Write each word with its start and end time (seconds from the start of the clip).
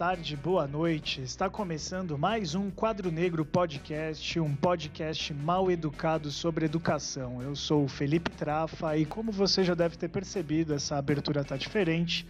tarde, 0.00 0.34
boa 0.34 0.66
noite. 0.66 1.20
Está 1.20 1.50
começando 1.50 2.16
mais 2.16 2.54
um 2.54 2.70
Quadro 2.70 3.10
Negro 3.10 3.44
Podcast, 3.44 4.40
um 4.40 4.56
podcast 4.56 5.34
mal 5.34 5.70
educado 5.70 6.30
sobre 6.30 6.64
educação. 6.64 7.42
Eu 7.42 7.54
sou 7.54 7.84
o 7.84 7.88
Felipe 7.88 8.30
Trafa 8.30 8.96
e 8.96 9.04
como 9.04 9.30
você 9.30 9.62
já 9.62 9.74
deve 9.74 9.98
ter 9.98 10.08
percebido, 10.08 10.72
essa 10.72 10.96
abertura 10.96 11.44
tá 11.44 11.54
diferente 11.54 12.26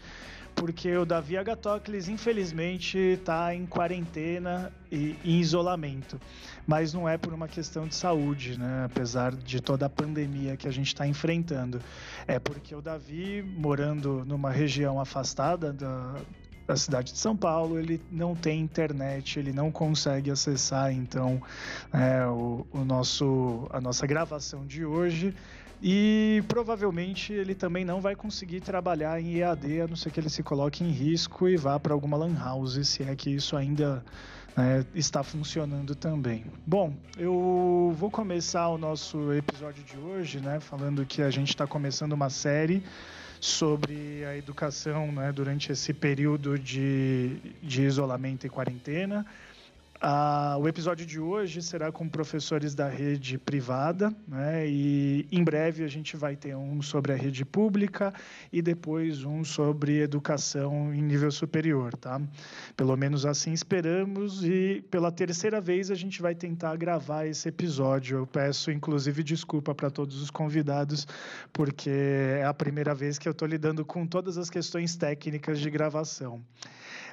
porque 0.57 0.95
o 0.97 1.07
Davi 1.07 1.37
Agatocles, 1.37 2.09
infelizmente, 2.09 2.99
está 2.99 3.55
em 3.55 3.65
quarentena 3.65 4.73
e 4.91 5.17
em 5.25 5.39
isolamento. 5.39 6.21
Mas 6.67 6.93
não 6.93 7.09
é 7.09 7.17
por 7.17 7.33
uma 7.33 7.47
questão 7.47 7.87
de 7.87 7.95
saúde, 7.95 8.59
né? 8.59 8.83
apesar 8.85 9.33
de 9.33 9.61
toda 9.61 9.87
a 9.87 9.89
pandemia 9.89 10.57
que 10.57 10.67
a 10.67 10.73
gente 10.73 10.89
está 10.89 11.07
enfrentando. 11.07 11.81
É 12.27 12.41
porque 12.41 12.75
o 12.75 12.83
Davi, 12.83 13.43
morando 13.43 14.25
numa 14.27 14.51
região 14.51 15.01
afastada 15.01 15.73
da, 15.73 16.17
da 16.71 16.77
cidade 16.77 17.13
de 17.13 17.19
São 17.19 17.37
Paulo, 17.37 17.81
ele 17.81 18.01
não 18.13 18.37
tem 18.37 18.61
internet, 18.61 19.41
ele 19.41 19.53
não 19.53 19.73
consegue 19.73 20.31
acessar 20.31 20.93
então 20.93 21.43
é, 21.93 22.25
o, 22.27 22.65
o 22.73 22.85
nosso, 22.85 23.67
a 23.71 23.81
nossa 23.81 24.07
gravação 24.07 24.65
de 24.65 24.85
hoje 24.85 25.35
e 25.83 26.45
provavelmente 26.47 27.33
ele 27.33 27.57
também 27.57 27.85
não 27.85 28.01
vai 28.01 28.15
conseguir 28.15 28.61
trabalhar 28.61 29.21
em 29.21 29.39
EAD, 29.39 29.81
a 29.81 29.89
não 29.89 29.97
ser 29.97 30.13
que 30.13 30.21
ele 30.21 30.31
se 30.31 30.45
coloque 30.45 30.85
em 30.85 30.91
risco 30.93 31.49
e 31.49 31.57
vá 31.57 31.81
para 31.81 31.93
alguma 31.93 32.17
lan 32.17 32.39
house, 32.39 32.87
se 32.87 33.03
é 33.03 33.17
que 33.17 33.31
isso 33.31 33.57
ainda 33.57 34.05
né, 34.57 34.87
está 34.95 35.25
funcionando 35.25 35.97
também. 35.97 36.45
Bom, 36.65 36.95
eu 37.19 37.93
vou 37.97 38.13
começar 38.13 38.69
o 38.69 38.79
nosso 38.79 39.33
episódio 39.33 39.83
de 39.83 39.99
hoje, 39.99 40.39
né, 40.39 40.61
falando 40.61 41.05
que 41.05 41.21
a 41.21 41.31
gente 41.31 41.49
está 41.49 41.67
começando 41.67 42.13
uma 42.13 42.31
série 42.31 42.85
sobre 43.41 44.25
a 44.27 44.37
educação 44.37 45.11
né, 45.11 45.33
durante 45.33 45.73
esse 45.73 45.95
período 45.95 46.59
de, 46.59 47.39
de 47.63 47.83
isolamento 47.83 48.47
e 48.47 48.51
quarentena. 48.51 49.25
Ah, 50.03 50.57
o 50.59 50.67
episódio 50.67 51.05
de 51.05 51.21
hoje 51.21 51.61
será 51.61 51.93
com 51.93 52.09
professores 52.09 52.75
da 52.75 52.89
rede 52.89 53.37
privada, 53.37 54.11
né? 54.27 54.67
E 54.67 55.27
em 55.31 55.45
breve 55.45 55.85
a 55.85 55.89
gente 55.89 56.17
vai 56.17 56.35
ter 56.35 56.57
um 56.57 56.81
sobre 56.81 57.13
a 57.13 57.15
rede 57.15 57.45
pública 57.45 58.11
e 58.51 58.63
depois 58.63 59.25
um 59.25 59.45
sobre 59.45 60.01
educação 60.01 60.95
em 60.95 61.03
nível 61.03 61.31
superior, 61.31 61.95
tá? 61.99 62.19
Pelo 62.75 62.97
menos 62.97 63.27
assim 63.27 63.53
esperamos 63.53 64.43
e 64.43 64.83
pela 64.91 65.13
terceira 65.13 65.61
vez 65.61 65.91
a 65.91 65.95
gente 65.95 66.23
vai 66.23 66.35
tentar 66.35 66.75
gravar 66.77 67.27
esse 67.27 67.51
episódio. 67.51 68.21
Eu 68.21 68.27
peço 68.27 68.71
inclusive 68.71 69.23
desculpa 69.23 69.75
para 69.75 69.91
todos 69.91 70.23
os 70.23 70.31
convidados 70.31 71.07
porque 71.53 71.91
é 71.91 72.45
a 72.47 72.55
primeira 72.55 72.95
vez 72.95 73.19
que 73.19 73.29
eu 73.29 73.33
estou 73.33 73.47
lidando 73.47 73.85
com 73.85 74.07
todas 74.07 74.39
as 74.39 74.49
questões 74.49 74.97
técnicas 74.97 75.61
de 75.61 75.69
gravação. 75.69 76.43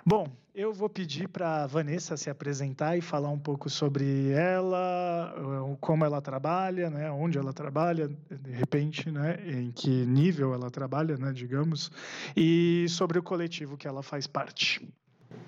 Bom, 0.05 0.31
eu 0.57 0.73
vou 0.73 0.89
pedir 0.89 1.27
para 1.27 1.67
Vanessa 1.67 2.17
se 2.17 2.31
apresentar 2.31 2.97
e 2.97 3.01
falar 3.01 3.29
um 3.29 3.37
pouco 3.37 3.69
sobre 3.69 4.31
ela, 4.31 5.31
como 5.79 6.03
ela 6.03 6.19
trabalha, 6.19 6.89
né, 6.89 7.11
onde 7.11 7.37
ela 7.37 7.53
trabalha, 7.53 8.07
de 8.07 8.51
repente, 8.51 9.11
né, 9.11 9.37
em 9.45 9.71
que 9.71 9.87
nível 9.87 10.55
ela 10.55 10.71
trabalha, 10.71 11.15
né, 11.15 11.31
digamos, 11.31 11.91
e 12.35 12.87
sobre 12.89 13.19
o 13.19 13.23
coletivo 13.23 13.77
que 13.77 13.87
ela 13.87 14.01
faz 14.01 14.25
parte. 14.25 14.91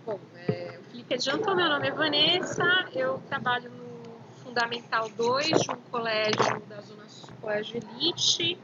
Bom, 0.05 0.19
é, 0.47 0.77
o 0.79 0.91
Felipe 0.91 1.15
adiantou, 1.15 1.55
meu 1.55 1.67
nome 1.67 1.87
é 1.87 1.91
Vanessa, 1.91 2.87
eu 2.93 3.17
trabalho 3.27 3.71
no 3.71 4.43
Fundamental 4.43 5.09
2 5.09 5.47
de 5.47 5.71
um 5.71 5.81
colégio 5.89 6.61
da 6.69 6.81
Zona 6.81 7.09
Sul, 7.09 7.33
Colégio 7.41 7.81
Elite, 7.97 8.59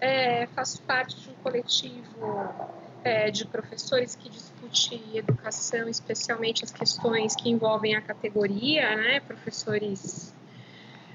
é, 0.00 0.46
faço 0.46 0.80
parte 0.84 1.20
de 1.20 1.28
um 1.28 1.34
coletivo 1.34 2.48
é, 3.04 3.30
de 3.30 3.46
professores 3.46 4.14
que 4.14 4.30
discute 4.70 5.00
educação, 5.14 5.88
especialmente 5.88 6.64
as 6.64 6.70
questões 6.70 7.34
que 7.34 7.50
envolvem 7.50 7.94
a 7.94 8.00
categoria, 8.00 8.96
né? 8.96 9.20
Professores, 9.20 10.34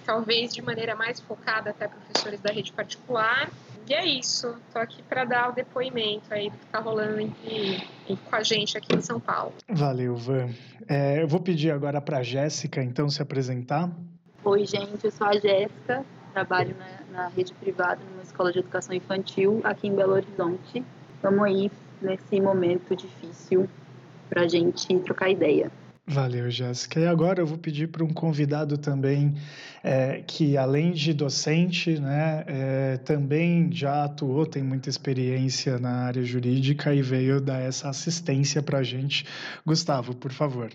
talvez 0.05 0.53
de 0.53 0.61
maneira 0.61 0.95
mais 0.95 1.19
focada, 1.19 1.71
até 1.71 1.87
professores 1.87 2.39
da 2.39 2.51
rede 2.51 2.71
particular. 2.71 3.49
E 3.87 3.93
é 3.93 4.03
isso, 4.03 4.55
estou 4.67 4.81
aqui 4.81 5.03
para 5.03 5.25
dar 5.25 5.49
o 5.49 5.51
depoimento 5.51 6.33
aí 6.33 6.49
do 6.49 6.57
que 6.57 6.65
está 6.65 6.79
rolando 6.79 7.19
entre, 7.19 7.87
com 8.07 8.35
a 8.35 8.41
gente 8.41 8.75
aqui 8.75 8.95
em 8.95 9.01
São 9.01 9.19
Paulo. 9.19 9.53
Valeu, 9.69 10.15
Van. 10.15 10.49
É, 10.87 11.21
eu 11.21 11.27
vou 11.27 11.39
pedir 11.39 11.69
agora 11.69 12.01
para 12.01 12.17
a 12.17 12.23
Jéssica, 12.23 12.81
então, 12.81 13.07
se 13.09 13.21
apresentar. 13.21 13.91
Oi, 14.43 14.65
gente, 14.65 15.05
eu 15.05 15.11
sou 15.11 15.27
a 15.27 15.33
Jéssica, 15.33 16.03
trabalho 16.33 16.75
na, 16.77 17.21
na 17.21 17.27
rede 17.27 17.53
privada, 17.53 18.01
numa 18.09 18.23
escola 18.23 18.51
de 18.51 18.59
educação 18.59 18.95
infantil 18.95 19.61
aqui 19.63 19.87
em 19.87 19.95
Belo 19.95 20.13
Horizonte. 20.13 20.83
Estamos 21.15 21.43
aí 21.43 21.71
nesse 22.01 22.39
momento 22.39 22.95
difícil 22.95 23.69
para 24.29 24.43
a 24.43 24.47
gente 24.47 24.97
trocar 24.99 25.29
ideia. 25.29 25.71
Valeu, 26.07 26.51
Jéssica. 26.51 26.99
E 26.99 27.07
agora 27.07 27.41
eu 27.41 27.47
vou 27.47 27.57
pedir 27.57 27.87
para 27.87 28.03
um 28.03 28.13
convidado 28.13 28.77
também 28.77 29.35
é, 29.83 30.21
que, 30.21 30.55
além 30.55 30.91
de 30.91 31.13
docente, 31.13 31.99
né, 31.99 32.43
é, 32.45 32.97
também 32.97 33.71
já 33.71 34.03
atuou, 34.03 34.45
tem 34.45 34.61
muita 34.61 34.87
experiência 34.87 35.79
na 35.79 36.05
área 36.05 36.21
jurídica 36.23 36.93
e 36.93 37.01
veio 37.01 37.41
dar 37.41 37.59
essa 37.59 37.89
assistência 37.89 38.61
para 38.61 38.79
a 38.79 38.83
gente. 38.83 39.25
Gustavo, 39.65 40.15
por 40.15 40.31
favor. 40.31 40.69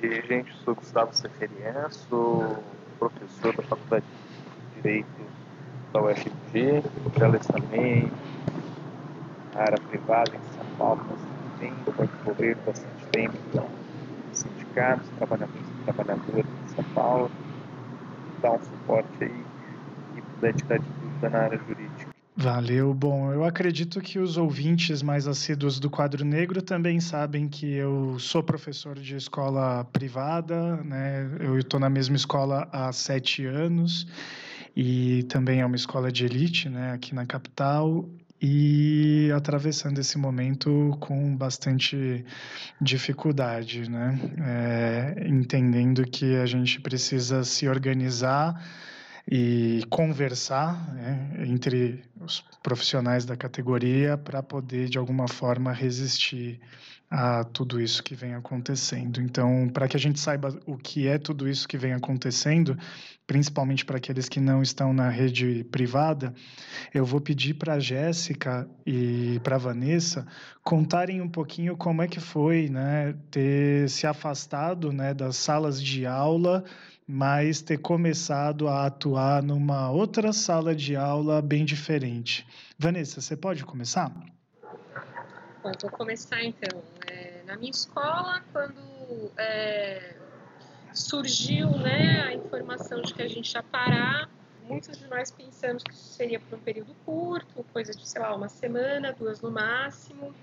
E 0.00 0.06
aí, 0.06 0.22
gente, 0.28 0.54
sou 0.64 0.76
Gustavo 0.76 1.12
Seferian, 1.12 1.90
sou 1.90 2.62
professor 3.00 3.56
da 3.56 3.64
Faculdade 3.64 4.04
de 4.76 4.82
Direito 4.82 5.26
da 5.92 6.00
UFG, 6.00 6.82
já 7.18 7.38
também 7.52 8.10
área 9.54 9.78
privada 9.88 10.32
em 10.36 10.45
Bastante 10.78 11.50
tempo, 11.58 11.92
vai 11.96 12.06
envolver 12.20 12.56
bastante 12.64 13.06
tempo 13.10 13.38
com 13.50 13.78
sindicatos, 14.32 15.10
trabalhadores 15.10 15.70
e 15.70 15.84
trabalhadoras 15.84 16.44
de 16.44 16.70
São 16.70 16.84
Paulo, 16.94 17.30
dar 18.42 18.52
um 18.52 18.62
suporte 18.62 19.24
aí 19.24 19.46
e 20.14 20.22
puder 20.22 20.54
tirar 20.54 20.78
de 20.78 20.90
dúvida 21.00 21.30
na 21.30 21.38
área 21.40 21.58
jurídica. 21.58 22.16
Valeu. 22.38 22.92
Bom, 22.92 23.32
eu 23.32 23.44
acredito 23.44 23.98
que 23.98 24.18
os 24.18 24.36
ouvintes 24.36 25.02
mais 25.02 25.26
assíduos 25.26 25.80
do 25.80 25.88
Quadro 25.88 26.22
Negro 26.22 26.60
também 26.60 27.00
sabem 27.00 27.48
que 27.48 27.72
eu 27.72 28.18
sou 28.18 28.42
professor 28.42 28.94
de 28.98 29.16
escola 29.16 29.84
privada, 29.84 30.76
né? 30.84 31.30
Eu 31.40 31.58
estou 31.58 31.80
na 31.80 31.88
mesma 31.88 32.14
escola 32.14 32.68
há 32.70 32.92
sete 32.92 33.46
anos 33.46 34.06
e 34.76 35.22
também 35.24 35.62
é 35.62 35.66
uma 35.66 35.76
escola 35.76 36.12
de 36.12 36.26
elite, 36.26 36.68
né? 36.68 36.92
Aqui 36.92 37.14
na 37.14 37.24
capital 37.24 38.04
e 38.40 39.30
atravessando 39.34 39.98
esse 39.98 40.18
momento 40.18 40.96
com 41.00 41.34
bastante 41.36 42.24
dificuldade, 42.80 43.88
né? 43.90 44.18
É, 44.38 45.26
entendendo 45.26 46.04
que 46.04 46.36
a 46.36 46.46
gente 46.46 46.80
precisa 46.80 47.42
se 47.44 47.68
organizar 47.68 48.54
e 49.28 49.82
conversar 49.90 50.94
né, 50.94 51.44
entre 51.46 52.04
os 52.20 52.44
profissionais 52.62 53.24
da 53.24 53.36
categoria 53.36 54.16
para 54.16 54.42
poder 54.42 54.88
de 54.88 54.98
alguma 54.98 55.26
forma 55.26 55.72
resistir 55.72 56.60
a 57.10 57.44
tudo 57.44 57.80
isso 57.80 58.02
que 58.02 58.14
vem 58.14 58.34
acontecendo. 58.34 59.20
Então, 59.20 59.68
para 59.68 59.88
que 59.88 59.96
a 59.96 60.00
gente 60.00 60.20
saiba 60.20 60.56
o 60.66 60.76
que 60.76 61.06
é 61.06 61.18
tudo 61.18 61.48
isso 61.48 61.66
que 61.66 61.78
vem 61.78 61.92
acontecendo, 61.92 62.76
principalmente 63.26 63.84
para 63.84 63.96
aqueles 63.96 64.28
que 64.28 64.38
não 64.38 64.62
estão 64.62 64.92
na 64.92 65.08
rede 65.08 65.64
privada, 65.64 66.32
eu 66.94 67.04
vou 67.04 67.20
pedir 67.20 67.54
para 67.54 67.74
a 67.74 67.80
Jéssica 67.80 68.68
e 68.86 69.40
para 69.42 69.56
a 69.56 69.58
Vanessa 69.58 70.26
contarem 70.62 71.20
um 71.20 71.28
pouquinho 71.28 71.76
como 71.76 72.02
é 72.02 72.08
que 72.08 72.20
foi, 72.20 72.68
né, 72.68 73.14
ter 73.30 73.88
se 73.90 74.06
afastado, 74.06 74.92
né, 74.92 75.12
das 75.12 75.36
salas 75.36 75.82
de 75.82 76.06
aula, 76.06 76.64
mas 77.06 77.62
ter 77.62 77.78
começado 77.78 78.68
a 78.68 78.86
atuar 78.86 79.42
numa 79.42 79.90
outra 79.90 80.32
sala 80.32 80.74
de 80.74 80.96
aula 80.96 81.42
bem 81.42 81.64
diferente. 81.64 82.46
Vanessa, 82.78 83.20
você 83.20 83.36
pode 83.36 83.64
começar? 83.64 84.12
Bom, 85.62 85.72
vou 85.80 85.90
começar 85.90 86.42
então. 86.44 86.82
É, 87.08 87.42
na 87.44 87.56
minha 87.56 87.70
escola, 87.70 88.42
quando 88.52 89.32
é, 89.36 90.16
surgiu 90.96 91.70
né, 91.70 92.22
a 92.22 92.34
informação 92.34 93.02
de 93.02 93.12
que 93.12 93.22
a 93.22 93.28
gente 93.28 93.52
ia 93.52 93.62
parar, 93.62 94.28
muitos 94.62 94.98
de 94.98 95.06
nós 95.08 95.30
pensamos 95.30 95.82
que 95.82 95.92
isso 95.92 96.14
seria 96.14 96.40
por 96.40 96.58
um 96.58 96.62
período 96.62 96.94
curto, 97.04 97.64
coisa 97.72 97.92
de, 97.92 98.08
sei 98.08 98.20
lá, 98.20 98.34
uma 98.34 98.48
semana, 98.48 99.12
duas 99.12 99.40
no 99.40 99.50
máximo. 99.50 100.34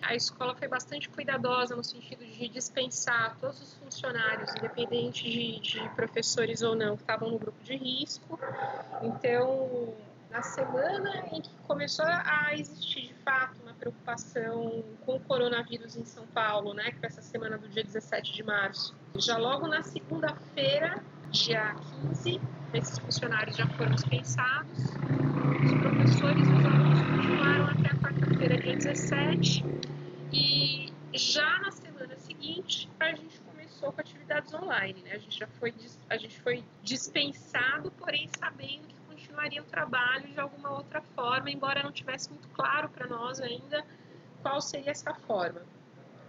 A 0.00 0.14
escola 0.14 0.54
foi 0.54 0.68
bastante 0.68 1.08
cuidadosa 1.08 1.74
no 1.74 1.82
sentido 1.82 2.24
de 2.24 2.48
dispensar 2.48 3.36
todos 3.40 3.60
os 3.60 3.74
funcionários, 3.74 4.54
independente 4.54 5.24
de, 5.24 5.58
de 5.58 5.88
professores 5.90 6.62
ou 6.62 6.76
não, 6.76 6.96
que 6.96 7.02
estavam 7.02 7.30
no 7.30 7.38
grupo 7.38 7.60
de 7.64 7.76
risco. 7.76 8.38
Então, 9.02 9.94
na 10.30 10.42
semana 10.42 11.26
em 11.32 11.40
que 11.40 11.50
começou 11.66 12.04
a 12.06 12.54
existir 12.54 13.08
de 13.08 13.14
fato 13.24 13.60
uma 13.62 13.74
preocupação 13.74 14.84
com 15.04 15.16
o 15.16 15.20
coronavírus 15.20 15.96
em 15.96 16.04
São 16.04 16.26
Paulo, 16.28 16.74
né, 16.74 16.92
que 16.92 16.98
foi 17.00 17.08
essa 17.08 17.22
semana 17.22 17.58
do 17.58 17.68
dia 17.68 17.82
17 17.82 18.32
de 18.32 18.42
março. 18.42 18.94
Já 19.16 19.36
logo 19.36 19.66
na 19.66 19.82
segunda-feira, 19.82 21.02
dia 21.30 21.74
15, 22.12 22.40
esses 22.74 22.98
funcionários 22.98 23.56
já 23.56 23.66
foram 23.66 23.92
dispensados. 23.92 24.84
Os 25.64 25.72
professores 25.74 26.48
e 26.48 26.52
os 26.52 26.64
alunos 26.64 27.02
continuaram 27.02 27.66
até 27.66 27.88
a 27.88 27.96
quarta-feira, 27.96 28.58
dia 28.58 28.76
17. 28.76 29.64
E 30.32 30.92
já 31.12 31.58
na 31.60 31.70
semana 31.70 32.16
seguinte, 32.16 32.88
a 33.00 33.14
gente 33.14 33.40
começou 33.40 33.92
com 33.92 34.00
atividades 34.00 34.52
online, 34.54 35.02
né? 35.02 35.12
A 35.12 35.18
gente 35.18 35.38
já 35.38 35.46
foi, 35.46 35.74
a 36.08 36.16
gente 36.16 36.40
foi 36.40 36.64
dispensado, 36.82 37.90
porém 37.92 38.28
sabendo 38.38 38.86
que 38.86 38.94
continuaria 39.08 39.62
o 39.62 39.64
trabalho 39.64 40.28
de 40.28 40.38
alguma 40.38 40.70
outra 40.70 41.00
forma, 41.14 41.50
embora 41.50 41.82
não 41.82 41.92
tivesse 41.92 42.30
muito 42.30 42.48
claro 42.48 42.88
para 42.88 43.06
nós 43.06 43.40
ainda 43.40 43.84
qual 44.42 44.60
seria 44.60 44.90
essa 44.90 45.14
forma. 45.14 45.62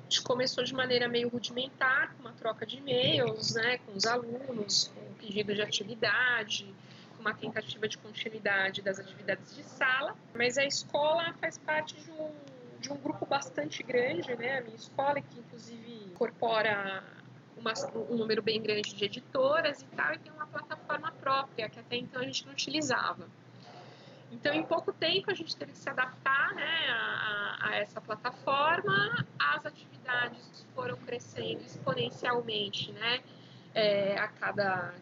Gente 0.10 0.24
começou 0.24 0.64
de 0.64 0.74
maneira 0.74 1.08
meio 1.08 1.30
rudimentar, 1.30 2.16
com 2.16 2.22
uma 2.22 2.34
troca 2.34 2.66
de 2.66 2.78
e-mails, 2.78 3.54
né, 3.54 3.78
com 3.78 3.96
os 3.96 4.08
alunos, 4.08 4.88
com 4.88 5.02
um 5.02 5.14
pedido 5.14 5.54
de 5.54 5.62
atividade, 5.62 6.74
com 7.16 7.22
uma 7.22 7.36
tentativa 7.36 7.88
de 7.88 7.96
continuidade 8.00 8.82
das 8.82 8.98
atividades 8.98 9.56
de 9.56 9.62
sala, 9.62 10.16
mas 10.34 10.58
a 10.58 10.66
escola 10.66 11.32
faz 11.40 11.60
parte 11.60 11.94
de 11.94 12.10
um, 12.10 12.32
de 12.80 12.92
um 12.92 12.98
grupo 12.98 13.24
bastante 13.28 13.84
grande, 13.84 14.36
né, 14.36 14.58
a 14.58 14.62
minha 14.62 14.76
escola, 14.76 15.22
que 15.22 15.38
inclusive 15.38 15.94
incorpora 16.08 17.04
uma, 17.56 17.74
um 18.10 18.16
número 18.16 18.42
bem 18.42 18.60
grande 18.60 18.96
de 18.96 19.06
editoras 19.06 19.84
e 19.84 19.86
tal, 19.96 20.16
e 20.16 20.18
tem 20.18 20.32
uma 20.32 20.48
plataforma 20.48 21.12
própria, 21.22 21.70
que 21.70 21.80
até 21.80 21.98
então 21.98 22.20
a 22.20 22.26
gente 22.26 22.48
não 22.48 22.54
utilizava. 22.54 23.28
Então, 24.32 24.54
em 24.54 24.64
pouco 24.64 24.94
tempo, 24.94 25.32
a 25.32 25.34
gente 25.34 25.56
teve 25.56 25.72
que 25.72 25.78
se 25.78 25.90
adaptar 25.90 26.54
né, 26.54 26.88
a, 26.90 27.58
a, 27.62 27.76
essa 27.76 28.00
plataforma. 28.00 29.26
As 29.40 29.66
atividades 29.66 30.66
foram 30.76 30.96
crescendo 30.98 31.62
exponencialmente, 31.62 32.92
né, 32.92 33.22
é, 33.74 34.18
a, 34.18 34.28
cada, 34.28 34.94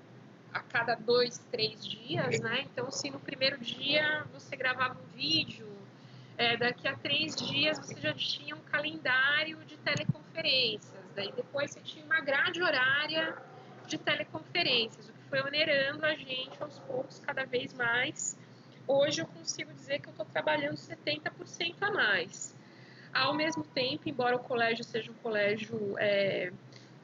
a 0.54 0.60
cada 0.62 0.96
dois, 0.96 1.40
três 1.52 1.86
dias. 1.86 2.40
Né? 2.40 2.62
Então, 2.72 2.90
se 2.90 3.10
no 3.10 3.20
primeiro 3.20 3.58
dia 3.60 4.26
você 4.34 4.56
gravava 4.56 4.98
um 5.00 5.18
vídeo, 5.18 5.68
é, 6.38 6.56
daqui 6.56 6.88
a 6.88 6.96
três 6.96 7.36
dias 7.36 7.80
você 7.80 8.00
já 8.00 8.14
tinha 8.14 8.56
um 8.56 8.62
calendário 8.62 9.58
de 9.66 9.76
teleconferências. 9.78 10.96
Daí 11.16 11.32
depois 11.32 11.72
você 11.72 11.82
tinha 11.82 12.06
uma 12.06 12.22
grade 12.22 12.62
horária 12.62 13.36
de 13.88 13.98
teleconferências, 13.98 15.10
o 15.10 15.14
que 15.14 15.24
foi 15.30 15.42
onerando 15.42 16.06
a 16.06 16.14
gente 16.14 16.62
aos 16.62 16.78
poucos 16.80 17.20
cada 17.20 17.46
vez 17.46 17.74
mais 17.74 18.37
hoje 18.88 19.22
eu 19.22 19.28
consigo 19.28 19.74
dizer 19.74 20.00
que 20.00 20.08
eu 20.08 20.12
estou 20.12 20.26
trabalhando 20.26 20.76
70% 20.76 21.76
a 21.82 21.92
mais. 21.92 22.56
Ao 23.14 23.34
mesmo 23.34 23.64
tempo, 23.64 24.08
embora 24.08 24.36
o 24.36 24.40
colégio 24.40 24.84
seja 24.84 25.12
um 25.12 25.16
colégio, 25.16 25.96
é, 25.98 26.52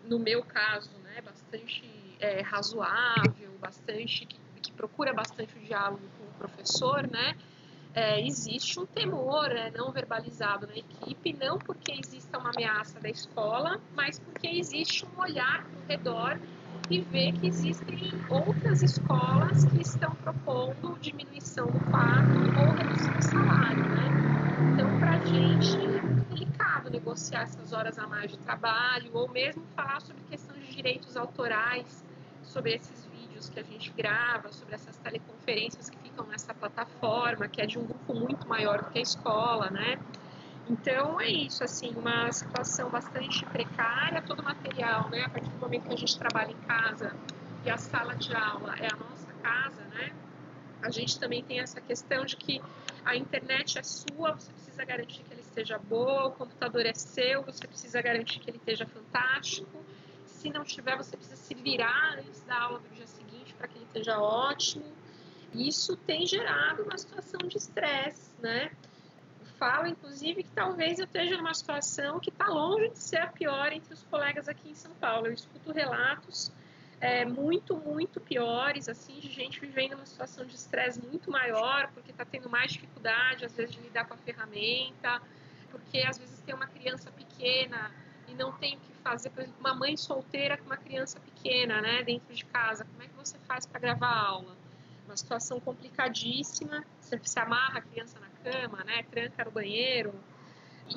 no 0.05 0.19
meu 0.19 0.43
caso, 0.43 0.91
né, 1.03 1.21
bastante 1.21 1.83
é, 2.19 2.41
razoável, 2.41 3.51
bastante 3.59 4.25
que, 4.25 4.39
que, 4.61 4.71
procura 4.71 5.13
bastante 5.13 5.57
o 5.57 5.61
diálogo 5.61 6.03
com 6.17 6.23
o 6.25 6.33
professor, 6.37 7.07
né, 7.07 7.35
é, 7.93 8.25
existe 8.25 8.79
um 8.79 8.85
temor 8.85 9.51
é, 9.51 9.71
não 9.71 9.91
verbalizado 9.91 10.67
na 10.67 10.75
equipe, 10.75 11.33
não 11.33 11.57
porque 11.57 11.91
exista 11.91 12.37
uma 12.37 12.49
ameaça 12.49 12.99
da 12.99 13.09
escola, 13.09 13.79
mas 13.95 14.19
porque 14.19 14.47
existe 14.47 15.05
um 15.05 15.21
olhar 15.21 15.67
ao 15.75 15.87
redor 15.87 16.39
e 16.93 17.01
ver 17.01 17.31
que 17.33 17.47
existem 17.47 18.13
outras 18.29 18.83
escolas 18.83 19.65
que 19.65 19.81
estão 19.81 20.15
propondo 20.15 20.95
diminuição 20.99 21.65
do 21.65 21.79
quadro 21.89 22.51
ou 22.55 22.73
redução 22.73 23.15
do 23.15 23.23
salário, 23.23 23.83
né? 23.89 24.11
Então, 24.71 24.99
para 24.99 25.15
a 25.15 25.19
gente 25.19 25.81
é 25.97 26.01
muito 26.01 26.23
delicado 26.25 26.91
negociar 26.91 27.43
essas 27.43 27.73
horas 27.73 27.97
a 27.97 28.05
mais 28.05 28.31
de 28.31 28.37
trabalho 28.37 29.09
ou 29.13 29.27
mesmo 29.31 29.65
falar 29.75 30.01
sobre 30.01 30.21
questão 30.29 30.55
de 30.55 30.71
direitos 30.71 31.17
autorais, 31.17 32.05
sobre 32.43 32.75
esses 32.75 33.05
vídeos 33.05 33.49
que 33.49 33.59
a 33.59 33.63
gente 33.63 33.91
grava, 33.91 34.51
sobre 34.51 34.75
essas 34.75 34.97
teleconferências 34.97 35.89
que 35.89 35.97
ficam 35.97 36.27
nessa 36.27 36.53
plataforma, 36.53 37.47
que 37.47 37.59
é 37.59 37.65
de 37.65 37.79
um 37.79 37.87
grupo 37.87 38.13
muito 38.13 38.47
maior 38.47 38.83
do 38.83 38.89
que 38.91 38.99
a 38.99 39.01
escola, 39.01 39.71
né? 39.71 39.97
Então 40.69 41.19
é 41.19 41.29
isso, 41.29 41.63
assim, 41.63 41.93
uma 41.95 42.31
situação 42.31 42.89
bastante 42.89 43.45
precária, 43.45 44.21
todo 44.21 44.39
o 44.39 44.43
material, 44.43 45.09
né? 45.09 45.23
A 45.23 45.29
partir 45.29 45.49
do 45.51 45.59
momento 45.59 45.87
que 45.87 45.93
a 45.93 45.97
gente 45.97 46.17
trabalha 46.17 46.51
em 46.51 46.57
casa 46.67 47.13
e 47.65 47.69
a 47.69 47.77
sala 47.77 48.15
de 48.15 48.33
aula 48.33 48.73
é 48.79 48.87
a 48.87 48.95
nossa 48.95 49.33
casa, 49.33 49.85
né? 49.87 50.13
A 50.81 50.89
gente 50.89 51.19
também 51.19 51.43
tem 51.43 51.59
essa 51.59 51.81
questão 51.81 52.25
de 52.25 52.37
que 52.37 52.61
a 53.05 53.15
internet 53.15 53.77
é 53.77 53.83
sua, 53.83 54.33
você 54.33 54.51
precisa 54.51 54.85
garantir 54.85 55.23
que 55.23 55.33
ele 55.33 55.41
esteja 55.41 55.77
boa, 55.77 56.27
o 56.27 56.31
computador 56.31 56.85
é 56.85 56.93
seu, 56.93 57.43
você 57.43 57.67
precisa 57.67 58.01
garantir 58.01 58.39
que 58.39 58.49
ele 58.49 58.57
esteja 58.57 58.85
fantástico. 58.85 59.85
Se 60.25 60.49
não 60.49 60.63
tiver, 60.63 60.95
você 60.97 61.15
precisa 61.15 61.37
se 61.37 61.53
virar 61.53 62.19
antes 62.19 62.43
da 62.43 62.57
aula 62.57 62.79
do 62.79 62.89
dia 62.89 63.07
seguinte 63.07 63.53
para 63.53 63.67
que 63.67 63.77
ele 63.77 63.85
esteja 63.85 64.19
ótimo. 64.19 64.85
Isso 65.53 65.95
tem 65.97 66.25
gerado 66.25 66.83
uma 66.83 66.97
situação 66.97 67.47
de 67.47 67.57
estresse, 67.57 68.31
né? 68.41 68.71
Falo, 69.63 69.87
inclusive, 69.87 70.43
que 70.43 70.51
talvez 70.51 70.99
eu 70.99 71.05
esteja 71.05 71.37
numa 71.37 71.53
situação 71.53 72.19
que 72.19 72.29
está 72.29 72.47
longe 72.47 72.89
de 72.89 72.99
ser 72.99 73.19
a 73.19 73.27
pior 73.27 73.71
entre 73.71 73.93
os 73.93 74.03
colegas 74.03 74.49
aqui 74.49 74.69
em 74.69 74.75
São 74.75 74.91
Paulo. 74.95 75.27
Eu 75.27 75.31
escuto 75.31 75.71
relatos 75.71 76.51
é, 76.99 77.23
muito, 77.23 77.77
muito 77.77 78.19
piores, 78.19 78.89
assim, 78.89 79.17
de 79.21 79.31
gente 79.31 79.61
vivendo 79.61 79.93
uma 79.93 80.05
situação 80.05 80.45
de 80.45 80.53
estresse 80.53 81.01
muito 81.01 81.31
maior, 81.31 81.89
porque 81.93 82.11
está 82.11 82.25
tendo 82.25 82.49
mais 82.49 82.73
dificuldade, 82.73 83.45
às 83.45 83.55
vezes, 83.55 83.73
de 83.73 83.79
lidar 83.79 84.05
com 84.05 84.15
a 84.15 84.17
ferramenta, 84.17 85.21
porque 85.71 85.99
às 85.99 86.17
vezes 86.17 86.41
tem 86.41 86.53
uma 86.53 86.67
criança 86.67 87.09
pequena 87.11 87.89
e 88.27 88.33
não 88.33 88.51
tem 88.51 88.75
o 88.75 88.79
que 88.81 88.91
fazer, 89.01 89.29
por 89.29 89.43
exemplo, 89.43 89.61
uma 89.61 89.73
mãe 89.73 89.95
solteira 89.95 90.57
com 90.57 90.65
uma 90.65 90.77
criança 90.77 91.21
pequena, 91.21 91.79
né, 91.79 92.03
dentro 92.03 92.33
de 92.33 92.43
casa, 92.45 92.83
como 92.83 93.01
é 93.01 93.07
que 93.07 93.15
você 93.15 93.37
faz 93.47 93.65
para 93.65 93.79
gravar 93.79 94.13
aula? 94.13 94.57
Uma 95.05 95.15
situação 95.15 95.57
complicadíssima, 95.61 96.83
você 96.99 97.17
se 97.23 97.39
amarra 97.39 97.79
a 97.79 97.81
criança 97.81 98.19
na 98.19 98.32
cama, 98.43 98.83
né? 98.83 99.03
Tranca 99.09 99.45
no 99.45 99.51
banheiro. 99.51 100.13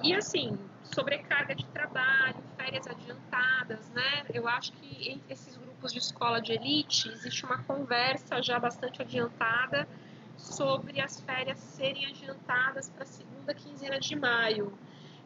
E 0.03 0.15
assim, 0.15 0.59
sobrecarga 0.83 1.55
de 1.55 1.65
trabalho, 1.67 2.37
férias 2.57 2.87
adiantadas, 2.87 3.89
né? 3.91 4.25
Eu 4.35 4.49
acho 4.49 4.73
que 4.73 5.11
entre 5.11 5.33
esses 5.33 5.57
grupos 5.57 5.93
de 5.93 5.99
escola 5.99 6.41
de 6.41 6.53
elite 6.53 7.09
existe 7.09 7.45
uma 7.45 7.63
conversa 7.63 8.43
já 8.43 8.59
bastante 8.59 9.01
adiantada 9.01 9.89
sobre 10.37 11.01
as 11.01 11.21
férias 11.21 11.59
serem 11.59 12.07
adiantadas 12.07 12.91
para 12.91 13.05
a 13.05 13.07
segunda 13.07 13.55
quinzena 13.55 13.99
de 13.99 14.17
maio. 14.17 14.77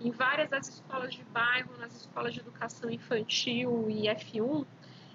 Em 0.00 0.10
várias 0.10 0.48
das 0.48 0.68
escolas 0.68 1.12
de 1.12 1.22
bairro, 1.24 1.76
nas 1.78 1.94
escolas 1.94 2.32
de 2.32 2.40
educação 2.40 2.90
infantil 2.90 3.90
e 3.90 4.08
F1, 4.08 4.64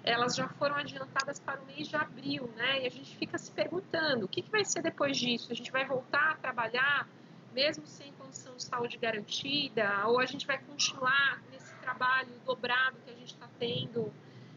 elas 0.06 0.36
já 0.36 0.48
foram 0.48 0.76
adiantadas 0.76 1.40
para 1.40 1.60
o 1.60 1.66
mês 1.66 1.88
de 1.88 1.96
abril, 1.96 2.48
né? 2.56 2.84
E 2.84 2.86
a 2.86 2.90
gente 2.90 3.16
fica 3.16 3.36
se 3.36 3.50
perguntando 3.50 4.24
o 4.24 4.28
que, 4.28 4.40
que 4.40 4.50
vai 4.50 4.64
ser 4.64 4.80
depois 4.80 5.16
disso? 5.16 5.50
A 5.50 5.54
gente 5.54 5.72
vai 5.72 5.84
voltar 5.84 6.30
a 6.30 6.34
trabalhar 6.36 7.08
mesmo 7.52 7.84
sem 7.86 8.12
condição 8.12 8.54
de 8.54 8.62
saúde 8.62 8.96
garantida? 8.96 10.06
Ou 10.06 10.20
a 10.20 10.24
gente 10.24 10.46
vai 10.46 10.58
continuar 10.58 11.42
nesse 11.50 11.74
trabalho 11.76 12.28
dobrado 12.44 12.96
que 13.04 13.10
a 13.10 13.14
gente 13.14 13.32
está 13.34 13.48
tendo 13.58 14.12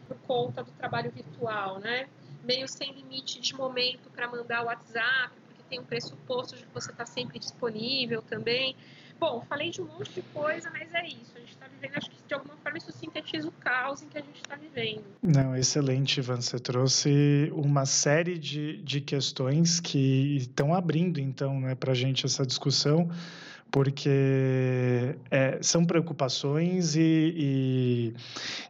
por 0.06 0.16
conta 0.18 0.62
do 0.62 0.70
trabalho 0.72 1.10
virtual, 1.10 1.80
né? 1.80 2.08
Meio 2.44 2.68
sem 2.68 2.92
limite 2.92 3.40
de 3.40 3.54
momento 3.54 4.08
para 4.10 4.28
mandar 4.28 4.62
o 4.62 4.66
WhatsApp, 4.66 5.34
porque 5.48 5.62
tem 5.68 5.80
um 5.80 5.84
pressuposto 5.84 6.56
de 6.56 6.64
que 6.64 6.72
você 6.72 6.92
está 6.92 7.04
sempre 7.04 7.40
disponível 7.40 8.22
também. 8.22 8.76
Bom, 9.20 9.44
falei 9.46 9.68
de 9.70 9.82
um 9.82 9.84
monte 9.84 10.14
de 10.14 10.22
coisa, 10.32 10.70
mas 10.70 10.92
é 10.94 11.06
isso. 11.06 11.32
A 11.36 11.40
gente 11.40 11.50
está 11.50 11.66
vivendo, 11.68 11.98
acho 11.98 12.10
que 12.10 12.16
de 12.26 12.32
alguma 12.32 12.56
forma 12.56 12.78
isso 12.78 12.90
sintetiza 12.90 13.48
o 13.48 13.52
caos 13.52 14.00
em 14.00 14.08
que 14.08 14.16
a 14.16 14.22
gente 14.22 14.40
está 14.40 14.56
vivendo. 14.56 15.04
Não, 15.22 15.54
excelente, 15.54 16.20
Ivan. 16.20 16.40
Você 16.40 16.58
trouxe 16.58 17.52
uma 17.54 17.84
série 17.84 18.38
de, 18.38 18.82
de 18.82 19.02
questões 19.02 19.78
que 19.78 20.36
estão 20.36 20.74
abrindo, 20.74 21.20
então, 21.20 21.60
né, 21.60 21.74
para 21.74 21.92
a 21.92 21.94
gente 21.94 22.24
essa 22.24 22.46
discussão 22.46 23.10
porque 23.70 25.14
é, 25.30 25.58
são 25.62 25.84
preocupações 25.84 26.96
e, 26.96 27.34
e, 27.36 28.14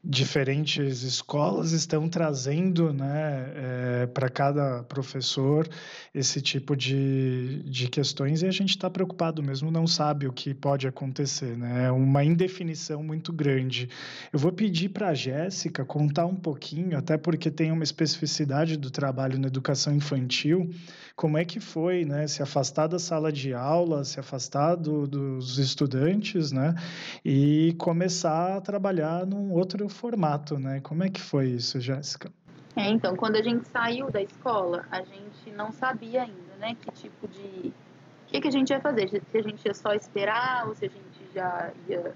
diferentes 0.04 1.02
escolas 1.02 1.72
estão 1.72 2.08
trazendo 2.08 2.92
né, 2.92 3.52
é, 3.54 4.06
para 4.06 4.28
cada 4.28 4.82
professor 4.84 5.68
esse 6.14 6.40
tipo 6.40 6.76
de, 6.76 7.62
de 7.64 7.88
questões 7.88 8.42
e 8.42 8.46
a 8.46 8.50
gente 8.50 8.70
está 8.70 8.90
preocupado 8.90 9.42
mesmo, 9.42 9.70
não 9.70 9.86
sabe 9.86 10.26
o 10.26 10.32
que 10.32 10.52
pode 10.52 10.86
acontecer, 10.86 11.56
né? 11.56 11.86
É 11.86 11.90
uma 11.90 12.24
indefinição 12.24 13.02
muito 13.02 13.32
grande. 13.32 13.88
Eu 14.32 14.38
vou 14.38 14.52
pedir 14.52 14.90
para 14.90 15.08
a 15.08 15.14
Jéssica 15.14 15.84
contar 15.84 16.26
um 16.26 16.36
pouquinho, 16.36 16.98
até 16.98 17.16
porque 17.16 17.50
tem 17.50 17.72
uma 17.72 17.84
especificidade 17.84 18.76
do 18.76 18.90
trabalho 18.90 19.38
na 19.38 19.46
educação 19.46 19.94
infantil, 19.94 20.70
como 21.16 21.36
é 21.36 21.44
que 21.44 21.60
foi 21.60 22.04
né, 22.04 22.26
se 22.26 22.42
afastar 22.42 22.86
da 22.86 22.98
sala 22.98 23.30
de 23.30 23.52
aula, 23.52 24.04
se 24.04 24.18
afastar 24.18 24.74
do 24.74 24.89
do, 24.90 25.06
dos 25.06 25.58
estudantes, 25.58 26.52
né? 26.52 26.74
E 27.24 27.74
começar 27.78 28.56
a 28.56 28.60
trabalhar 28.60 29.26
num 29.26 29.52
outro 29.52 29.88
formato, 29.88 30.58
né? 30.58 30.80
Como 30.80 31.04
é 31.04 31.08
que 31.08 31.20
foi 31.20 31.48
isso, 31.48 31.80
Jéssica? 31.80 32.30
É, 32.76 32.88
então, 32.88 33.16
quando 33.16 33.36
a 33.36 33.42
gente 33.42 33.66
saiu 33.68 34.10
da 34.10 34.22
escola, 34.22 34.84
a 34.90 35.02
gente 35.02 35.50
não 35.54 35.72
sabia 35.72 36.22
ainda, 36.22 36.56
né? 36.58 36.76
Que 36.80 36.90
tipo 36.92 37.28
de... 37.28 37.68
O 37.68 38.32
que, 38.32 38.40
que 38.40 38.48
a 38.48 38.52
gente 38.52 38.70
ia 38.70 38.80
fazer? 38.80 39.08
Se 39.08 39.38
a 39.38 39.42
gente 39.42 39.64
ia 39.66 39.74
só 39.74 39.92
esperar 39.92 40.68
ou 40.68 40.74
se 40.74 40.86
a 40.86 40.88
gente 40.88 41.34
já 41.34 41.72
ia 41.88 42.14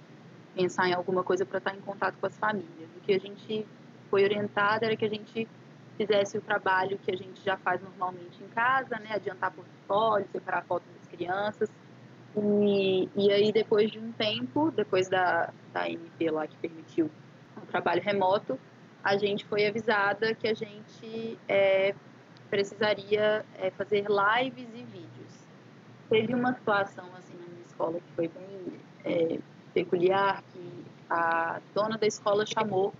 pensar 0.54 0.88
em 0.88 0.94
alguma 0.94 1.24
coisa 1.24 1.44
para 1.44 1.58
estar 1.58 1.74
em 1.74 1.80
contato 1.80 2.16
com 2.20 2.26
as 2.26 2.38
famílias. 2.38 2.88
O 2.96 3.00
que 3.00 3.12
a 3.12 3.18
gente 3.18 3.66
foi 4.08 4.22
orientado 4.22 4.84
era 4.84 4.96
que 4.96 5.04
a 5.04 5.08
gente 5.08 5.48
fizesse 5.96 6.38
o 6.38 6.40
trabalho 6.40 6.98
que 6.98 7.10
a 7.10 7.16
gente 7.16 7.42
já 7.44 7.56
faz 7.56 7.80
normalmente 7.82 8.42
em 8.42 8.48
casa, 8.48 8.96
né? 8.96 9.10
Adiantar 9.14 9.52
portfólio, 9.52 10.26
separar 10.30 10.64
fotos 10.64 10.88
das 10.98 11.08
crianças, 11.08 11.68
E, 12.36 13.08
e 13.14 13.32
aí, 13.32 13.52
depois 13.52 13.90
de 13.90 13.98
um 13.98 14.12
tempo, 14.12 14.70
depois 14.70 15.08
da, 15.08 15.52
da 15.72 15.88
MP 15.88 16.30
lá 16.30 16.46
que 16.46 16.56
permitiu 16.56 17.10
o 17.56 17.66
trabalho 17.66 18.02
remoto, 18.02 18.58
a 19.02 19.16
gente 19.16 19.44
foi 19.44 19.66
avisada 19.66 20.34
que 20.34 20.48
a 20.48 20.54
gente 20.54 21.38
é, 21.48 21.94
precisaria 22.50 23.44
é, 23.58 23.70
fazer 23.70 24.06
lives 24.08 24.68
e 24.74 24.82
vídeos. 24.82 25.46
Teve 26.08 26.34
uma 26.34 26.52
situação 26.54 27.04
assim 27.16 27.34
na 27.34 27.46
minha 27.46 27.64
escola 27.66 28.00
que 28.00 28.12
foi 28.16 28.28
bem 28.28 28.80
é, 29.04 29.38
peculiar, 29.72 30.42
que 30.52 30.84
a 31.08 31.60
dona 31.74 31.98
da 31.98 32.06
escola 32.06 32.44
chamou 32.46 32.92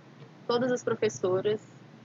todas 0.47 0.71
as 0.71 0.83
professoras 0.83 1.59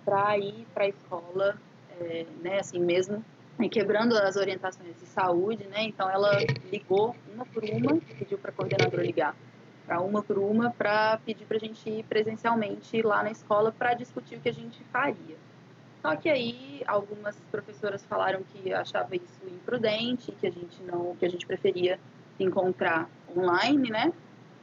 para 0.05 0.39
ir 0.39 0.67
para 0.73 0.85
a 0.85 0.89
escola, 0.89 1.57
é, 2.01 2.27
né, 2.43 2.59
assim 2.59 2.81
mesmo 2.81 3.25
quebrando 3.69 4.17
as 4.17 4.37
orientações 4.37 4.97
de 4.99 5.07
saúde, 5.07 5.67
né? 5.67 5.83
Então 5.83 6.09
ela 6.09 6.39
ligou 6.71 7.15
uma 7.33 7.45
por 7.47 7.63
uma, 7.65 8.01
pediu 8.19 8.39
para 8.39 8.51
a 8.51 8.55
coordenadora 8.55 9.03
ligar 9.03 9.37
para 9.91 10.01
uma 10.01 10.23
por 10.23 10.39
uma 10.39 10.71
para 10.71 11.19
pedir 11.27 11.45
para 11.47 11.57
a 11.57 11.61
gente 11.61 11.91
ir 11.91 12.05
presencialmente 12.05 13.03
lá 13.03 13.25
na 13.25 13.33
escola 13.33 13.73
para 13.73 13.93
discutir 13.95 14.37
o 14.37 14.41
que 14.41 14.49
a 14.49 14.53
gente 14.53 14.85
faria. 14.85 15.37
Só 16.01 16.15
que 16.15 16.29
aí 16.29 16.83
algumas 16.87 17.37
professoras 17.51 18.05
falaram 18.05 18.41
que 18.45 18.73
achava 18.73 19.17
isso 19.17 19.41
imprudente, 19.49 20.31
que 20.31 20.47
a 20.47 20.51
gente 20.51 20.81
não, 20.85 21.17
que 21.17 21.27
a 21.27 21.29
gente 21.29 21.45
preferia 21.45 21.99
encontrar 22.39 23.11
online, 23.37 23.91
né? 23.91 24.13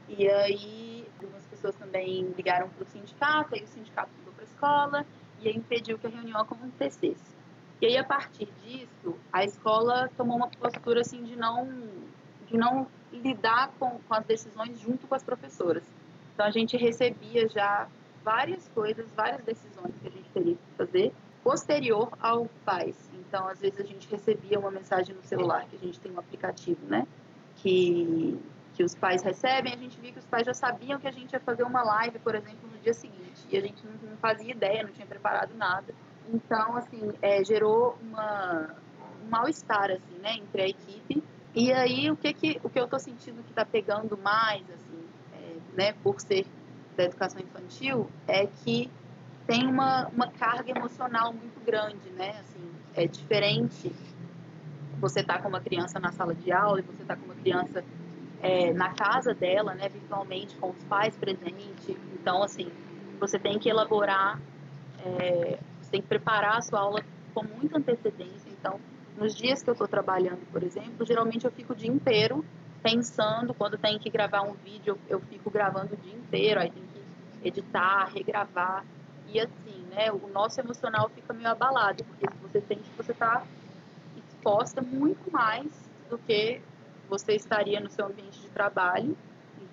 E 0.07 0.29
aí 0.29 1.05
algumas 1.21 1.45
pessoas 1.47 1.75
também 1.75 2.33
ligaram 2.37 2.69
para 2.69 2.83
o 2.83 2.87
sindicato, 2.87 3.53
aí 3.53 3.63
o 3.63 3.67
sindicato 3.67 4.09
ligou 4.17 4.33
para 4.33 4.43
a 4.43 4.47
escola 4.47 5.05
e 5.41 5.49
impediu 5.49 5.99
que 5.99 6.07
a 6.07 6.09
reunião 6.09 6.39
acontecesse. 6.39 7.37
E 7.81 7.86
aí, 7.86 7.98
a 7.98 8.03
partir 8.03 8.48
disso, 8.63 9.15
a 9.31 9.43
escola 9.43 10.10
tomou 10.17 10.38
uma 10.38 10.48
postura 10.48 11.01
assim 11.01 11.24
de 11.24 11.36
não, 11.36 11.69
de 12.48 12.57
não 12.57 12.88
lidar 13.12 13.72
com, 13.79 14.00
com 14.00 14.13
as 14.13 14.25
decisões 14.25 14.79
junto 14.79 15.07
com 15.07 15.13
as 15.13 15.24
professoras. 15.24 15.84
Então, 16.34 16.46
a 16.46 16.51
gente 16.51 16.75
recebia 16.75 17.48
já 17.48 17.88
várias 18.24 18.67
coisas, 18.69 19.12
várias 19.13 19.43
decisões 19.43 19.93
que 20.01 20.07
a 20.07 20.12
gente 20.12 20.29
teria 20.29 20.55
que 20.55 20.77
fazer 20.77 21.13
posterior 21.43 22.10
ao 22.19 22.48
pais. 22.65 22.98
Então, 23.13 23.48
às 23.48 23.60
vezes 23.60 23.79
a 23.79 23.84
gente 23.84 24.10
recebia 24.10 24.60
uma 24.60 24.72
mensagem 24.72 25.15
no 25.15 25.24
celular, 25.24 25.65
que 25.69 25.75
a 25.75 25.79
gente 25.79 26.00
tem 26.00 26.12
um 26.12 26.19
aplicativo, 26.19 26.86
né? 26.88 27.07
Que, 27.55 28.38
que 28.74 28.84
os 28.84 28.93
pais 28.96 29.22
recebem, 29.22 29.74
a 29.74 29.77
gente 29.77 30.00
via 30.00 30.12
que 30.12 30.19
os 30.19 30.25
pais 30.25 30.46
já 30.46 30.53
sabiam 30.53 31.00
que 31.00 31.07
a 31.07 31.12
gente 31.12 31.31
ia 31.31 31.39
fazer 31.39 31.63
uma 31.63 31.84
live, 31.84 32.19
por 32.19 32.36
exemplo, 32.36 32.69
no 32.69 32.77
dia 32.79 32.93
seguinte. 32.93 33.46
E 33.50 33.57
a 33.57 33.62
gente 33.62 33.86
não, 33.86 34.10
não 34.10 34.17
fazia 34.17 34.51
ideia, 34.51 34.84
não 34.84 34.91
tinha 34.91 35.07
preparado 35.07 35.53
nada. 35.55 35.93
Então, 36.27 36.75
assim, 36.75 37.12
é, 37.22 37.43
gerou 37.43 37.98
uma, 38.01 38.75
um 39.24 39.29
mal-estar, 39.29 39.91
assim, 39.91 40.19
né, 40.19 40.34
entre 40.36 40.62
a 40.62 40.67
equipe. 40.67 41.24
E 41.55 41.72
aí, 41.72 42.12
o 42.12 42.17
que, 42.17 42.34
que, 42.34 42.60
o 42.63 42.69
que 42.69 42.79
eu 42.79 42.86
estou 42.86 43.00
sentindo 43.00 43.43
que 43.43 43.50
está 43.50 43.65
pegando 43.65 44.17
mais, 44.17 44.62
assim, 44.69 45.07
é, 45.34 45.57
né, 45.75 45.93
por 46.03 46.19
ser 46.19 46.46
da 46.96 47.03
educação 47.03 47.41
infantil, 47.41 48.10
é 48.27 48.46
que 48.48 48.91
tem 49.46 49.65
uma, 49.65 50.07
uma 50.10 50.31
carga 50.31 50.72
emocional 50.72 51.31
muito 51.34 51.60
grande, 51.65 52.10
né, 52.12 52.31
assim, 52.39 52.72
é 52.93 53.07
diferente 53.07 53.96
você 55.00 55.24
tá 55.24 55.39
com 55.39 55.48
uma 55.48 55.62
criança 55.62 56.00
na 56.00 56.12
sala 56.12 56.34
de 56.34 56.51
aula 56.51 56.79
e 56.79 56.84
você 56.84 57.03
tá 57.05 57.15
com 57.15 57.25
uma 57.25 57.36
criança 57.36 57.84
é, 58.39 58.74
na 58.74 58.93
casa 58.93 59.34
dela, 59.34 59.74
né, 59.75 59.89
virtualmente, 59.89 60.57
com 60.57 60.69
os 60.72 60.84
pais 60.84 61.15
presentes. 61.15 61.96
Então, 62.12 62.43
assim, 62.43 62.72
você 63.19 63.39
tem 63.39 63.60
que 63.60 63.69
elaborar 63.69 64.41
é, 65.00 65.60
você 65.88 65.91
tem 65.91 66.01
que 66.01 66.08
preparar 66.08 66.58
a 66.58 66.62
sua 66.62 66.82
aula 66.82 67.03
com 67.34 67.44
muita 67.44 67.77
antecedência. 67.79 68.51
Então, 68.51 68.79
nos 69.15 69.34
dias 69.34 69.63
que 69.63 69.70
eu 69.70 69.72
estou 69.72 69.88
trabalhando, 69.88 70.46
por 70.51 70.62
exemplo, 70.62 71.06
geralmente 71.06 71.46
eu 71.46 71.51
fico 71.51 71.74
o 71.74 71.75
dia 71.75 71.89
inteiro 71.89 72.46
pensando. 72.84 73.53
Quando 73.53 73.77
tem 73.77 73.98
que 73.98 74.10
gravar 74.10 74.41
um 74.41 74.53
vídeo, 74.53 75.00
eu, 75.08 75.20
fico 75.22 75.50
gravando 75.50 75.94
o 75.94 75.98
dia 75.98 76.13
inteiro. 76.13 76.60
Aí 76.60 76.70
tem 76.70 76.84
que 76.94 77.48
editar, 77.48 78.12
regravar. 78.13 78.84
E 79.27 79.39
assim, 79.39 79.86
né, 79.89 80.12
o 80.12 80.27
nosso 80.27 80.60
emocional 80.60 81.10
fica 81.10 81.34
meio 81.34 81.50
abalado, 81.50 82.03
porque 82.03 82.25
você 82.41 82.62
sente 82.62 82.89
que 82.89 82.98
você 82.98 83.12
está 83.12 83.44
exposta 84.15 84.82
muito 84.82 85.32
mais 85.32 85.67
do 86.10 86.17
que 86.17 86.62
você 87.10 87.34
estaria 87.34 87.79
no 87.79 87.89
seu 87.89 88.06
ambiente 88.06 88.39
de 88.39 88.50
trabalho. 88.50 89.17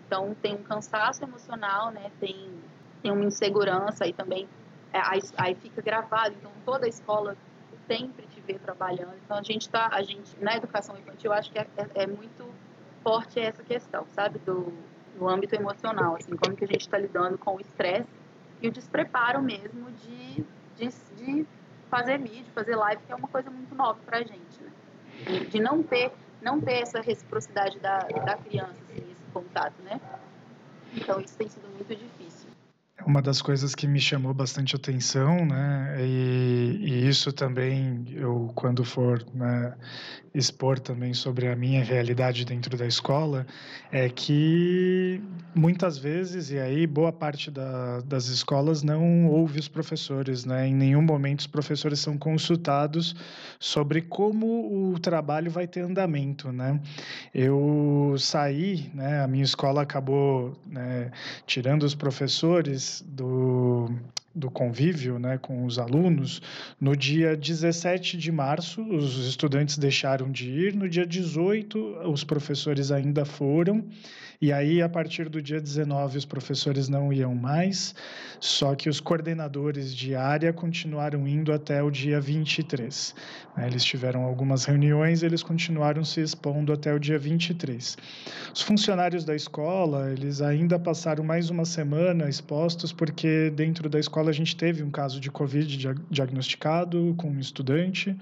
Então, 0.07 0.35
tem 0.35 0.55
um 0.55 0.63
cansaço 0.63 1.25
emocional, 1.25 1.91
né, 1.91 2.11
tem, 2.21 2.51
tem 3.03 3.13
uma 3.13 3.25
insegurança 3.25 4.07
e 4.07 4.13
também 4.13 4.49
é, 4.95 5.03
aí, 5.05 5.21
aí, 5.37 5.55
fica 5.57 5.83
gravado, 5.83 6.37
então 6.39 6.53
toda 6.65 6.87
a 6.87 6.89
escola 6.89 7.37
sempre 7.89 8.29
te 8.29 8.41
vê 8.41 8.55
trabalhando. 8.55 9.13
Então 9.25 9.37
a 9.37 9.43
gente 9.43 9.69
tá, 9.69 9.89
a 9.91 10.01
gente 10.03 10.37
na 10.41 10.57
educação 10.57 10.97
infantil 10.97 11.33
acho 11.33 11.51
que 11.51 11.59
é, 11.59 11.67
é, 11.77 12.05
é 12.05 12.07
muito 12.07 12.49
forte 13.03 13.41
essa 13.41 13.65
questão, 13.65 14.07
sabe, 14.15 14.39
do, 14.39 14.73
do 15.19 15.29
âmbito 15.29 15.57
emocional, 15.57 16.15
assim, 16.15 16.37
como 16.37 16.55
que 16.55 16.65
a 16.65 16.69
gente 16.69 16.83
está 16.83 16.97
lidando 16.97 17.37
com 17.37 17.57
o 17.57 17.61
estresse 17.61 18.07
e 18.63 18.69
o 18.69 18.71
despreparo 18.71 19.43
mesmo 19.43 19.91
de, 19.91 20.45
de, 20.77 20.89
de, 21.17 21.47
fazer 21.91 22.19
vídeo, 22.19 22.47
fazer 22.55 22.77
live, 22.77 23.03
que 23.05 23.13
é 23.13 23.17
uma 23.17 23.29
coisa 23.29 23.51
muito 23.51 23.75
nova 23.75 23.99
para 24.07 24.19
a 24.19 24.23
gente, 24.23 24.63
né? 24.63 24.71
De, 25.27 25.47
de, 25.47 25.61
não 25.61 25.83
ter 25.83 26.13
não 26.41 26.61
ter 26.61 26.83
essa 26.83 27.01
reciprocidade 27.01 27.81
da, 27.81 27.99
da 27.99 28.37
criança, 28.37 28.77
assim, 28.89 29.11
esse 29.11 29.25
contato, 29.33 29.75
né? 29.83 30.01
Então 30.95 31.21
isso 31.21 31.37
tem 31.37 31.49
sido 31.49 31.67
muito 31.75 31.89
difícil 31.89 32.24
uma 33.07 33.21
das 33.23 33.43
coisas 33.43 33.75
que 33.75 33.87
me 33.87 34.01
chamou 34.01 34.33
bastante 34.35 34.75
atenção, 34.77 35.45
né, 35.45 35.97
e, 36.01 36.79
e 36.81 37.09
isso 37.09 37.33
também 37.33 38.05
eu 38.13 38.51
quando 38.55 38.85
for 38.85 39.25
né, 39.35 39.75
expor 40.35 40.81
também 40.81 41.15
sobre 41.15 41.47
a 41.47 41.55
minha 41.55 41.83
realidade 41.85 42.45
dentro 42.45 42.77
da 42.77 42.87
escola, 42.87 43.47
é 43.93 44.09
que 44.09 45.23
muitas 45.55 45.97
vezes 45.97 46.51
e 46.51 46.59
aí 46.59 46.87
boa 46.87 47.13
parte 47.13 47.51
da, 47.51 48.01
das 48.01 48.27
escolas 48.27 48.83
não 48.83 49.29
ouve 49.29 49.61
os 49.61 49.69
professores, 49.69 50.45
né, 50.45 50.67
em 50.67 50.75
nenhum 50.75 51.03
momento 51.03 51.41
os 51.41 51.47
professores 51.47 52.01
são 52.01 52.19
consultados 52.19 53.15
sobre 53.61 54.03
como 54.03 54.93
o 54.93 54.99
trabalho 54.99 55.51
vai 55.51 55.69
ter 55.69 55.83
andamento, 55.83 56.51
né. 56.51 56.81
Eu 57.33 58.17
saí, 58.19 58.91
né, 58.93 59.23
a 59.23 59.29
minha 59.29 59.45
escola 59.45 59.83
acabou 59.83 60.57
né, 60.67 61.13
tirando 61.47 61.85
os 61.85 61.95
professores 61.95 63.05
do, 63.07 63.89
do 64.35 64.51
convívio 64.51 65.19
né, 65.19 65.39
com 65.39 65.65
os 65.65 65.79
alunos, 65.79 66.43
no 66.81 66.97
dia 66.97 67.37
17 67.37 68.17
de 68.17 68.33
março, 68.33 68.83
os 68.83 69.27
estudantes 69.27 69.79
deixaram 69.79 70.31
de 70.31 70.51
ir, 70.51 70.75
no 70.75 70.89
dia 70.89 71.07
18, 71.07 71.79
os 72.11 72.25
professores 72.25 72.91
ainda 72.91 73.25
foram, 73.25 73.85
e 74.45 74.53
aí, 74.53 74.83
a 74.83 74.89
partir 74.91 75.31
do 75.31 75.41
dia 75.41 75.59
19, 75.59 76.19
os 76.19 76.27
professores 76.27 76.87
não 76.87 77.11
iam 77.11 77.35
mais, 77.35 77.95
só 78.39 78.75
que 78.75 78.91
os 78.91 79.01
coordenadores 79.01 79.97
de 79.97 80.15
área 80.15 80.53
continuaram 80.53 81.27
indo 81.27 81.51
até 81.51 81.83
o 81.83 81.91
dia 81.91 82.21
23. 82.21 83.15
Né? 83.57 83.67
Eles 83.69 83.83
tiveram 83.83 84.23
algumas 84.23 84.67
reuniões, 84.67 85.23
eles 85.23 85.43
continuaram 85.43 86.05
se 86.05 86.21
expondo 86.21 86.75
até 86.75 86.93
o 86.93 87.01
dia 87.01 87.19
23. 87.19 87.97
Os 88.55 88.61
funcionários 88.61 89.25
da 89.25 89.35
escola, 89.35 90.11
eles 90.13 90.43
ainda 90.43 90.79
passaram 90.79 91.25
mais 91.25 91.49
uma 91.49 91.65
semana 91.65 92.29
expostos, 92.29 92.93
porque 92.93 93.51
dentro 93.57 93.89
da 93.89 93.99
escola 93.99 94.29
a 94.29 94.35
gente 94.35 94.55
teve 94.55 94.83
um 94.83 94.91
caso 94.91 95.19
de 95.19 95.31
Covid 95.31 95.95
diagnosticado 96.11 97.15
com 97.17 97.31
um 97.31 97.39
estudante, 97.39 98.15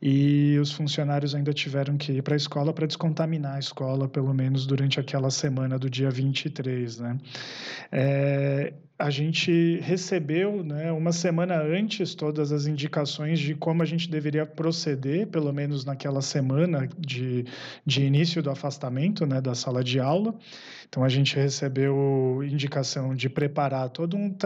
e 0.00 0.56
os 0.62 0.70
funcionários 0.70 1.34
ainda 1.34 1.52
tiveram 1.52 1.96
que 1.96 2.12
ir 2.12 2.22
para 2.22 2.34
a 2.34 2.36
escola 2.36 2.72
para 2.72 2.86
descontaminar 2.86 3.56
a 3.56 3.58
escola, 3.58 4.06
pelo 4.06 4.32
menos 4.32 4.66
durante 4.66 5.00
aquela 5.00 5.32
semana 5.32 5.63
semana 5.64 5.78
do 5.78 5.88
dia 5.88 6.10
23, 6.10 7.00
né? 7.00 7.18
É, 7.90 8.74
a 8.98 9.10
gente 9.10 9.80
recebeu, 9.80 10.62
né, 10.62 10.92
uma 10.92 11.10
semana 11.10 11.60
antes, 11.60 12.14
todas 12.14 12.52
as 12.52 12.66
indicações 12.66 13.40
de 13.40 13.54
como 13.54 13.82
a 13.82 13.86
gente 13.86 14.08
deveria 14.08 14.46
proceder, 14.46 15.26
pelo 15.26 15.52
menos 15.52 15.84
naquela 15.84 16.20
semana 16.20 16.88
de, 16.98 17.44
de 17.84 18.04
início 18.04 18.42
do 18.42 18.50
afastamento, 18.50 19.26
né, 19.26 19.40
da 19.40 19.54
sala 19.54 19.82
de 19.82 19.98
aula. 19.98 20.34
Então, 20.88 21.02
a 21.02 21.08
gente 21.08 21.34
recebeu 21.34 22.40
indicação 22.44 23.14
de 23.14 23.28
preparar 23.28 23.88
todo 23.88 24.16
um, 24.16 24.36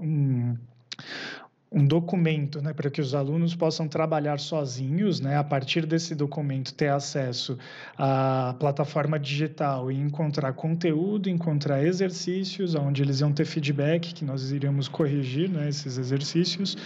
um, 0.00 0.02
um 0.02 0.56
um 1.72 1.86
documento 1.86 2.60
né, 2.60 2.72
para 2.72 2.90
que 2.90 3.00
os 3.00 3.14
alunos 3.14 3.54
possam 3.54 3.86
trabalhar 3.86 4.40
sozinhos, 4.40 5.20
né, 5.20 5.36
a 5.36 5.44
partir 5.44 5.86
desse 5.86 6.16
documento 6.16 6.74
ter 6.74 6.88
acesso 6.88 7.56
à 7.96 8.56
plataforma 8.58 9.20
digital 9.20 9.90
e 9.90 9.96
encontrar 9.96 10.52
conteúdo, 10.54 11.30
encontrar 11.30 11.84
exercícios, 11.84 12.74
onde 12.74 13.02
eles 13.02 13.20
iam 13.20 13.32
ter 13.32 13.44
feedback, 13.44 14.12
que 14.12 14.24
nós 14.24 14.50
iríamos 14.50 14.88
corrigir 14.88 15.48
né, 15.48 15.68
esses 15.68 15.96
exercícios, 15.96 16.76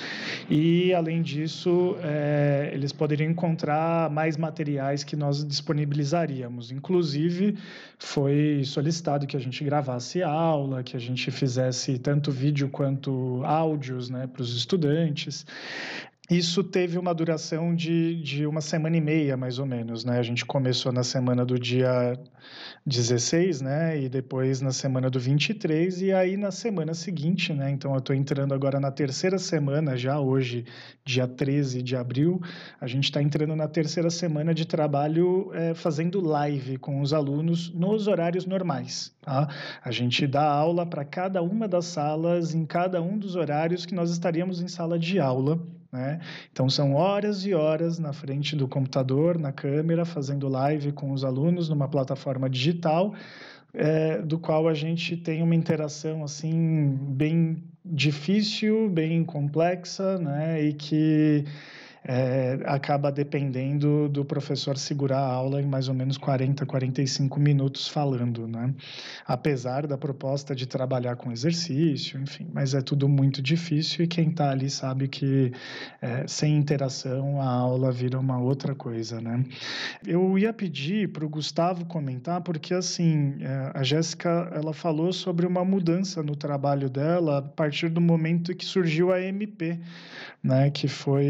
e 0.51 0.93
além 0.93 1.23
disso, 1.23 1.97
é, 2.03 2.71
eles 2.75 2.93
poderiam 2.93 3.31
encontrar 3.31 4.11
mais 4.11 4.37
materiais 4.37 5.03
que 5.03 5.17
nós 5.17 5.43
disponibilizaríamos. 5.43 6.71
Inclusive, 6.71 7.57
foi 7.99 8.63
solicitado 8.67 9.27
que 9.27 9.37
a 9.37 9.41
gente 9.41 9.65
gravasse 9.65 10.23
aula, 10.23 10.83
que 10.83 10.95
a 10.95 11.01
gente 11.01 11.31
fizesse 11.31 11.99
tanto 11.99 12.31
vídeo 12.31 12.69
quanto 12.69 13.43
áudios 13.45 14.11
né, 14.11 14.27
para 14.27 14.43
os 14.43 14.55
estudantes. 14.55 14.74
Isso 16.31 16.65
teve 16.65 16.99
uma 16.99 17.15
duração 17.15 17.75
de, 17.75 18.23
de 18.23 18.47
uma 18.47 18.61
semana 18.61 18.97
e 18.97 19.01
meia, 19.01 19.37
mais 19.37 19.59
ou 19.59 19.67
menos, 19.67 20.05
né? 20.05 20.19
A 20.19 20.23
gente 20.23 20.45
começou 20.45 20.91
na 20.91 21.03
semana 21.03 21.45
do 21.45 21.59
dia 21.59 22.19
16, 22.87 23.63
né? 23.63 23.99
E 23.99 24.11
depois 24.11 24.61
na 24.61 24.71
semana 24.71 25.09
do 25.09 25.19
23, 25.19 26.03
e 26.03 26.13
aí 26.13 26.37
na 26.37 26.51
semana 26.51 26.93
seguinte, 26.93 27.51
né? 27.55 27.71
Então 27.71 27.93
eu 27.93 27.99
estou 27.99 28.15
entrando 28.15 28.53
agora 28.53 28.79
na 28.79 28.91
terceira 28.91 29.39
semana, 29.39 29.97
já 29.97 30.21
hoje, 30.21 30.67
dia 31.03 31.27
13 31.27 31.83
de 31.83 31.97
abril, 31.97 32.43
a 32.79 32.87
gente 32.87 33.05
está 33.05 33.23
entrando 33.23 33.57
na 33.57 33.67
terceira 33.67 34.11
semana 34.11 34.53
de 34.53 34.67
trabalho 34.67 35.51
é, 35.55 35.73
fazendo 35.73 36.21
live 36.21 36.77
com 36.77 37.01
os 37.01 37.15
alunos 37.15 37.73
nos 37.73 38.07
horários 38.07 38.45
normais, 38.45 39.17
tá? 39.23 39.49
A 39.83 39.91
gente 39.91 40.27
dá 40.27 40.45
aula 40.47 40.85
para 40.85 41.07
cada 41.07 41.41
uma 41.41 41.67
das 41.67 41.87
salas, 41.87 42.55
em 42.55 42.67
cada 42.67 43.01
um 43.01 43.17
dos 43.17 43.35
horários 43.35 43.87
que 43.87 43.95
nós 43.95 44.11
estaríamos 44.11 44.61
em 44.61 44.69
sala 44.69 44.99
de 44.99 45.19
aula. 45.19 45.59
Né? 45.95 46.19
Então, 46.51 46.69
são 46.69 46.93
horas 46.95 47.47
e 47.47 47.55
horas 47.55 48.01
na 48.01 48.13
frente 48.13 48.57
do 48.57 48.67
computador, 48.67 49.39
na 49.39 49.53
câmera, 49.53 50.05
fazendo 50.05 50.49
live 50.49 50.91
com 50.91 51.13
os 51.13 51.25
alunos 51.25 51.69
numa 51.69 51.87
plataforma 51.87 52.51
digital, 52.51 53.15
é, 53.73 54.21
do 54.21 54.37
qual 54.37 54.67
a 54.67 54.75
gente 54.75 55.17
tem 55.17 55.41
uma 55.41 55.55
interação 55.55 56.25
assim 56.25 56.99
bem 57.01 57.63
difícil, 57.85 58.89
bem 58.91 59.23
complexa, 59.25 60.19
né? 60.19 60.61
e 60.65 60.73
que 60.73 61.45
é, 62.07 62.59
acaba 62.67 63.11
dependendo 63.11 64.09
do 64.09 64.25
professor 64.25 64.77
segurar 64.77 65.21
a 65.21 65.33
aula 65.33 65.61
em 65.61 65.67
mais 65.67 65.89
ou 65.89 65.95
menos 65.95 66.19
40, 66.19 66.67
45 66.67 67.41
minutos 67.41 67.89
falando, 67.89 68.47
né? 68.47 68.75
Apesar 69.27 69.87
da 69.87 69.97
proposta 69.97 70.55
de 70.55 70.67
trabalhar 70.67 71.17
com 71.17 71.33
exercício, 71.33 72.21
enfim, 72.21 72.47
mas 72.53 72.75
é 72.75 72.83
tudo 72.83 73.09
muito 73.09 73.41
difícil 73.41 74.05
e 74.05 74.07
quem 74.07 74.29
está 74.29 74.51
ali 74.51 74.69
sabe 74.69 75.09
que 75.09 75.51
é, 76.03 76.27
sem 76.27 76.57
interação 76.57 77.41
a 77.41 77.49
aula 77.49 77.91
vira 77.91 78.19
uma 78.19 78.39
outra 78.39 78.75
coisa, 78.75 79.21
né? 79.21 79.43
Eu 80.07 80.39
ia 80.39 80.53
pedir 80.53 81.09
para 81.11 81.25
o 81.25 81.29
Gustavo 81.29 81.87
comentar, 81.87 82.43
porque 82.43 82.75
assim, 82.75 83.37
é, 83.41 83.73
a 83.75 83.83
Jéssica, 83.83 84.51
ela 84.53 84.75
falou 84.75 85.13
sobre 85.13 85.47
uma 85.47 85.65
mudança 85.65 86.23
no 86.23 86.37
trabalho 86.37 86.91
dela 86.91 87.39
a 87.39 87.43
partir 87.43 87.89
do 87.89 88.01
momento 88.01 88.55
que 88.55 88.65
surgiu 88.65 89.13
a 89.13 89.21
MP, 89.21 89.79
né? 90.45 90.71
Que 90.71 90.87
foi 90.87 91.25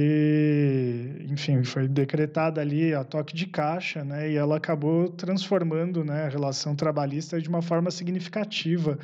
enfim, 1.34 1.64
foi 1.64 1.88
decretada 1.88 2.60
ali 2.60 2.94
a 2.94 3.04
toque 3.04 3.34
de 3.34 3.46
caixa, 3.46 4.04
né, 4.04 4.30
e 4.30 4.36
ela 4.36 4.56
acabou 4.56 5.08
transformando, 5.10 6.04
né, 6.04 6.24
a 6.24 6.28
relação 6.28 6.74
trabalhista 6.76 7.40
de 7.40 7.48
uma 7.48 7.60
forma 7.62 7.90
significativa. 7.90 8.98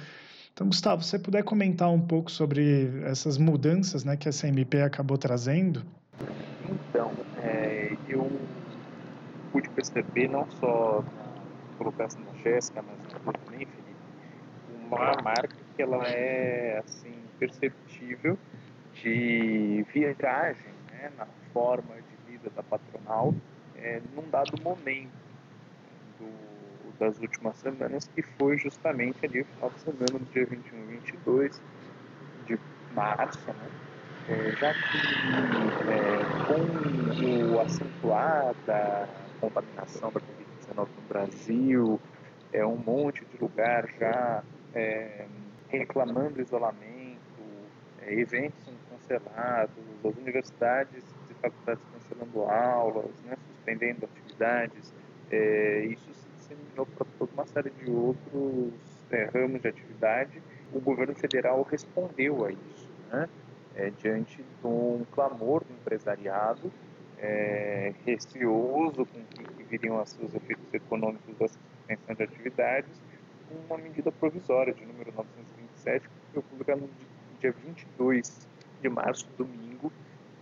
Então, 0.53 0.67
Gustavo, 0.67 1.03
você 1.03 1.19
puder 1.19 1.43
comentar 1.43 1.91
um 1.91 2.01
pouco 2.01 2.31
sobre 2.31 3.03
essas 3.05 3.39
mudanças, 3.39 4.05
né, 4.05 4.17
que 4.17 4.29
a 4.29 4.33
CMP 4.33 4.83
acabou 4.83 5.19
trazendo? 5.19 5.83
Então, 6.65 7.13
é, 7.37 7.97
eu 8.09 8.29
pude 9.53 9.69
perceber 9.71 10.29
não 10.29 10.49
só 10.51 11.03
na 11.03 11.79
colocação 11.79 12.23
da 12.25 12.33
Jéssica, 12.35 12.83
mas 12.83 12.99
também, 13.23 13.67
Felipe, 13.67 14.01
uma 14.89 15.13
marca 15.23 15.57
que 15.75 15.83
ela 15.83 16.05
é 16.07 16.83
assim 16.85 17.13
perceptível 17.39 18.39
de 19.03 19.85
viragem 19.93 20.73
né, 20.91 21.11
na 21.17 21.27
forma 21.53 21.95
de 21.97 22.33
vida 22.33 22.51
da 22.51 22.63
patronal 22.63 23.35
é, 23.77 24.01
num 24.15 24.29
dado 24.29 24.61
momento 24.63 25.11
do, 26.19 26.99
das 26.99 27.19
últimas 27.19 27.57
semanas, 27.57 28.09
que 28.15 28.23
foi 28.23 28.59
justamente 28.59 29.25
ali 29.25 29.41
o 29.41 29.45
final 29.45 29.71
de 29.71 29.81
semana 29.81 30.19
do 30.19 30.33
dia 30.33 30.45
21 30.45 30.79
e 30.79 30.87
22 30.97 31.63
de 32.47 32.59
março, 32.95 33.47
né? 33.49 33.71
É, 34.29 34.53
já 34.57 34.75
que 34.75 34.99
é, 35.89 36.47
com 36.47 37.55
o 37.55 37.61
acentuar 37.61 38.55
da 38.67 39.09
contaminação 39.41 40.13
da 40.13 40.21
Covid-19 40.21 40.77
no 40.77 41.09
Brasil, 41.09 42.01
é, 42.53 42.65
um 42.65 42.77
monte 42.77 43.25
de 43.25 43.39
lugar 43.41 43.89
já 43.99 44.45
é, 44.75 45.27
reclamando 45.69 46.41
isolamento, 46.41 47.19
é, 48.03 48.15
eventos 48.15 48.70
cancelados, 49.11 49.75
as 50.05 50.17
universidades 50.17 51.05
e 51.31 51.35
faculdades 51.35 51.83
cancelando 51.93 52.43
aulas, 52.43 53.11
né, 53.25 53.37
suspendendo 53.49 54.07
atividades. 54.07 54.95
É, 55.31 55.85
isso 55.87 56.09
se 56.15 56.29
disseminou 56.37 56.87
para 56.87 57.07
toda 57.19 57.33
uma 57.33 57.47
série 57.47 57.71
de 57.71 57.91
outros 57.91 58.73
é, 59.11 59.25
ramos 59.25 59.61
de 59.61 59.69
atividade. 59.69 60.41
O 60.73 60.81
governo 60.81 61.15
federal 61.15 61.63
respondeu 61.63 62.45
a 62.45 62.53
isso, 62.53 62.89
né, 63.11 63.29
é, 63.75 63.91
diante 63.91 64.37
de 64.37 64.67
um 64.67 65.05
clamor 65.11 65.65
do 65.65 65.73
empresariado, 65.73 66.73
é, 67.19 67.93
receoso 68.07 69.05
com 69.07 69.25
que, 69.25 69.61
viriam 69.65 70.03
os 70.03 70.35
efeitos 70.35 70.75
econômicos 70.75 71.37
da 71.39 71.47
suspensão 71.47 72.15
de 72.17 72.23
atividades, 72.25 72.91
uma 73.69 73.79
medida 73.79 74.11
provisória 74.11 74.75
de 74.75 74.85
número 74.85 75.13
927, 75.13 76.09
que 76.09 76.15
foi 76.35 76.43
publicada 76.43 76.81
no 76.81 76.91
dia 77.39 77.53
22 77.53 78.49
de 78.81 78.89
março, 78.89 79.27
domingo, 79.37 79.93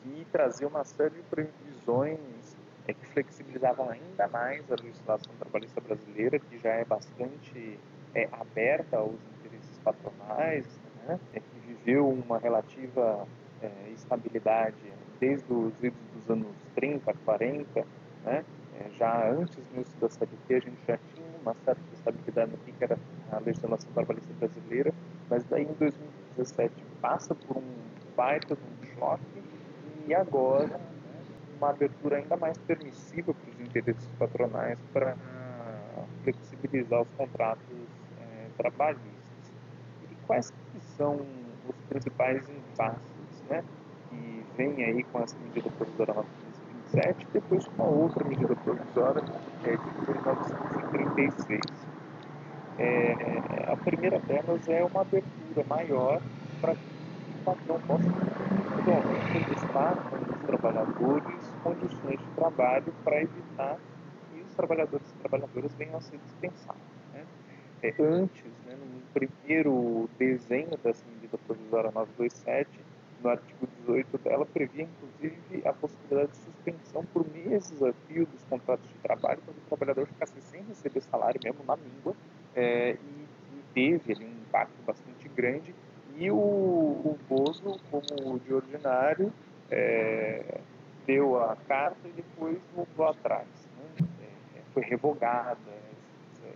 que 0.03 0.27
trazia 0.33 0.67
uma 0.67 0.85
série 0.85 1.15
de 1.15 1.23
previsões 1.23 2.57
é, 2.87 2.95
que 2.95 3.07
flexibilizavam 3.07 3.91
ainda 3.91 4.27
mais 4.29 4.65
a 4.73 4.77
legislação 4.83 5.33
trabalhista 5.39 5.81
brasileira, 5.81 6.39
que 6.39 6.59
já 6.59 6.71
é 6.71 6.85
bastante 6.85 7.79
é, 8.15 8.29
aberta 8.33 8.97
aos 8.97 9.19
interesses 9.37 9.79
patronais, 9.85 10.67
né, 11.07 11.21
é, 11.35 11.41
que 11.41 11.59
viveu 11.67 12.09
uma 12.09 12.39
relativa 12.39 13.27
é, 13.63 13.91
estabilidade 13.93 14.77
desde 15.21 15.53
os 15.53 15.73
idos 15.83 16.01
dos 16.15 16.31
anos 16.31 16.57
30, 16.75 17.13
40, 17.25 17.87
né, 18.25 18.45
é, 18.81 18.91
já 18.97 19.31
antes 19.31 19.59
mesmo 19.75 20.01
da 20.01 20.09
CLT 20.09 20.55
a 20.55 20.61
gente 20.61 20.79
já 20.87 20.99
tinha 21.15 21.27
uma 21.43 21.55
certa 21.65 21.83
estabilidade 21.93 22.53
no 22.53 22.59
que 22.59 22.73
era 22.85 22.99
a 23.33 23.39
legislação 23.39 23.91
trabalhista 23.93 24.33
brasileira, 24.39 24.95
mas 25.29 25.45
daí 25.45 25.65
em 25.65 25.75
2017 25.75 26.73
passa 27.01 27.35
por 27.35 27.59
um 27.59 27.88
baita 28.19 28.57
de 28.57 28.61
um 28.63 28.99
choque 28.99 29.23
e 30.09 30.13
agora 30.13 30.81
uma 31.57 31.71
abertura 31.71 32.17
ainda 32.17 32.37
mais 32.37 32.59
permissiva 32.59 33.33
para 33.33 33.51
os 33.51 33.61
interesses 33.61 34.09
patronais 34.19 34.77
para 34.93 35.17
flexibilizar 36.25 37.03
os 37.03 37.09
contratos 37.17 37.65
é, 38.21 38.49
trabalhistas. 38.57 39.05
E 40.11 40.15
quais 40.27 40.53
são 40.97 41.21
os 41.69 41.77
principais 41.89 42.43
impasses 42.49 43.43
né, 43.49 43.63
que 44.11 44.45
vem 44.57 44.85
aí 44.85 45.05
com 45.05 45.21
essa 45.21 45.37
medida 45.39 45.71
provisória 45.71 46.15
927 46.15 47.23
e 47.23 47.33
depois 47.33 47.69
com 47.69 47.83
uma 47.83 47.91
outra 47.91 48.25
medida 48.25 48.55
provisória 48.57 49.23
é, 49.65 49.77
de 49.77 50.11
1936? 50.11 51.61
É, 52.81 53.73
a 53.73 53.77
primeira 53.77 54.19
delas 54.21 54.69
é 54.69 54.85
uma 54.85 55.03
abertura 55.03 55.65
maior 55.69 56.21
para 56.61 56.75
que 56.75 56.98
patrão 57.49 57.81
possa 57.81 58.11
eventualmente 58.67 59.31
prestar 59.31 59.99
aos 60.11 60.29
trabalhadores 60.45 61.55
condições 61.63 62.21
de 62.21 62.29
trabalho 62.31 62.95
para 63.03 63.23
evitar 63.23 63.81
que 64.29 64.43
os 64.43 64.55
trabalhadores 64.55 65.11
e 65.11 65.15
trabalhadoras 65.17 65.75
venham 65.75 65.97
a 65.97 66.01
ser 66.01 66.19
dispensados. 66.19 66.83
Né? 67.13 67.27
É, 67.83 67.95
antes, 67.99 68.53
né, 68.65 68.77
no 68.77 69.03
primeiro 69.15 70.11
desenho 70.19 70.77
dessa 70.83 71.09
medida 71.09 71.39
provisória 71.39 71.91
927, 71.91 72.85
no 73.19 73.29
artigo 73.29 73.67
18 73.67 74.19
dela, 74.19 74.47
previa 74.47 74.83
inclusive 74.85 75.63
a 75.65 75.73
possibilidade 75.73 76.33
de 76.33 76.39
suspensão 76.39 77.05
por 77.07 77.27
meses 77.29 77.83
a 77.83 77.93
fio 78.07 78.27
dos 78.27 78.45
contratos 78.45 78.89
de 78.91 78.99
trabalho, 78.99 79.43
quando 79.45 79.59
o 79.59 79.63
trabalhador 79.63 80.07
ficasse 80.07 80.41
sem 80.41 80.65
receber 80.65 81.01
salário 81.03 81.41
mesmo 81.43 81.65
na 81.65 81.77
língua, 81.77 82.15
é, 82.55 82.93
e, 83.01 83.29
e 83.49 83.65
teve 83.73 84.13
ali, 84.13 84.25
um 84.27 84.43
impacto 84.43 84.83
bastante 84.83 85.29
grande. 85.29 85.75
E 86.19 86.33
o, 86.33 86.35
o 86.35 87.19
Bozo, 87.29 87.79
como 87.93 88.41
de 88.41 88.53
ordinário, 88.53 89.33
é, 89.71 90.61
deu 91.07 91.41
a 91.41 91.55
carta 91.69 91.97
e 92.07 92.11
depois 92.11 92.59
voltou 92.75 93.07
atrás. 93.07 93.47
Né? 93.79 94.09
É, 94.57 94.61
foi 94.75 94.83
revogada 94.83 95.57
esse, 96.33 96.49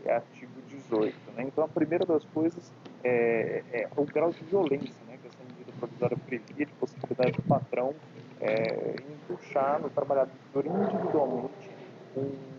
esse, 0.00 0.08
artigo 0.08 0.52
18. 0.68 1.12
Né? 1.32 1.42
Então, 1.42 1.64
a 1.64 1.68
primeira 1.68 2.06
das 2.06 2.24
coisas 2.26 2.72
é, 3.02 3.64
é, 3.72 3.88
o 3.96 4.04
grau 4.04 4.30
de 4.30 4.44
violência 4.44 4.94
né, 5.08 5.18
que 5.20 5.26
essa 5.26 5.42
medida 5.42 5.72
provisória 5.80 6.16
previa, 6.16 6.64
de 6.64 6.72
possibilidade 6.74 7.32
do 7.32 7.42
patrão 7.42 7.92
é, 8.40 8.94
empuxar 9.10 9.80
no 9.80 9.90
trabalhador 9.90 10.32
individualmente 10.64 11.70
um 12.16 12.53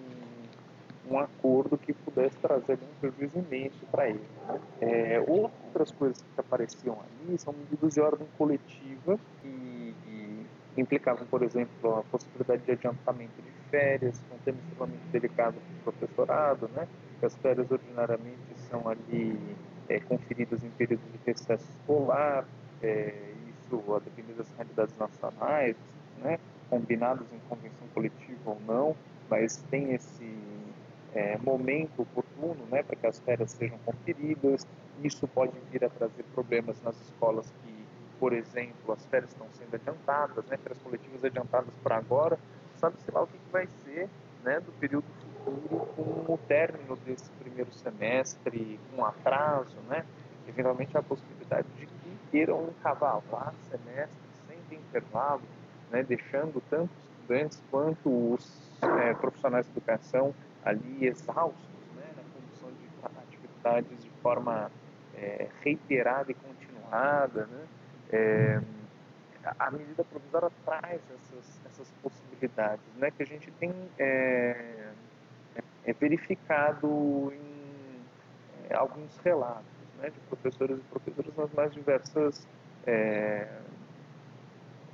um 1.10 1.20
acordo 1.20 1.78
que 1.78 1.94
pudesse 1.94 2.38
trazer 2.38 2.74
algum 2.74 2.88
prejuízo 3.00 3.40
imenso 3.40 3.86
para 3.92 4.10
ele. 4.10 4.22
Né? 4.48 4.60
É, 4.82 5.24
outras 5.28 5.92
coisas 5.92 6.22
que 6.22 6.40
apareciam 6.40 6.98
ali 7.00 7.38
são 7.38 7.54
medidas 7.54 7.94
de 7.94 8.02
ordem 8.02 8.28
coletiva 8.38 9.20
que, 9.42 9.94
implicavam, 10.78 11.26
por 11.28 11.42
exemplo, 11.42 12.00
a 12.00 12.04
possibilidade 12.04 12.64
de 12.64 12.72
adiantamento 12.72 13.42
de 13.42 13.70
férias, 13.70 14.22
um 14.34 14.38
tema 14.44 14.58
extremamente 14.58 15.08
delicado 15.10 15.56
para 15.84 15.90
o 15.90 15.94
professorado, 15.94 16.70
né? 16.76 16.86
as 17.24 17.36
férias 17.38 17.70
ordinariamente 17.72 18.56
são 18.70 18.88
ali 18.88 19.40
é, 19.90 20.00
conferidas 20.00 20.64
em 20.64 20.70
período 20.72 21.02
de 21.12 21.20
recesso 21.26 21.66
escolar, 21.80 22.46
é, 22.82 23.14
isso 23.66 23.94
a 23.94 24.00
depender 24.00 24.34
das 24.34 24.52
realidades 24.56 24.96
nacionais, 24.98 25.76
né, 26.22 26.40
combinados 26.70 27.26
em 27.34 27.40
convenção 27.50 27.88
coletiva 27.94 28.52
ou 28.52 28.60
não, 28.68 28.96
mas 29.30 29.58
tem 29.70 29.94
esse 29.94 30.24
é, 31.16 31.38
momento 31.38 32.02
oportuno 32.02 32.66
né, 32.70 32.84
para 32.84 32.96
que 32.96 33.08
as 33.08 33.20
férias 33.20 33.52
sejam 33.52 33.78
conferidas. 33.80 34.68
Isso 35.02 35.28
pode 35.28 35.54
vir 35.72 35.84
a 35.86 35.90
trazer 35.90 36.24
problemas 36.34 36.82
nas 36.84 37.00
escolas 37.02 37.52
que, 37.64 37.74
por 38.20 38.34
exemplo, 38.34 38.94
as 38.94 39.06
férias 39.06 39.32
estão 39.32 39.48
sendo 39.54 39.74
adiantadas, 39.74 40.46
né, 40.46 40.58
férias 40.58 40.78
coletivas 40.84 41.24
adiantadas 41.24 41.74
para 41.82 41.98
agora, 41.98 42.38
sabe-se 42.78 43.10
lá 43.12 43.24
o 43.24 43.28
que, 43.28 43.38
que 43.38 43.52
vai 43.52 43.68
ser 43.84 44.10
né, 44.44 44.60
do 44.60 44.72
período 44.74 45.06
futuro 45.46 45.86
com 45.96 46.34
o 46.34 46.38
término 46.48 46.96
desse 46.98 47.30
primeiro 47.40 47.72
semestre, 47.74 48.80
com 48.94 49.06
atraso, 49.06 49.76
né, 49.88 50.06
eventualmente 50.48 50.98
a 50.98 51.02
possibilidade 51.02 51.68
de 51.80 51.86
que 51.86 52.18
queiram 52.32 52.68
encavalar 52.68 53.54
semestres 53.70 54.20
sem 54.48 54.58
ter 54.70 54.76
intervalo, 54.76 55.42
né, 55.92 56.04
deixando 56.04 56.62
tanto 56.70 56.90
estudantes 57.22 57.62
quanto 57.72 58.34
os 58.34 58.72
é, 58.82 59.14
profissionais 59.14 59.66
de 59.66 59.72
educação 59.72 60.34
ali 60.66 61.08
exaustos 61.08 61.94
né, 61.96 62.06
na 62.18 62.24
condução 62.24 62.70
de 62.72 63.20
atividades 63.20 64.04
de 64.04 64.10
forma 64.22 64.72
é, 65.16 65.48
reiterada 65.62 66.32
e 66.32 66.34
continuada. 66.34 67.46
Né, 67.46 67.68
é, 68.12 68.62
a 69.60 69.70
medida 69.70 70.04
provisória 70.04 70.52
traz 70.66 71.00
essas, 71.14 71.62
essas 71.66 71.92
possibilidades, 72.02 72.84
né, 72.98 73.12
que 73.12 73.22
a 73.22 73.26
gente 73.26 73.52
tem 73.52 73.72
é, 74.00 74.90
é 75.86 75.94
verificado 75.94 77.32
em 77.32 78.02
é, 78.70 78.76
alguns 78.76 79.16
relatos 79.18 79.66
né, 80.00 80.10
de 80.10 80.20
professores 80.22 80.80
e 80.80 80.82
professoras 80.84 81.36
nas 81.36 81.54
mais 81.54 81.74
diversas 81.74 82.48
é, 82.88 83.48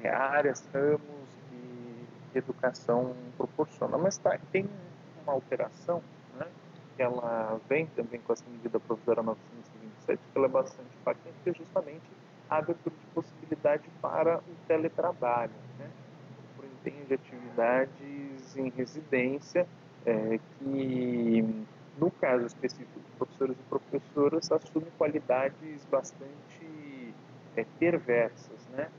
é, 0.03 0.09
áreas, 0.09 0.67
ramos 0.73 1.01
que 1.49 2.37
educação 2.37 3.15
proporciona. 3.37 3.97
Mas 3.97 4.17
tá, 4.17 4.37
tem 4.51 4.69
uma 5.31 5.35
alteração, 5.35 6.03
né, 6.37 6.47
que 6.95 7.01
ela 7.01 7.59
vem 7.69 7.85
também 7.87 8.19
com 8.21 8.33
essa 8.33 8.43
medida 8.49 8.79
provisória 8.79 9.23
927, 9.23 10.19
que 10.19 10.37
ela 10.37 10.47
é 10.47 10.49
bastante 10.49 10.89
impactante, 10.99 11.35
que 11.43 11.49
é 11.49 11.53
justamente 11.53 12.03
a 12.49 12.57
abertura 12.57 12.95
de 12.95 13.13
possibilidade 13.13 13.89
para 14.01 14.39
o 14.39 14.67
teletrabalho, 14.67 15.53
né, 15.79 15.89
por 16.55 16.65
empenho 16.65 17.05
de 17.05 17.13
atividades 17.13 18.57
em 18.57 18.69
residência, 18.69 19.65
é, 20.05 20.39
que 20.59 21.65
no 21.97 22.09
caso 22.09 22.45
específico 22.45 22.99
de 22.99 23.17
professores 23.17 23.55
e 23.57 23.63
professoras, 23.69 24.51
assume 24.51 24.87
qualidades 24.97 25.85
bastante 25.85 27.13
é, 27.55 27.65
perversas, 27.77 28.67
né? 28.69 28.89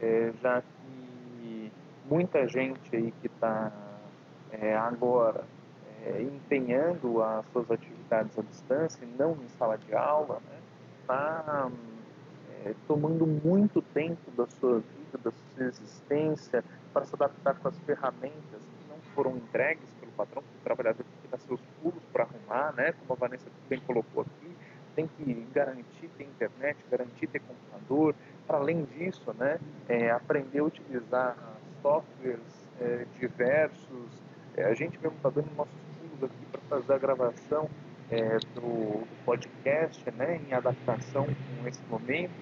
É, 0.00 0.32
já 0.42 0.60
que 0.60 1.72
muita 2.06 2.46
gente 2.48 2.94
aí 2.94 3.12
que 3.20 3.28
está 3.28 3.72
é, 4.50 4.74
agora 4.76 5.44
é, 6.04 6.22
empenhando 6.22 7.22
as 7.22 7.44
suas 7.52 7.70
atividades 7.70 8.38
à 8.38 8.42
distância, 8.42 9.06
não 9.18 9.32
em 9.32 9.48
sala 9.58 9.76
de 9.76 9.94
aula, 9.94 10.40
está 11.02 11.68
né? 11.68 11.72
É, 12.64 12.74
tomando 12.86 13.26
muito 13.26 13.80
tempo 13.80 14.30
da 14.36 14.46
sua 14.46 14.80
vida, 14.80 15.18
da 15.24 15.30
sua 15.30 15.64
existência, 15.64 16.62
para 16.92 17.06
se 17.06 17.14
adaptar 17.14 17.54
com 17.54 17.68
as 17.68 17.78
ferramentas 17.80 18.60
que 18.60 18.88
não 18.90 18.98
foram 19.14 19.36
entregues 19.36 19.88
pelo 19.98 20.12
patrão, 20.12 20.42
porque 20.42 20.58
o 20.58 20.64
trabalhador 20.64 21.02
tem 21.02 21.22
que 21.22 21.28
dar 21.28 21.38
seus 21.38 21.60
pulos 21.80 22.02
para 22.12 22.24
arrumar, 22.24 22.74
né? 22.74 22.92
como 22.92 23.14
a 23.14 23.16
Vanessa 23.16 23.46
bem 23.68 23.80
colocou 23.80 24.22
aqui, 24.22 24.54
tem 24.94 25.06
que 25.06 25.46
garantir 25.54 26.08
ter 26.18 26.24
internet, 26.24 26.76
garantir 26.90 27.26
ter 27.28 27.40
computador, 27.40 28.14
para 28.46 28.58
além 28.58 28.84
disso, 28.84 29.32
né, 29.38 29.58
é, 29.88 30.10
aprender 30.10 30.58
a 30.58 30.64
utilizar 30.64 31.36
softwares 31.80 32.68
é, 32.80 33.06
diversos. 33.18 34.22
É, 34.56 34.64
a 34.64 34.74
gente 34.74 34.98
mesmo 35.00 35.16
está 35.16 35.30
dando 35.30 35.48
nossos 35.56 35.89
aqui 36.26 36.46
para 36.50 36.60
fazer 36.62 36.92
a 36.92 36.98
gravação 36.98 37.68
é, 38.10 38.38
do, 38.54 39.06
podcast, 39.24 40.04
né, 40.12 40.40
em 40.48 40.52
adaptação 40.52 41.26
com 41.26 41.68
esse 41.68 41.80
momento. 41.88 42.32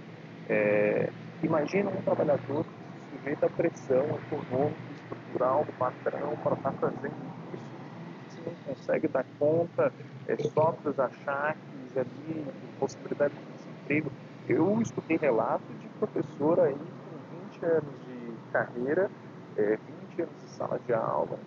É, 0.49 1.11
imagina 1.43 1.91
um 1.91 2.03
trabalhador 2.03 2.65
que 2.65 2.71
se 2.71 3.19
sujeita 3.19 3.47
à 3.47 3.51
pressão 3.51 4.05
econômica, 4.27 4.77
estrutural 5.03 5.67
patrão 5.79 6.37
para 6.43 6.55
estar 6.55 6.73
tá 6.73 6.79
fazendo 6.79 7.15
isso, 7.55 8.35
se 8.35 8.41
não 8.41 8.55
consegue 8.67 9.09
dar 9.09 9.25
conta, 9.39 9.93
é, 10.27 10.37
sofre 10.37 10.89
os 10.89 10.99
achaques 10.99 11.97
ali, 11.97 12.47
possibilidade 12.79 13.35
de 13.35 13.41
desemprego. 13.59 14.11
Eu 14.49 14.81
escutei 14.81 15.19
relatos 15.19 15.69
de 15.81 15.89
professor 15.99 16.61
aí 16.61 16.75
com 16.75 17.59
20 17.59 17.65
anos 17.67 17.95
de 18.07 18.53
carreira, 18.53 19.11
é, 19.57 19.79
20 20.17 20.23
anos 20.23 20.43
de 20.43 20.51
sala 20.51 20.81
de 20.87 20.95
aula, 20.95 21.39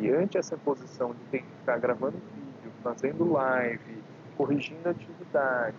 e 0.00 0.10
ante 0.10 0.38
essa 0.38 0.56
posição 0.56 1.12
de 1.12 1.20
ter 1.30 1.38
que 1.40 1.48
ficar 1.58 1.78
gravando 1.78 2.16
vídeo, 2.34 2.72
fazendo 2.82 3.32
live, 3.32 4.02
corrigindo 4.36 4.88
atividade, 4.88 5.76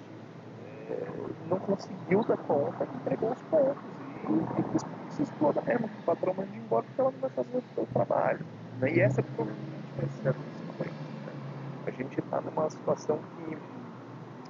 é, 0.89 1.07
não 1.49 1.59
conseguiu 1.59 2.23
dar 2.23 2.37
conta 2.37 2.87
entregou 2.95 3.31
os 3.31 3.41
pontos 3.43 3.83
e, 4.29 4.77
e 4.77 5.13
se 5.13 5.23
explora 5.23 5.61
mesmo, 5.61 5.85
o 5.85 6.03
patrão 6.03 6.33
manda 6.33 6.55
embora 6.55 6.83
porque 6.83 7.01
ela 7.01 7.11
não 7.11 7.19
vai 7.19 7.29
fazer 7.29 7.57
o 7.57 7.63
seu 7.75 7.85
trabalho. 7.93 8.45
Né? 8.79 8.93
E 8.93 8.99
essa 8.99 9.21
provavelmente 9.21 9.93
vai 9.97 10.07
ser 10.09 10.29
a 10.29 10.33
consequência. 10.33 11.05
Né? 11.25 11.33
A 11.87 11.91
gente 11.91 12.19
está 12.19 12.41
numa 12.41 12.69
situação 12.69 13.19
que 13.37 13.57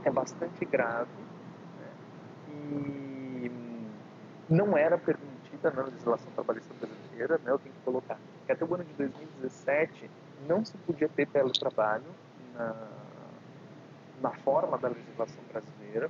é 0.05 0.11
bastante 0.11 0.65
grave 0.65 1.09
e 2.49 3.51
não 4.49 4.77
era 4.77 4.97
permitida 4.97 5.71
na 5.71 5.83
legislação 5.83 6.31
trabalhista 6.35 6.73
brasileira, 6.73 6.92
né, 7.17 7.51
eu 7.51 7.59
tenho 7.59 7.75
que 7.75 7.81
colocar, 7.83 8.17
que 8.45 8.51
até 8.51 8.65
o 8.65 8.73
ano 8.73 8.83
de 8.83 8.93
2017 8.93 10.09
não 10.47 10.63
se 10.65 10.77
podia 10.77 11.07
ter 11.09 11.27
teletrabalho 11.27 12.03
na, 12.53 12.75
na 14.21 14.31
forma 14.31 14.77
da 14.77 14.89
legislação 14.89 15.43
brasileira. 15.51 16.09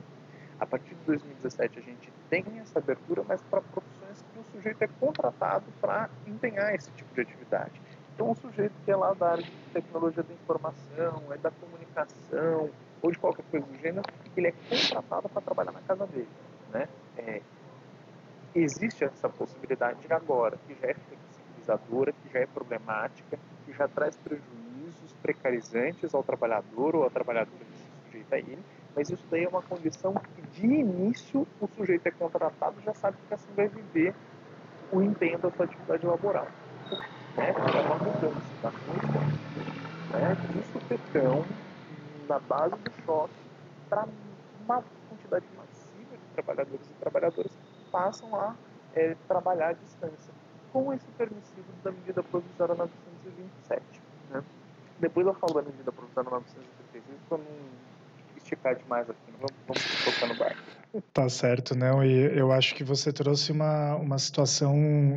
A 0.60 0.66
partir 0.66 0.96
de 0.96 1.06
2017 1.06 1.80
a 1.80 1.82
gente 1.82 2.14
tem 2.30 2.46
essa 2.60 2.80
abertura, 2.80 3.24
mas 3.28 3.42
para 3.44 3.62
profissões 3.62 4.24
que 4.32 4.40
o 4.40 4.44
sujeito 4.56 4.82
é 4.82 4.88
contratado 5.00 5.66
para 5.82 6.10
empenhar 6.26 6.74
esse 6.74 6.90
tipo 6.92 7.14
de 7.14 7.22
atividade. 7.22 7.82
Então, 8.14 8.30
o 8.30 8.36
sujeito 8.36 8.74
que 8.86 8.92
é 8.92 8.96
lá 8.96 9.14
da 9.14 9.32
área 9.32 9.44
de 9.44 9.52
tecnologia 9.74 10.22
da 10.22 10.34
informação, 10.34 11.24
é 11.32 11.38
da 11.38 11.50
comunicação, 11.50 12.70
ou 13.02 13.12
de 13.12 13.18
qualquer 13.18 13.44
coisa 13.50 13.66
do 13.66 13.78
gênero, 13.80 14.04
ele 14.38 14.48
é 14.48 14.52
contratado 14.52 15.28
para 15.30 15.42
trabalhar 15.42 15.72
na 15.72 15.82
casa 15.82 16.06
dele. 16.08 16.30
Né? 16.72 16.88
É, 17.18 17.42
existe 18.60 19.04
essa 19.04 19.30
possibilidade 19.30 20.00
agora, 20.10 20.58
que 20.68 20.76
já 20.76 20.88
é 20.88 20.94
flexibilizadora, 20.94 22.12
que 22.12 22.34
já 22.34 22.40
é 22.40 22.46
problemática, 22.46 23.40
que 23.66 23.74
já 23.74 23.88
traz 23.88 24.16
prejuízos 24.18 25.14
precarizantes 25.22 26.14
ao 26.14 26.24
trabalhador 26.24 26.96
ou 26.96 27.06
à 27.06 27.10
trabalhadora 27.10 27.58
que 27.58 27.78
se 27.78 28.06
sujeita 28.06 28.36
a 28.36 28.40
ele, 28.40 28.64
mas 28.96 29.10
isso 29.10 29.24
daí 29.30 29.46
é 29.46 29.48
uma 29.48 29.62
condição 29.62 30.14
que 30.14 30.42
de 30.60 30.66
início 30.66 31.48
o 31.60 31.68
sujeito 31.68 32.06
é 32.08 32.12
contratado 32.12 32.80
já 32.82 32.94
sabe 32.94 33.18
que 33.28 33.34
assim 33.34 33.52
vai 33.56 33.68
viver 33.68 34.14
o 34.92 35.02
empenho 35.02 35.40
da 35.40 35.50
sua 35.50 35.66
atividade 35.66 36.06
laboral. 36.06 36.48
Né? 37.36 37.50
É 37.50 37.82
uma 37.82 37.98
mudança 37.98 38.42
da 38.62 38.72
né? 40.20 40.38
de 40.54 40.64
supetão 40.72 41.46
na 42.30 42.40
base 42.40 42.76
do 42.76 42.92
choque 43.04 43.34
para 43.90 44.08
uma 44.64 44.84
quantidade 45.10 45.46
massiva 45.58 46.18
de 46.18 46.34
trabalhadores 46.36 46.86
e 46.86 46.94
trabalhadoras 47.00 47.52
passam 47.94 48.36
a 48.36 48.56
é, 48.96 49.16
trabalhar 49.28 49.70
à 49.70 49.74
distância, 49.74 50.34
com 50.74 50.92
esse 50.92 51.06
permissivo 51.16 51.68
da 51.84 51.92
medida 51.92 52.24
provisória 52.24 52.74
927. 52.74 54.02
Né? 54.32 54.44
Depois 55.00 55.28
eu 55.28 55.36
falo 55.36 55.54
da 55.54 55.62
medida 55.62 55.92
provisória 55.92 56.32
936 56.32 57.20
para 57.30 57.38
não 57.38 57.93
esticar 58.54 58.76
demais 58.76 59.10
aqui, 59.10 59.20
não 59.32 59.40
vamos, 59.40 59.54
vamos 59.68 60.06
tocar 60.06 60.28
no 60.28 60.36
barco. 60.36 60.74
Tá 61.12 61.28
certo, 61.28 61.76
né? 61.76 61.90
E 62.06 62.38
eu 62.38 62.52
acho 62.52 62.76
que 62.76 62.84
você 62.84 63.12
trouxe 63.12 63.52
uma, 63.52 63.96
uma 63.96 64.20
situação 64.20 64.76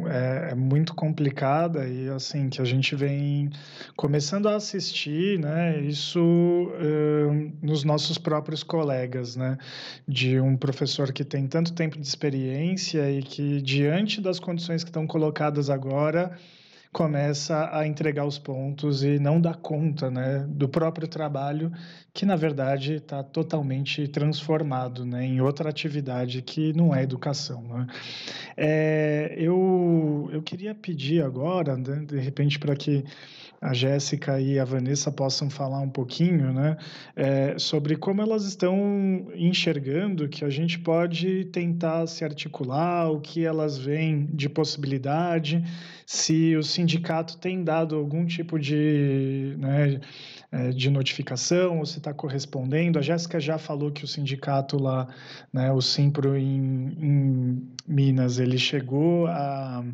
é, 0.08 0.52
é, 0.52 0.54
muito 0.54 0.94
complicada 0.94 1.86
e 1.86 2.08
assim 2.08 2.48
que 2.48 2.62
a 2.62 2.64
gente 2.64 2.96
vem 2.96 3.50
começando 3.94 4.48
a 4.48 4.56
assistir, 4.56 5.38
né? 5.38 5.78
Isso 5.80 6.18
uh, 6.18 7.52
nos 7.60 7.84
nossos 7.84 8.16
próprios 8.16 8.62
colegas, 8.62 9.36
né? 9.36 9.58
De 10.08 10.40
um 10.40 10.56
professor 10.56 11.12
que 11.12 11.22
tem 11.22 11.46
tanto 11.46 11.74
tempo 11.74 11.98
de 11.98 12.06
experiência 12.06 13.10
e 13.10 13.22
que 13.22 13.60
diante 13.60 14.18
das 14.18 14.40
condições 14.40 14.82
que 14.82 14.88
estão 14.88 15.06
colocadas 15.06 15.68
agora 15.68 16.38
começa 16.96 17.68
a 17.76 17.86
entregar 17.86 18.24
os 18.24 18.38
pontos 18.38 19.04
e 19.04 19.18
não 19.18 19.38
dá 19.38 19.52
conta 19.52 20.10
né, 20.10 20.46
do 20.48 20.66
próprio 20.66 21.06
trabalho, 21.06 21.70
que 22.14 22.24
na 22.24 22.36
verdade 22.36 22.94
está 22.94 23.22
totalmente 23.22 24.08
transformado 24.08 25.04
né, 25.04 25.22
em 25.22 25.38
outra 25.38 25.68
atividade 25.68 26.40
que 26.40 26.72
não 26.72 26.94
é 26.94 27.02
educação. 27.02 27.60
Né? 27.64 27.86
É, 28.56 29.34
eu, 29.36 30.30
eu 30.32 30.42
queria 30.42 30.74
pedir 30.74 31.22
agora, 31.22 31.76
né, 31.76 32.02
de 32.06 32.18
repente, 32.18 32.58
para 32.58 32.74
que 32.74 33.04
a 33.66 33.72
Jéssica 33.72 34.40
e 34.40 34.60
a 34.60 34.64
Vanessa 34.64 35.10
possam 35.10 35.50
falar 35.50 35.80
um 35.80 35.88
pouquinho, 35.88 36.52
né, 36.52 36.76
é, 37.16 37.58
sobre 37.58 37.96
como 37.96 38.22
elas 38.22 38.44
estão 38.44 39.26
enxergando 39.34 40.28
que 40.28 40.44
a 40.44 40.50
gente 40.50 40.78
pode 40.78 41.46
tentar 41.46 42.06
se 42.06 42.24
articular, 42.24 43.10
o 43.10 43.20
que 43.20 43.44
elas 43.44 43.76
veem 43.76 44.26
de 44.26 44.48
possibilidade, 44.48 45.64
se 46.06 46.54
o 46.54 46.62
sindicato 46.62 47.38
tem 47.38 47.64
dado 47.64 47.96
algum 47.96 48.24
tipo 48.24 48.56
de, 48.56 49.56
né, 49.58 50.00
é, 50.56 50.70
de 50.70 50.88
notificação, 50.88 51.80
ou 51.80 51.86
se 51.86 51.98
está 51.98 52.14
correspondendo. 52.14 52.98
A 52.98 53.02
Jéssica 53.02 53.38
já 53.38 53.58
falou 53.58 53.90
que 53.90 54.04
o 54.04 54.08
sindicato 54.08 54.82
lá, 54.82 55.06
né, 55.52 55.70
o 55.70 55.82
Simpro 55.82 56.34
em, 56.34 56.96
em 56.98 57.68
Minas, 57.86 58.38
ele 58.38 58.56
chegou 58.56 59.26
a, 59.26 59.84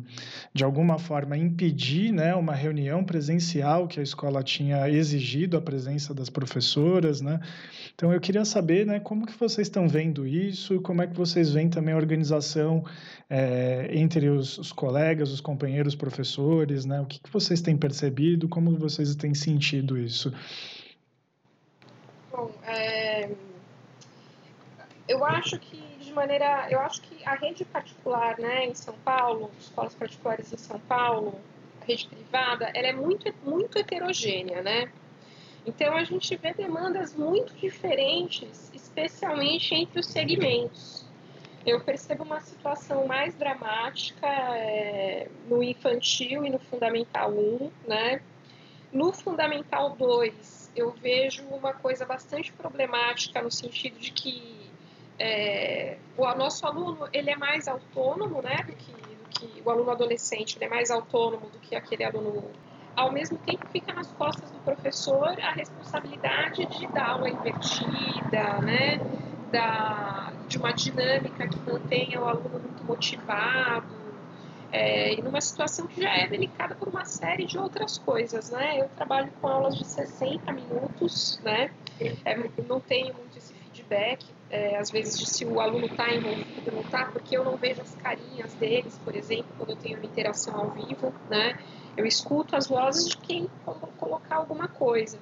de 0.53 0.63
alguma 0.63 0.97
forma, 0.97 1.37
impedir 1.37 2.13
né, 2.13 2.33
uma 2.33 2.55
reunião 2.55 3.03
presencial 3.03 3.87
que 3.87 3.99
a 3.99 4.03
escola 4.03 4.41
tinha 4.41 4.89
exigido 4.89 5.57
a 5.57 5.61
presença 5.61 6.13
das 6.13 6.29
professoras, 6.29 7.19
né? 7.19 7.41
Então 7.93 8.11
eu 8.11 8.19
queria 8.19 8.45
saber, 8.45 8.85
né, 8.85 8.99
como 8.99 9.25
que 9.25 9.37
vocês 9.37 9.67
estão 9.67 9.87
vendo 9.87 10.25
isso, 10.25 10.81
como 10.81 11.01
é 11.01 11.07
que 11.07 11.15
vocês 11.15 11.51
veem 11.51 11.69
também 11.69 11.93
a 11.93 11.97
organização 11.97 12.83
é, 13.29 13.89
entre 13.91 14.29
os, 14.29 14.57
os, 14.57 14.71
colegas, 14.71 15.31
os 15.31 15.41
companheiros, 15.41 15.95
professores, 15.95 16.85
né? 16.85 17.01
O 17.01 17.05
que, 17.05 17.19
que 17.19 17.31
vocês 17.31 17.61
têm 17.61 17.75
percebido, 17.75 18.47
como 18.47 18.75
vocês 18.77 19.13
têm 19.15 19.33
sentido 19.33 19.97
isso? 19.97 20.33
Bom, 22.31 22.51
é... 22.65 23.29
eu 25.07 25.23
acho 25.23 25.59
que 25.59 25.77
de 26.03 26.11
maneira, 26.11 26.67
eu 26.69 26.79
acho 26.79 27.01
que 27.01 27.23
a 27.25 27.35
rede 27.35 27.63
particular, 27.65 28.37
né, 28.37 28.65
em 28.65 28.75
São 28.75 28.93
Paulo, 28.99 29.51
escolas 29.59 29.95
particulares 29.95 30.51
em 30.51 30.57
São 30.57 30.79
Paulo, 30.79 31.39
a 31.81 31.85
rede 31.85 32.07
privada, 32.07 32.71
ela 32.73 32.87
é 32.87 32.93
muito 32.93 33.33
muito 33.43 33.77
heterogênea, 33.77 34.61
né? 34.61 34.91
Então 35.65 35.95
a 35.95 36.03
gente 36.03 36.35
vê 36.35 36.53
demandas 36.53 37.15
muito 37.15 37.53
diferentes, 37.55 38.69
especialmente 38.73 39.73
entre 39.73 39.99
os 39.99 40.07
segmentos. 40.07 41.05
Eu 41.65 41.79
percebo 41.79 42.23
uma 42.23 42.41
situação 42.41 43.07
mais 43.07 43.33
dramática 43.35 44.27
é, 44.27 45.29
no 45.47 45.63
infantil 45.63 46.45
e 46.45 46.49
no 46.49 46.59
fundamental 46.59 47.31
1, 47.31 47.71
né? 47.87 48.21
No 48.93 49.11
fundamental 49.11 49.95
2, 49.95 50.71
eu 50.75 50.91
vejo 50.91 51.43
uma 51.47 51.73
coisa 51.73 52.05
bastante 52.05 52.53
problemática 52.53 53.41
no 53.41 53.49
sentido 53.49 53.97
de 53.97 54.11
que 54.11 54.71
é, 55.17 55.97
o 56.15 56.23
nosso 56.35 56.63
aluno 56.65 57.07
ele 57.11 57.31
é 57.31 57.35
mais 57.35 57.67
autônomo, 57.67 58.39
né, 58.43 58.57
do 58.67 58.73
que, 58.73 58.91
do 58.91 59.25
que 59.29 59.61
o 59.65 59.69
aluno 59.71 59.89
adolescente, 59.89 60.57
ele 60.57 60.65
é 60.65 60.69
mais 60.69 60.91
autônomo 60.91 61.49
do 61.49 61.57
que 61.59 61.75
aquele 61.75 62.03
aluno 62.03 62.51
ao 62.95 63.11
mesmo 63.11 63.37
tempo 63.39 63.65
fica 63.71 63.91
nas 63.93 64.11
costas 64.11 64.51
do 64.51 64.59
professor 64.59 65.35
a 65.41 65.51
responsabilidade 65.53 66.65
de 66.67 66.85
dar 66.87 67.09
aula 67.13 67.29
invertida, 67.29 68.61
né? 68.61 68.97
Da, 69.51 70.33
de 70.47 70.57
uma 70.57 70.71
dinâmica 70.71 71.47
que 71.47 71.59
mantenha 71.67 72.21
o 72.21 72.25
aluno 72.25 72.59
muito 72.59 72.83
motivado, 72.85 74.02
é, 74.73 75.13
e 75.13 75.21
numa 75.21 75.39
situação 75.39 75.85
que 75.85 76.01
já 76.01 76.09
é 76.09 76.27
delicada 76.27 76.73
por 76.73 76.87
uma 76.87 77.05
série 77.05 77.45
de 77.45 77.59
outras 77.59 77.99
coisas, 77.99 78.49
né? 78.49 78.81
Eu 78.81 78.89
trabalho 78.89 79.31
com 79.39 79.47
aulas 79.47 79.75
de 79.77 79.85
60 79.85 80.51
minutos, 80.51 81.39
né? 81.43 81.69
É, 82.25 82.35
não 82.67 82.79
tenho 82.79 83.13
muito 83.13 83.37
esse 83.37 83.53
feedback, 83.53 84.25
é, 84.49 84.75
às 84.77 84.89
vezes, 84.89 85.19
de 85.19 85.27
se 85.27 85.45
o 85.45 85.59
aluno 85.59 85.85
está 85.85 86.11
envolvido 86.11 86.47
ou 86.65 86.73
não 86.73 86.81
está, 86.81 87.05
porque 87.05 87.37
eu 87.37 87.43
não 87.43 87.55
vejo 87.55 87.83
as 87.83 87.93
carinhas 87.93 88.55
deles, 88.55 88.99
por 89.05 89.15
exemplo, 89.15 89.45
quando 89.59 89.69
eu 89.69 89.75
tenho 89.75 89.99
uma 89.99 90.07
interação 90.07 90.59
ao 90.59 90.71
vivo, 90.71 91.13
né? 91.29 91.55
Eu 91.95 92.07
escuto 92.07 92.55
as 92.55 92.65
vozes 92.65 93.09
de 93.09 93.17
quem 93.17 93.47
colocar 93.99 94.37
alguma 94.37 94.67
coisa. 94.67 95.19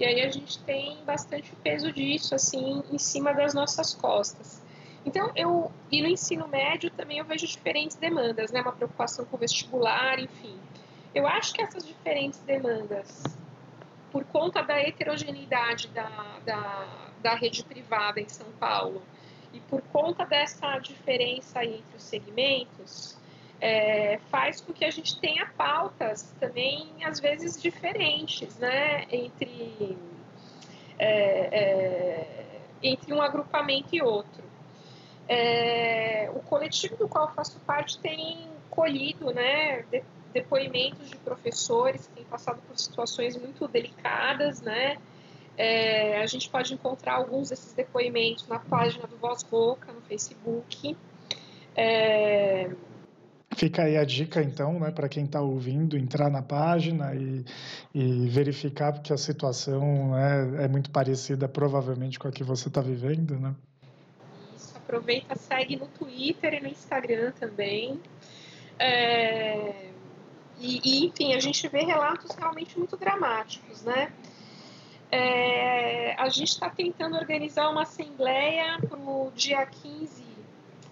E 0.00 0.04
aí 0.04 0.20
a 0.20 0.30
gente 0.30 0.58
tem 0.64 0.98
bastante 1.04 1.54
peso 1.62 1.92
disso, 1.92 2.34
assim, 2.34 2.82
em 2.90 2.98
cima 2.98 3.32
das 3.32 3.54
nossas 3.54 3.94
costas. 3.94 4.60
Então, 5.04 5.32
eu, 5.34 5.72
e 5.90 6.02
no 6.02 6.08
ensino 6.08 6.46
médio 6.46 6.90
também 6.90 7.18
eu 7.18 7.24
vejo 7.24 7.46
diferentes 7.46 7.96
demandas, 7.96 8.52
né? 8.52 8.60
Uma 8.60 8.72
preocupação 8.72 9.24
com 9.24 9.36
o 9.36 9.38
vestibular, 9.38 10.18
enfim. 10.18 10.58
Eu 11.14 11.26
acho 11.26 11.52
que 11.52 11.62
essas 11.62 11.86
diferentes 11.86 12.38
demandas, 12.40 13.24
por 14.12 14.24
conta 14.24 14.62
da 14.62 14.78
heterogeneidade 14.78 15.88
da, 15.88 16.38
da, 16.44 16.86
da 17.20 17.34
rede 17.34 17.64
privada 17.64 18.20
em 18.20 18.28
São 18.28 18.46
Paulo, 18.58 19.02
e 19.52 19.60
por 19.60 19.82
conta 19.82 20.24
dessa 20.24 20.78
diferença 20.78 21.64
entre 21.64 21.96
os 21.96 22.02
segmentos, 22.02 23.18
é, 23.60 24.18
faz 24.30 24.60
com 24.60 24.72
que 24.72 24.84
a 24.84 24.90
gente 24.90 25.20
tenha 25.20 25.46
pautas 25.46 26.34
também, 26.38 26.88
às 27.04 27.20
vezes, 27.20 27.60
diferentes, 27.60 28.56
né, 28.58 29.04
entre, 29.10 29.98
é, 30.98 31.48
é, 31.52 32.60
entre 32.82 33.12
um 33.12 33.20
agrupamento 33.20 33.94
e 33.94 34.00
outro. 34.00 34.49
É, 35.32 36.28
o 36.34 36.40
coletivo 36.40 36.96
do 36.96 37.06
qual 37.06 37.32
faço 37.32 37.60
parte 37.60 38.00
tem 38.00 38.48
colhido, 38.68 39.32
né, 39.32 39.82
de, 39.82 40.02
depoimentos 40.32 41.08
de 41.08 41.16
professores 41.18 42.08
que 42.08 42.14
têm 42.14 42.24
passado 42.24 42.60
por 42.66 42.76
situações 42.76 43.36
muito 43.36 43.68
delicadas, 43.68 44.60
né, 44.60 44.96
é, 45.56 46.20
a 46.20 46.26
gente 46.26 46.50
pode 46.50 46.74
encontrar 46.74 47.14
alguns 47.14 47.50
desses 47.50 47.72
depoimentos 47.72 48.48
na 48.48 48.58
página 48.58 49.06
do 49.06 49.16
Voz 49.18 49.44
Boca, 49.44 49.92
no 49.92 50.00
Facebook. 50.00 50.96
É, 51.76 52.70
Fica 53.54 53.82
aí 53.82 53.96
a 53.96 54.04
dica, 54.04 54.42
então, 54.42 54.80
né, 54.80 54.90
para 54.90 55.08
quem 55.08 55.24
está 55.24 55.40
ouvindo, 55.40 55.96
entrar 55.96 56.30
na 56.30 56.42
página 56.42 57.14
e, 57.14 57.44
e 57.94 58.28
verificar, 58.28 58.92
porque 58.92 59.12
a 59.12 59.16
situação 59.16 60.16
é, 60.16 60.64
é, 60.64 60.68
muito 60.68 60.90
parecida, 60.90 61.48
provavelmente, 61.48 62.18
com 62.18 62.26
a 62.26 62.32
que 62.32 62.42
você 62.42 62.68
está 62.68 62.80
vivendo, 62.80 63.38
né? 63.38 63.54
Aproveita, 64.90 65.36
segue 65.36 65.76
no 65.76 65.86
Twitter 65.86 66.54
e 66.54 66.60
no 66.60 66.68
Instagram 66.68 67.32
também. 67.32 68.00
É, 68.78 69.90
e, 70.58 70.80
e, 70.84 71.06
enfim, 71.06 71.34
a 71.34 71.40
gente 71.40 71.66
vê 71.68 71.84
relatos 71.84 72.34
realmente 72.34 72.76
muito 72.76 72.96
dramáticos, 72.96 73.84
né? 73.84 74.12
É, 75.12 76.14
a 76.20 76.28
gente 76.28 76.48
está 76.48 76.68
tentando 76.68 77.16
organizar 77.16 77.68
uma 77.70 77.82
assembleia 77.82 78.78
para 78.80 78.98
o 78.98 79.30
dia 79.34 79.64
15 79.64 80.24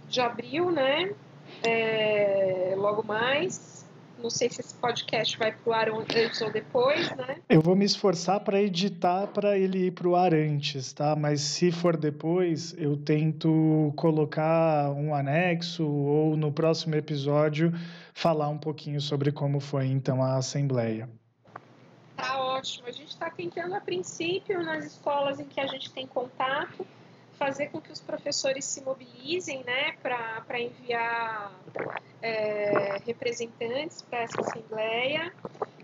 de 0.09 0.21
abril, 0.21 0.71
né? 0.71 1.15
é, 1.63 2.75
logo 2.77 3.03
mais. 3.03 3.78
Não 4.19 4.31
sei 4.31 4.51
se 4.51 4.61
esse 4.61 4.75
podcast 4.75 5.39
vai 5.39 5.53
para 5.53 5.71
o 5.71 5.73
ar 5.73 5.89
antes 5.91 6.41
ou 6.41 6.51
depois, 6.51 7.09
né? 7.17 7.37
Eu 7.49 7.61
vou 7.61 7.77
me 7.77 7.85
esforçar 7.85 8.41
para 8.41 8.61
editar 8.61 9.29
para 9.29 9.57
ele 9.57 9.87
ir 9.87 9.93
para 9.93 10.09
o 10.09 10.17
ar 10.17 10.35
antes, 10.35 10.93
tá? 10.93 11.15
Mas 11.15 11.41
se 11.41 11.71
for 11.71 11.97
depois, 11.97 12.75
eu 12.77 12.97
tento 12.97 13.93
colocar 13.97 14.91
um 14.91 15.15
anexo 15.15 15.87
ou 15.87 16.37
no 16.37 16.51
próximo 16.51 16.97
episódio 16.97 17.73
falar 18.13 18.49
um 18.49 18.59
pouquinho 18.59 19.01
sobre 19.01 19.31
como 19.31 19.61
foi 19.61 19.87
então 19.87 20.21
a 20.23 20.37
assembleia. 20.37 21.09
Tá 22.17 22.41
ótimo. 22.41 22.89
A 22.89 22.93
gente 22.93 23.11
está 23.11 23.31
tentando 23.31 23.75
a 23.77 23.81
princípio 23.81 24.61
nas 24.65 24.85
escolas 24.85 25.39
em 25.39 25.45
que 25.45 25.61
a 25.61 25.67
gente 25.69 25.93
tem 25.93 26.07
contato 26.07 26.85
fazer 27.39 27.69
com 27.69 27.81
que 27.81 27.93
os 27.93 28.01
professores 28.01 28.65
se 28.65 28.83
mobilizem 28.83 29.63
né, 29.65 29.93
para 30.03 30.61
enviar 30.61 31.53
é, 32.21 32.99
representantes 33.07 34.03
para 34.03 34.23
essa 34.23 34.41
assembleia. 34.41 35.33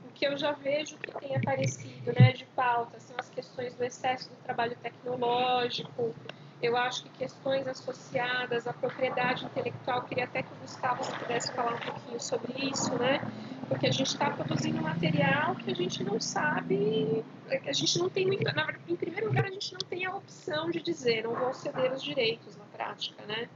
O 0.04 0.12
que 0.12 0.26
eu 0.26 0.36
já 0.36 0.52
vejo 0.52 0.98
que 0.98 1.12
tem 1.18 1.36
aparecido 1.36 2.12
né, 2.18 2.32
de 2.32 2.44
pauta 2.46 2.98
são 3.00 3.16
as 3.18 3.30
questões 3.30 3.74
do 3.74 3.84
excesso 3.84 4.28
do 4.28 4.36
trabalho 4.42 4.76
tecnológico. 4.82 6.14
Eu 6.60 6.76
acho 6.76 7.04
que 7.04 7.10
questões 7.10 7.66
associadas 7.66 8.66
à 8.66 8.72
propriedade 8.72 9.44
intelectual, 9.44 10.02
queria 10.02 10.24
até 10.24 10.42
que 10.42 10.52
o 10.52 10.56
Gustavo 10.56 11.04
pudesse 11.18 11.52
falar 11.52 11.74
um 11.74 11.80
pouquinho 11.80 12.20
sobre 12.20 12.68
isso, 12.68 12.96
né? 12.96 13.20
Porque 13.64 13.86
a 13.86 13.92
gente 13.92 14.08
está 14.08 14.30
produzindo 14.30 14.80
material 14.82 15.54
que 15.56 15.70
a 15.70 15.74
gente 15.74 16.02
não 16.02 16.20
sabe, 16.20 17.24
a 17.48 17.72
gente 17.72 17.98
não 17.98 18.08
tem, 18.08 18.26
na, 18.26 18.74
em 18.88 18.96
primeiro 18.96 19.28
lugar, 19.28 19.44
a 19.44 19.50
gente 19.50 19.72
não 19.72 19.80
tem 19.80 20.06
a 20.06 20.14
opção 20.14 20.70
de 20.70 20.82
dizer, 20.82 21.24
não 21.24 21.34
vou 21.34 21.52
ceder 21.52 21.92
os 21.92 22.02
direitos 22.02 22.56
na 22.56 22.64
prática, 22.64 23.24
né? 23.26 23.48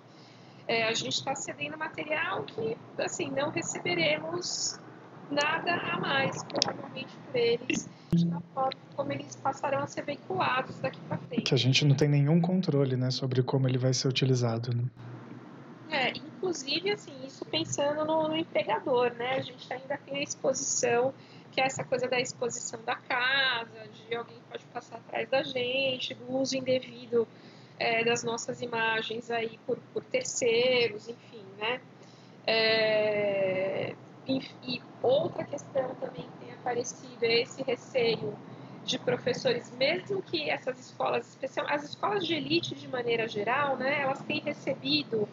É, 0.67 0.87
a 0.87 0.93
gente 0.93 1.15
está 1.15 1.35
cedendo 1.35 1.79
material 1.79 2.45
que, 2.45 2.77
assim, 2.99 3.31
não 3.31 3.51
receberemos 3.51 4.79
nada 5.31 5.75
a 5.75 5.99
mais, 5.99 6.43
provavelmente 6.45 7.17
por 7.25 7.37
eles, 7.37 7.89
da 8.27 8.41
forma 8.55 8.81
como 8.95 9.13
eles 9.13 9.37
passarão 9.37 9.81
a 9.81 9.87
ser 9.87 10.05
veiculados 10.05 10.79
daqui 10.79 11.01
para 11.09 11.19
frente. 11.19 11.43
Que 11.43 11.55
a 11.55 11.59
gente 11.59 11.85
não 11.85 11.95
tem 11.95 12.09
nenhum 12.09 12.41
controle, 12.41 12.97
né, 12.97 13.11
sobre 13.11 13.43
como 13.43 13.69
ele 13.69 13.79
vai 13.79 13.95
ser 13.95 14.09
utilizado, 14.09 14.75
né? 14.75 14.85
É, 15.91 16.13
inclusive, 16.49 16.91
assim, 16.91 17.13
isso 17.27 17.45
pensando 17.45 18.05
no, 18.07 18.29
no, 18.29 18.37
empregador, 18.37 19.13
né? 19.13 19.37
A 19.37 19.41
gente 19.41 19.71
ainda 19.71 19.99
tem 19.99 20.17
a 20.17 20.23
exposição, 20.23 21.13
que 21.53 21.61
é 21.61 21.67
essa 21.67 21.85
coisa 21.85 22.09
da 22.09 22.19
exposição 22.19 22.81
da 22.85 22.97
casa, 22.97 23.87
de 23.89 24.15
alguém 24.15 24.39
pode 24.51 24.65
passar 24.67 24.97
atrás 24.97 25.29
da 25.29 25.43
gente, 25.43 26.15
do 26.15 26.33
uso 26.33 26.57
indevido 26.57 27.29
é, 27.79 28.03
das 28.03 28.25
nossas 28.25 28.63
imagens 28.63 29.31
aí 29.31 29.59
por, 29.67 29.79
por 29.93 30.03
terceiros, 30.05 31.09
enfim, 31.09 31.45
né? 31.59 31.81
É, 32.47 33.95
e, 34.27 34.41
e 34.63 34.83
outra 35.03 35.45
questão 35.45 35.95
também 35.97 36.23
que 36.23 36.47
tem 36.47 36.55
aparecido 36.55 37.25
é 37.25 37.43
esse 37.43 37.63
receio 37.63 38.35
de 38.87 38.99
professores, 38.99 39.71
mesmo 39.77 40.23
que 40.23 40.49
essas 40.49 40.79
escolas, 40.81 41.29
especial, 41.29 41.67
as 41.69 41.85
escolas 41.85 42.27
de 42.27 42.33
elite 42.33 42.75
de 42.75 42.89
maneira 42.89 43.29
geral, 43.29 43.77
né, 43.77 44.01
elas 44.01 44.23
têm 44.23 44.41
recebido 44.41 45.29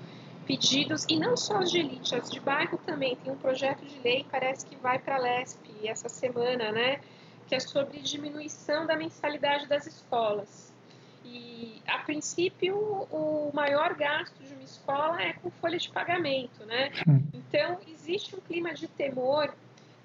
pedidos, 0.45 1.05
e 1.10 1.17
não 1.19 1.36
só 1.36 1.58
as 1.58 1.71
de 1.71 1.79
elite, 1.79 2.15
as 2.15 2.29
de 2.29 2.39
bairro 2.39 2.77
também, 2.86 3.15
tem 3.15 3.31
um 3.34 3.38
projeto 3.38 3.86
de 3.86 3.99
lei, 3.99 4.25
parece 4.29 4.65
que 4.65 4.75
vai 4.75 4.99
para 4.99 5.15
a 5.15 5.19
LESP 5.19 5.88
essa 5.88 6.08
semana, 6.08 6.71
né, 6.71 6.99
que 7.47 7.55
é 7.55 7.60
sobre 7.60 7.99
diminuição 7.99 8.86
da 8.86 8.95
mensalidade 8.95 9.67
das 9.67 9.86
escolas. 9.86 10.73
E, 11.23 11.81
a 11.88 11.99
princípio, 11.99 12.77
o 12.77 13.51
maior 13.53 13.95
gasto 13.95 14.38
de 14.43 14.53
uma 14.53 14.63
escola 14.63 15.21
é 15.21 15.34
com 15.34 15.49
folha 15.49 15.77
de 15.77 15.89
pagamento, 15.89 16.63
né? 16.67 16.91
Hum. 17.08 17.19
Então, 17.34 17.79
existe 17.88 18.36
um 18.36 18.39
clima 18.39 18.75
de 18.75 18.88
temor 18.88 19.51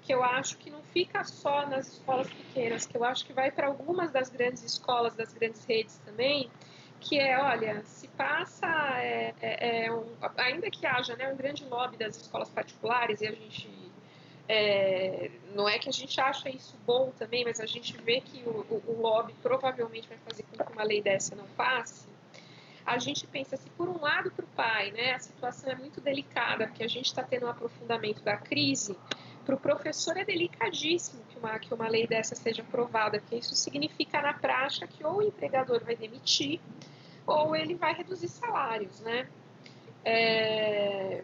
que 0.01 0.11
eu 0.11 0.23
acho 0.23 0.57
que 0.57 0.71
não 0.71 0.81
fica 0.81 1.23
só 1.23 1.65
nas 1.67 1.93
escolas 1.93 2.27
pequenas, 2.27 2.87
que 2.87 2.97
eu 2.97 3.03
acho 3.03 3.23
que 3.23 3.33
vai 3.33 3.51
para 3.51 3.67
algumas 3.67 4.11
das 4.11 4.29
grandes 4.29 4.63
escolas, 4.63 5.13
das 5.13 5.31
grandes 5.31 5.63
redes 5.65 5.99
também, 6.03 6.49
que 7.01 7.19
é, 7.19 7.37
olha, 7.41 7.83
se 7.83 8.07
passa, 8.09 8.67
é, 8.99 9.33
é, 9.41 9.85
é 9.85 9.93
um, 9.93 10.05
ainda 10.37 10.69
que 10.69 10.85
haja 10.85 11.15
né, 11.15 11.27
um 11.27 11.35
grande 11.35 11.65
lobby 11.65 11.97
das 11.97 12.15
escolas 12.15 12.49
particulares, 12.49 13.21
e 13.21 13.27
a 13.27 13.31
gente, 13.31 13.69
é, 14.47 15.31
não 15.53 15.67
é 15.67 15.79
que 15.79 15.89
a 15.89 15.91
gente 15.91 16.21
acha 16.21 16.49
isso 16.49 16.77
bom 16.85 17.11
também, 17.17 17.43
mas 17.43 17.59
a 17.59 17.65
gente 17.65 17.97
vê 17.97 18.21
que 18.21 18.43
o, 18.45 18.65
o, 18.69 18.83
o 18.87 19.01
lobby 19.01 19.33
provavelmente 19.41 20.07
vai 20.07 20.17
fazer 20.19 20.43
com 20.43 20.63
que 20.63 20.71
uma 20.71 20.83
lei 20.83 21.01
dessa 21.01 21.35
não 21.35 21.47
passe, 21.57 22.07
a 22.85 22.97
gente 22.97 23.25
pensa 23.27 23.57
se 23.57 23.69
por 23.71 23.89
um 23.89 23.99
lado 23.99 24.31
para 24.31 24.45
o 24.45 24.47
pai, 24.49 24.91
né, 24.91 25.13
a 25.13 25.19
situação 25.19 25.71
é 25.71 25.75
muito 25.75 25.99
delicada, 25.99 26.67
porque 26.67 26.83
a 26.83 26.87
gente 26.87 27.07
está 27.07 27.23
tendo 27.23 27.47
um 27.47 27.49
aprofundamento 27.49 28.21
da 28.23 28.37
crise, 28.37 28.97
para 29.41 29.55
o 29.55 29.59
professor 29.59 30.17
é 30.17 30.23
delicadíssimo 30.25 31.23
que 31.29 31.37
uma, 31.37 31.59
que 31.59 31.73
uma 31.73 31.87
lei 31.87 32.07
dessa 32.07 32.35
seja 32.35 32.61
aprovada, 32.61 33.19
porque 33.19 33.35
isso 33.35 33.55
significa 33.55 34.21
na 34.21 34.33
prática 34.33 34.87
que 34.87 35.03
ou 35.05 35.17
o 35.17 35.21
empregador 35.21 35.83
vai 35.83 35.95
demitir 35.95 36.59
ou 37.25 37.55
ele 37.55 37.75
vai 37.75 37.93
reduzir 37.93 38.27
salários, 38.27 38.99
né? 39.01 39.27
É, 40.03 41.23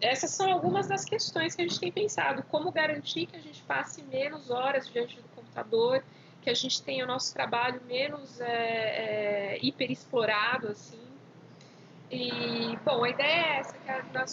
essas 0.00 0.30
são 0.30 0.52
algumas 0.52 0.86
das 0.88 1.04
questões 1.04 1.54
que 1.54 1.62
a 1.62 1.64
gente 1.66 1.80
tem 1.80 1.90
pensado. 1.90 2.42
Como 2.44 2.70
garantir 2.70 3.26
que 3.26 3.36
a 3.36 3.40
gente 3.40 3.62
passe 3.62 4.02
menos 4.02 4.50
horas 4.50 4.88
diante 4.88 5.16
do 5.16 5.28
computador, 5.34 6.02
que 6.42 6.50
a 6.50 6.54
gente 6.54 6.82
tenha 6.82 7.04
o 7.04 7.06
nosso 7.06 7.32
trabalho 7.34 7.80
menos 7.86 8.40
é, 8.40 9.54
é, 9.54 9.58
hiperexplorado, 9.60 10.68
assim. 10.68 10.98
E, 12.10 12.76
bom, 12.84 13.04
a 13.04 13.10
ideia 13.10 13.28
é 13.28 13.58
essa, 13.58 13.76
que 13.76 13.90
a, 13.90 14.24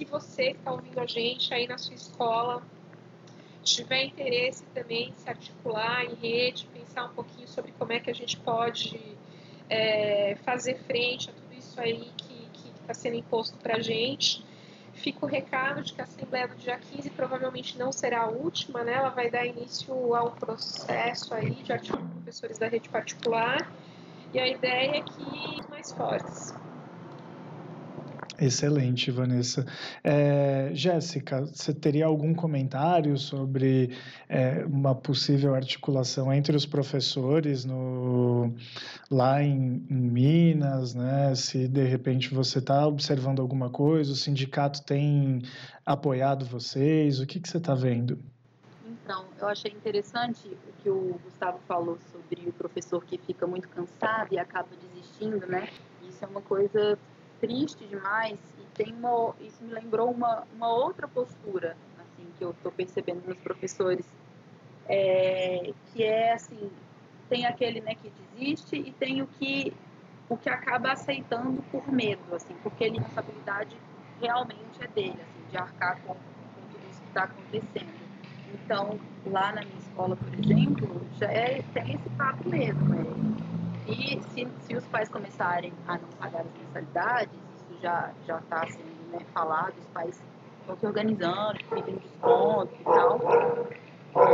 se 0.00 0.04
você 0.06 0.52
que 0.52 0.58
está 0.58 0.72
ouvindo 0.72 0.98
a 0.98 1.04
gente 1.04 1.52
aí 1.52 1.68
na 1.68 1.76
sua 1.76 1.94
escola 1.94 2.62
tiver 3.62 4.04
interesse 4.04 4.64
também 4.72 5.12
se 5.12 5.28
articular 5.28 6.04
em 6.06 6.14
rede, 6.14 6.66
pensar 6.72 7.04
um 7.04 7.12
pouquinho 7.12 7.46
sobre 7.46 7.72
como 7.72 7.92
é 7.92 8.00
que 8.00 8.08
a 8.08 8.14
gente 8.14 8.38
pode 8.38 8.98
é, 9.68 10.36
fazer 10.36 10.78
frente 10.84 11.28
a 11.28 11.32
tudo 11.34 11.52
isso 11.52 11.78
aí 11.78 12.10
que 12.16 12.70
está 12.80 12.94
sendo 12.94 13.16
imposto 13.16 13.58
para 13.58 13.76
a 13.76 13.80
gente. 13.80 14.42
Fica 14.94 15.26
o 15.26 15.28
recado 15.28 15.82
de 15.82 15.92
que 15.92 16.00
a 16.00 16.04
Assembleia 16.04 16.48
do 16.48 16.54
dia 16.54 16.78
15 16.78 17.10
provavelmente 17.10 17.78
não 17.78 17.92
será 17.92 18.22
a 18.22 18.28
última, 18.28 18.82
né? 18.82 18.94
Ela 18.94 19.10
vai 19.10 19.30
dar 19.30 19.44
início 19.44 20.14
ao 20.14 20.32
processo 20.32 21.34
aí 21.34 21.50
de 21.50 21.72
artigo 21.72 21.98
professores 21.98 22.58
da 22.58 22.68
rede 22.68 22.88
particular. 22.88 23.70
E 24.32 24.38
a 24.38 24.48
ideia 24.48 24.96
é 24.96 25.02
que 25.02 25.70
mais 25.70 25.92
fortes. 25.92 26.54
Excelente, 28.40 29.10
Vanessa. 29.10 29.66
É, 30.02 30.70
Jéssica, 30.72 31.44
você 31.44 31.74
teria 31.74 32.06
algum 32.06 32.32
comentário 32.32 33.18
sobre 33.18 33.94
é, 34.26 34.64
uma 34.64 34.94
possível 34.94 35.54
articulação 35.54 36.32
entre 36.32 36.56
os 36.56 36.64
professores 36.64 37.66
no, 37.66 38.54
lá 39.10 39.42
em, 39.42 39.84
em 39.90 39.94
Minas, 39.94 40.94
né? 40.94 41.34
Se 41.34 41.68
de 41.68 41.84
repente 41.84 42.32
você 42.32 42.60
está 42.60 42.86
observando 42.86 43.42
alguma 43.42 43.68
coisa, 43.68 44.12
o 44.12 44.16
sindicato 44.16 44.82
tem 44.84 45.42
apoiado 45.84 46.46
vocês, 46.46 47.20
o 47.20 47.26
que, 47.26 47.38
que 47.38 47.48
você 47.48 47.58
está 47.58 47.74
vendo? 47.74 48.18
Então, 48.86 49.26
eu 49.38 49.48
achei 49.48 49.70
interessante 49.70 50.46
o 50.46 50.82
que 50.82 50.88
o 50.88 51.20
Gustavo 51.24 51.58
falou 51.68 51.98
sobre 52.10 52.48
o 52.48 52.52
professor 52.54 53.04
que 53.04 53.18
fica 53.18 53.46
muito 53.46 53.68
cansado 53.68 54.32
e 54.32 54.38
acaba 54.38 54.68
desistindo, 54.94 55.46
né? 55.46 55.68
Isso 56.08 56.24
é 56.24 56.28
uma 56.28 56.40
coisa 56.40 56.98
triste 57.40 57.86
demais 57.86 58.38
e 58.58 58.66
tem 58.76 58.94
uma, 58.94 59.34
isso 59.40 59.64
me 59.64 59.72
lembrou 59.72 60.10
uma, 60.10 60.46
uma 60.52 60.72
outra 60.72 61.08
postura 61.08 61.76
assim 61.96 62.30
que 62.36 62.44
eu 62.44 62.50
estou 62.50 62.70
percebendo 62.70 63.26
nos 63.26 63.38
professores 63.38 64.06
é, 64.86 65.72
que 65.86 66.02
é 66.02 66.32
assim 66.32 66.70
tem 67.28 67.46
aquele 67.46 67.80
né 67.80 67.94
que 67.94 68.10
desiste 68.10 68.76
e 68.76 68.92
tem 68.92 69.22
o 69.22 69.26
que 69.26 69.76
o 70.28 70.36
que 70.36 70.48
acaba 70.48 70.92
aceitando 70.92 71.62
por 71.64 71.90
medo 71.90 72.34
assim 72.34 72.56
porque 72.58 72.84
a 72.84 72.90
responsabilidade 72.90 73.80
realmente 74.20 74.82
é 74.82 74.88
dele 74.88 75.22
assim 75.22 75.44
de 75.46 75.56
arcar 75.56 76.00
com, 76.02 76.14
com 76.14 76.48
tudo 76.68 76.86
isso 76.86 77.00
que 77.02 77.08
está 77.08 77.24
acontecendo 77.24 78.06
então 78.46 79.00
lá 79.24 79.52
na 79.52 79.64
minha 79.64 79.78
escola 79.78 80.14
por 80.14 80.34
exemplo 80.34 81.06
já 81.12 81.26
é, 81.26 81.62
tem 81.62 81.94
esse 81.94 82.10
papo 82.10 82.48
mesmo 82.48 82.84
né? 82.88 83.02
E 83.86 84.20
se, 84.22 84.48
se 84.60 84.76
os 84.76 84.86
pais 84.86 85.08
começarem 85.08 85.72
a 85.86 85.98
não 85.98 86.08
pagar 86.18 86.40
as 86.40 86.52
mensalidades, 86.58 87.34
isso 87.56 87.80
já 87.80 88.12
está 88.26 88.66
sendo 88.66 89.12
né, 89.12 89.18
falado, 89.32 89.74
os 89.78 89.86
pais 89.88 90.22
estão 90.60 90.76
se 90.76 90.86
organizando, 90.86 91.58
pedindo 91.68 92.00
desconto 92.00 92.72
e 92.78 92.84
tal. 92.84 93.20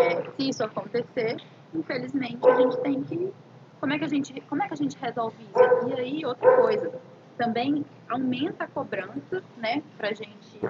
É, 0.00 0.30
se 0.36 0.48
isso 0.48 0.64
acontecer, 0.64 1.36
infelizmente 1.74 2.48
a 2.48 2.54
gente 2.54 2.78
tem 2.80 3.02
que 3.02 3.32
como 3.80 3.92
é 3.92 3.98
que 3.98 4.04
a 4.04 4.08
gente 4.08 4.40
como 4.42 4.62
é 4.62 4.68
que 4.68 4.74
a 4.74 4.76
gente 4.76 4.96
resolve 4.98 5.36
isso? 5.42 5.88
E 5.88 6.00
aí 6.00 6.26
outra 6.26 6.56
coisa, 6.56 7.00
também 7.36 7.84
aumenta 8.08 8.64
a 8.64 8.66
cobrança, 8.66 9.42
né, 9.58 9.82
para 9.96 10.08
a 10.08 10.12
gente 10.14 10.60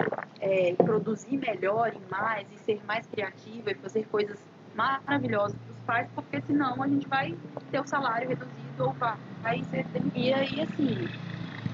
é, 0.41 0.75
produzir 0.75 1.37
melhor 1.37 1.93
e 1.95 2.11
mais 2.11 2.47
e 2.53 2.59
ser 2.59 2.81
mais 2.85 3.07
criativa 3.07 3.71
e 3.71 3.75
fazer 3.75 4.07
coisas 4.09 4.39
maravilhosas 4.75 5.57
para 5.57 5.73
os 5.73 5.81
pais, 5.81 6.09
porque 6.15 6.41
senão 6.43 6.83
a 6.83 6.89
gente 6.89 7.09
vai 7.09 7.37
ter 7.71 7.81
o 7.81 7.87
salário 7.87 8.29
reduzido 8.29 8.66
ou 8.79 8.95
vai, 8.95 9.17
vai 9.43 9.65
ser 9.65 9.87
E 10.15 10.33
aí, 10.33 10.61
assim, 10.61 11.09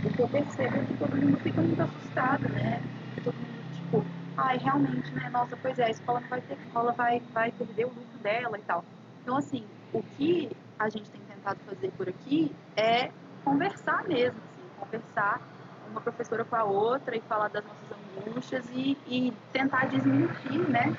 o 0.04 0.10
que 0.10 0.22
eu 0.22 0.28
percebo 0.28 0.76
é 0.76 0.86
que 0.86 0.96
todo 0.96 1.16
mundo 1.16 1.38
fica 1.40 1.62
muito 1.62 1.80
assustado, 1.80 2.48
né? 2.48 2.82
Todo 3.22 3.36
mundo, 3.38 3.62
tipo, 3.70 4.06
ai, 4.36 4.58
realmente, 4.58 5.14
né? 5.14 5.30
Nossa, 5.30 5.56
pois 5.56 5.78
é, 5.78 5.84
a 5.86 5.90
escola 5.90 6.20
não 6.20 6.28
vai 6.28 6.40
ter, 6.42 6.54
a 6.54 6.56
escola 6.56 6.92
vai, 6.92 7.20
vai 7.32 7.52
perder 7.52 7.86
o 7.86 7.92
lucro 7.92 8.18
dela 8.18 8.58
e 8.58 8.62
tal. 8.62 8.84
Então, 9.22 9.36
assim, 9.36 9.68
o 9.92 10.02
que 10.02 10.48
a 10.78 10.88
gente 10.88 11.10
tem 11.10 11.24
tentado 11.24 11.60
fazer 11.64 11.92
por 11.92 12.08
aqui 12.08 12.56
é 12.76 13.12
conversar 13.44 14.04
mesmo, 14.08 14.40
assim, 14.44 14.68
conversar 14.74 15.40
uma 15.84 16.00
professora 16.00 16.44
com 16.44 16.56
a 16.56 16.64
outra 16.64 17.16
e 17.16 17.22
falar 17.22 17.48
das 17.48 17.64
nossas 17.64 17.90
angústias 17.92 18.68
e, 18.70 19.00
e 19.04 19.32
tentar 19.52 19.86
desmentir, 19.86 20.68
né? 20.68 20.92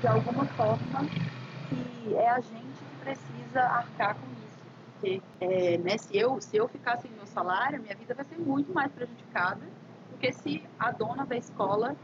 De 0.00 0.06
alguma 0.08 0.46
forma, 0.54 1.08
que 1.68 2.14
é 2.16 2.28
a 2.30 2.40
gente 2.40 2.84
que 2.84 2.96
precisa 2.96 3.60
arcar 3.60 4.16
com 4.18 4.30
isso. 4.32 4.47
Porque 4.98 5.22
é, 5.40 5.78
né, 5.78 5.96
se, 5.96 6.16
eu, 6.16 6.40
se 6.40 6.56
eu 6.56 6.68
ficar 6.68 6.98
sem 6.98 7.10
meu 7.12 7.26
salário, 7.26 7.80
minha 7.80 7.94
vida 7.94 8.14
vai 8.14 8.24
ser 8.24 8.36
muito 8.36 8.72
mais 8.74 8.90
prejudicada 8.92 9.64
do 10.10 10.18
que 10.18 10.32
se 10.32 10.66
a 10.76 10.90
dona 10.90 11.24
da 11.24 11.36
escola, 11.36 11.96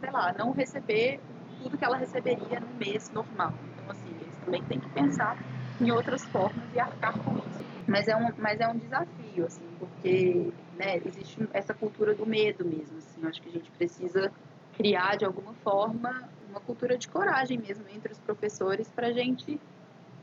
sei 0.00 0.10
lá, 0.10 0.32
não 0.32 0.52
receber 0.52 1.20
tudo 1.58 1.76
que 1.76 1.84
ela 1.84 1.98
receberia 1.98 2.58
no 2.60 2.74
mês 2.74 3.10
normal. 3.10 3.52
Então, 3.74 3.90
assim, 3.90 4.08
eles 4.18 4.36
também 4.38 4.62
têm 4.62 4.80
que 4.80 4.88
pensar 4.88 5.36
em 5.78 5.90
outras 5.90 6.24
formas 6.28 6.72
e 6.72 6.80
arcar 6.80 7.18
com 7.18 7.36
isso. 7.36 7.64
Mas 7.86 8.08
é 8.08 8.16
um, 8.16 8.28
mas 8.38 8.60
é 8.60 8.68
um 8.68 8.78
desafio, 8.78 9.44
assim, 9.44 9.68
porque 9.78 10.52
né, 10.72 10.96
existe 11.04 11.46
essa 11.52 11.74
cultura 11.74 12.14
do 12.14 12.24
medo 12.26 12.64
mesmo, 12.64 12.98
assim, 12.98 13.24
acho 13.26 13.42
que 13.42 13.48
a 13.48 13.52
gente 13.52 13.70
precisa 13.72 14.32
criar 14.72 15.16
de 15.16 15.24
alguma 15.24 15.54
forma 15.54 16.32
uma 16.48 16.60
cultura 16.60 16.96
de 16.96 17.08
coragem 17.08 17.58
mesmo 17.58 17.88
entre 17.88 18.12
os 18.12 18.20
professores 18.20 18.90
para 18.90 19.08
a 19.08 19.12
gente 19.12 19.60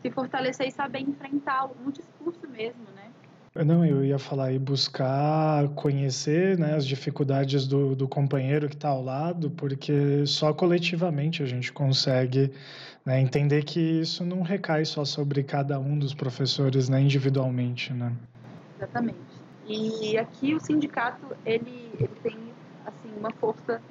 se 0.05 0.11
fortalecer 0.11 0.67
e 0.67 0.71
saber 0.71 0.99
enfrentar 0.99 1.67
no 1.83 1.91
discurso 1.91 2.47
mesmo, 2.47 2.83
né? 2.95 3.09
Não, 3.65 3.83
eu 3.83 4.03
ia 4.03 4.19
falar 4.19 4.51
e 4.51 4.59
buscar 4.59 5.67
conhecer 5.69 6.59
né, 6.59 6.75
as 6.75 6.85
dificuldades 6.85 7.65
do, 7.65 7.95
do 7.95 8.07
companheiro 8.07 8.67
que 8.67 8.75
está 8.75 8.89
ao 8.89 9.01
lado, 9.01 9.49
porque 9.51 10.25
só 10.27 10.53
coletivamente 10.53 11.41
a 11.41 11.45
gente 11.45 11.71
consegue 11.71 12.51
né, 13.03 13.19
entender 13.19 13.63
que 13.63 13.79
isso 13.79 14.23
não 14.23 14.41
recai 14.41 14.85
só 14.85 15.03
sobre 15.05 15.41
cada 15.41 15.79
um 15.79 15.97
dos 15.97 16.13
professores 16.13 16.87
né, 16.89 17.01
individualmente, 17.01 17.91
né? 17.93 18.13
Exatamente. 18.77 19.17
E 19.65 20.17
aqui 20.17 20.53
o 20.53 20.59
sindicato 20.59 21.35
ele, 21.45 21.89
ele 21.97 22.11
tem 22.21 22.37
assim 22.85 23.09
uma 23.17 23.31
força 23.31 23.81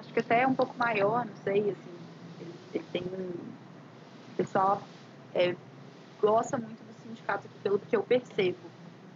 acho 0.00 0.12
que 0.12 0.18
até 0.18 0.42
é 0.42 0.46
um 0.46 0.54
pouco 0.54 0.74
maior, 0.76 1.24
não 1.24 1.36
sei, 1.44 1.60
assim, 1.60 1.92
ele, 2.40 2.54
ele 2.74 2.84
tem 2.92 3.02
um... 3.02 3.52
O 4.32 4.36
pessoal 4.36 4.82
é, 5.34 5.54
gosta 6.20 6.56
muito 6.56 6.82
do 6.82 6.94
sindicato, 7.02 7.48
pelo 7.62 7.78
que 7.78 7.96
eu 7.96 8.02
percebo. 8.02 8.58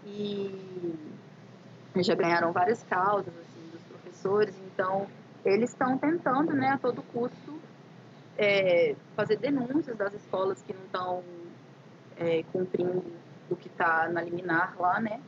E 0.04 0.94
já 1.96 2.14
ganharam 2.14 2.52
várias 2.52 2.82
causas, 2.84 3.32
assim, 3.34 3.70
dos 3.72 3.82
professores, 3.82 4.54
então 4.72 5.06
eles 5.44 5.70
estão 5.70 5.96
tentando, 5.96 6.52
né, 6.52 6.70
a 6.70 6.78
todo 6.78 7.02
custo, 7.02 7.60
é, 8.36 8.94
fazer 9.14 9.36
denúncias 9.38 9.96
das 9.96 10.12
escolas 10.12 10.62
que 10.62 10.72
não 10.74 10.82
estão 10.82 11.24
é, 12.16 12.42
cumprindo 12.52 13.04
o 13.48 13.56
que 13.56 13.68
está 13.68 14.08
na 14.08 14.22
liminar 14.22 14.74
lá, 14.78 15.00
né? 15.00 15.20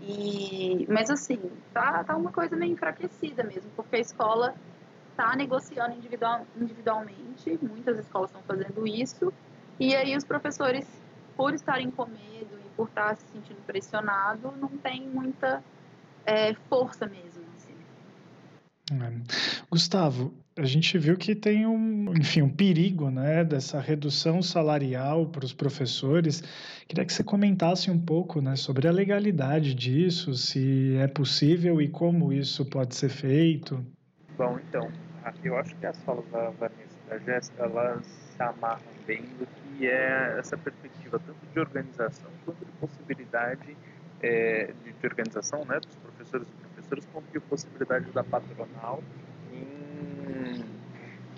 E, 0.00 0.86
mas 0.88 1.10
assim, 1.10 1.38
tá, 1.74 2.02
tá 2.02 2.16
uma 2.16 2.32
coisa 2.32 2.56
meio 2.56 2.72
enfraquecida 2.72 3.44
mesmo, 3.44 3.70
porque 3.76 3.96
a 3.96 4.00
escola 4.00 4.54
está 5.10 5.36
negociando 5.36 5.94
individual, 5.94 6.46
individualmente, 6.56 7.58
muitas 7.60 7.98
escolas 7.98 8.30
estão 8.30 8.42
fazendo 8.42 8.86
isso, 8.86 9.32
e 9.80 9.96
aí 9.96 10.14
os 10.14 10.24
professores, 10.24 10.86
por 11.34 11.54
estarem 11.54 11.90
com 11.90 12.04
medo 12.04 12.60
e 12.64 12.68
por 12.76 12.86
estar 12.86 13.16
se 13.16 13.24
sentindo 13.32 13.60
pressionado, 13.66 14.52
não 14.60 14.68
tem 14.68 15.08
muita 15.08 15.64
é, 16.26 16.52
força 16.68 17.06
mesmo. 17.06 17.42
Assim. 17.56 17.74
É. 18.92 19.64
Gustavo, 19.70 20.34
a 20.54 20.66
gente 20.66 20.98
viu 20.98 21.16
que 21.16 21.34
tem 21.34 21.66
um, 21.66 22.12
enfim, 22.14 22.42
um 22.42 22.50
perigo, 22.50 23.10
né, 23.10 23.42
dessa 23.42 23.80
redução 23.80 24.42
salarial 24.42 25.26
para 25.26 25.46
os 25.46 25.54
professores. 25.54 26.42
Queria 26.86 27.06
que 27.06 27.12
você 27.14 27.24
comentasse 27.24 27.90
um 27.90 27.98
pouco, 27.98 28.42
né, 28.42 28.56
sobre 28.56 28.86
a 28.86 28.92
legalidade 28.92 29.74
disso, 29.74 30.34
se 30.34 30.94
é 30.96 31.08
possível 31.08 31.80
e 31.80 31.88
como 31.88 32.34
isso 32.34 32.66
pode 32.66 32.94
ser 32.94 33.08
feito. 33.08 33.82
Bom, 34.36 34.58
então, 34.68 34.90
eu 35.42 35.56
acho 35.56 35.74
que 35.76 35.86
as 35.86 35.98
falas 36.02 36.26
da 36.30 36.50
Vanessa 36.50 36.98
e 37.06 37.10
da 37.10 37.18
Jéssica, 37.18 37.62
elas 37.62 38.04
se 38.04 38.42
amarram 38.42 38.82
bem 39.06 39.22
do 39.38 39.46
que 39.80 39.88
é 39.88 40.36
essa 40.38 40.58
perspectiva 40.58 41.18
tanto 41.18 41.38
de 41.54 41.58
organização 41.58 42.30
quanto 42.44 42.62
de 42.66 42.70
possibilidade 42.72 43.74
é, 44.20 44.74
de, 44.84 44.92
de, 44.92 45.06
organização, 45.06 45.64
né, 45.64 45.80
dos 45.80 45.96
professores 45.96 46.46
e 46.46 46.52
professoras, 46.52 47.08
quanto 47.10 47.32
de 47.32 47.40
possibilidade 47.40 48.10
da 48.10 48.22
patronal 48.22 49.02
em 49.50 50.62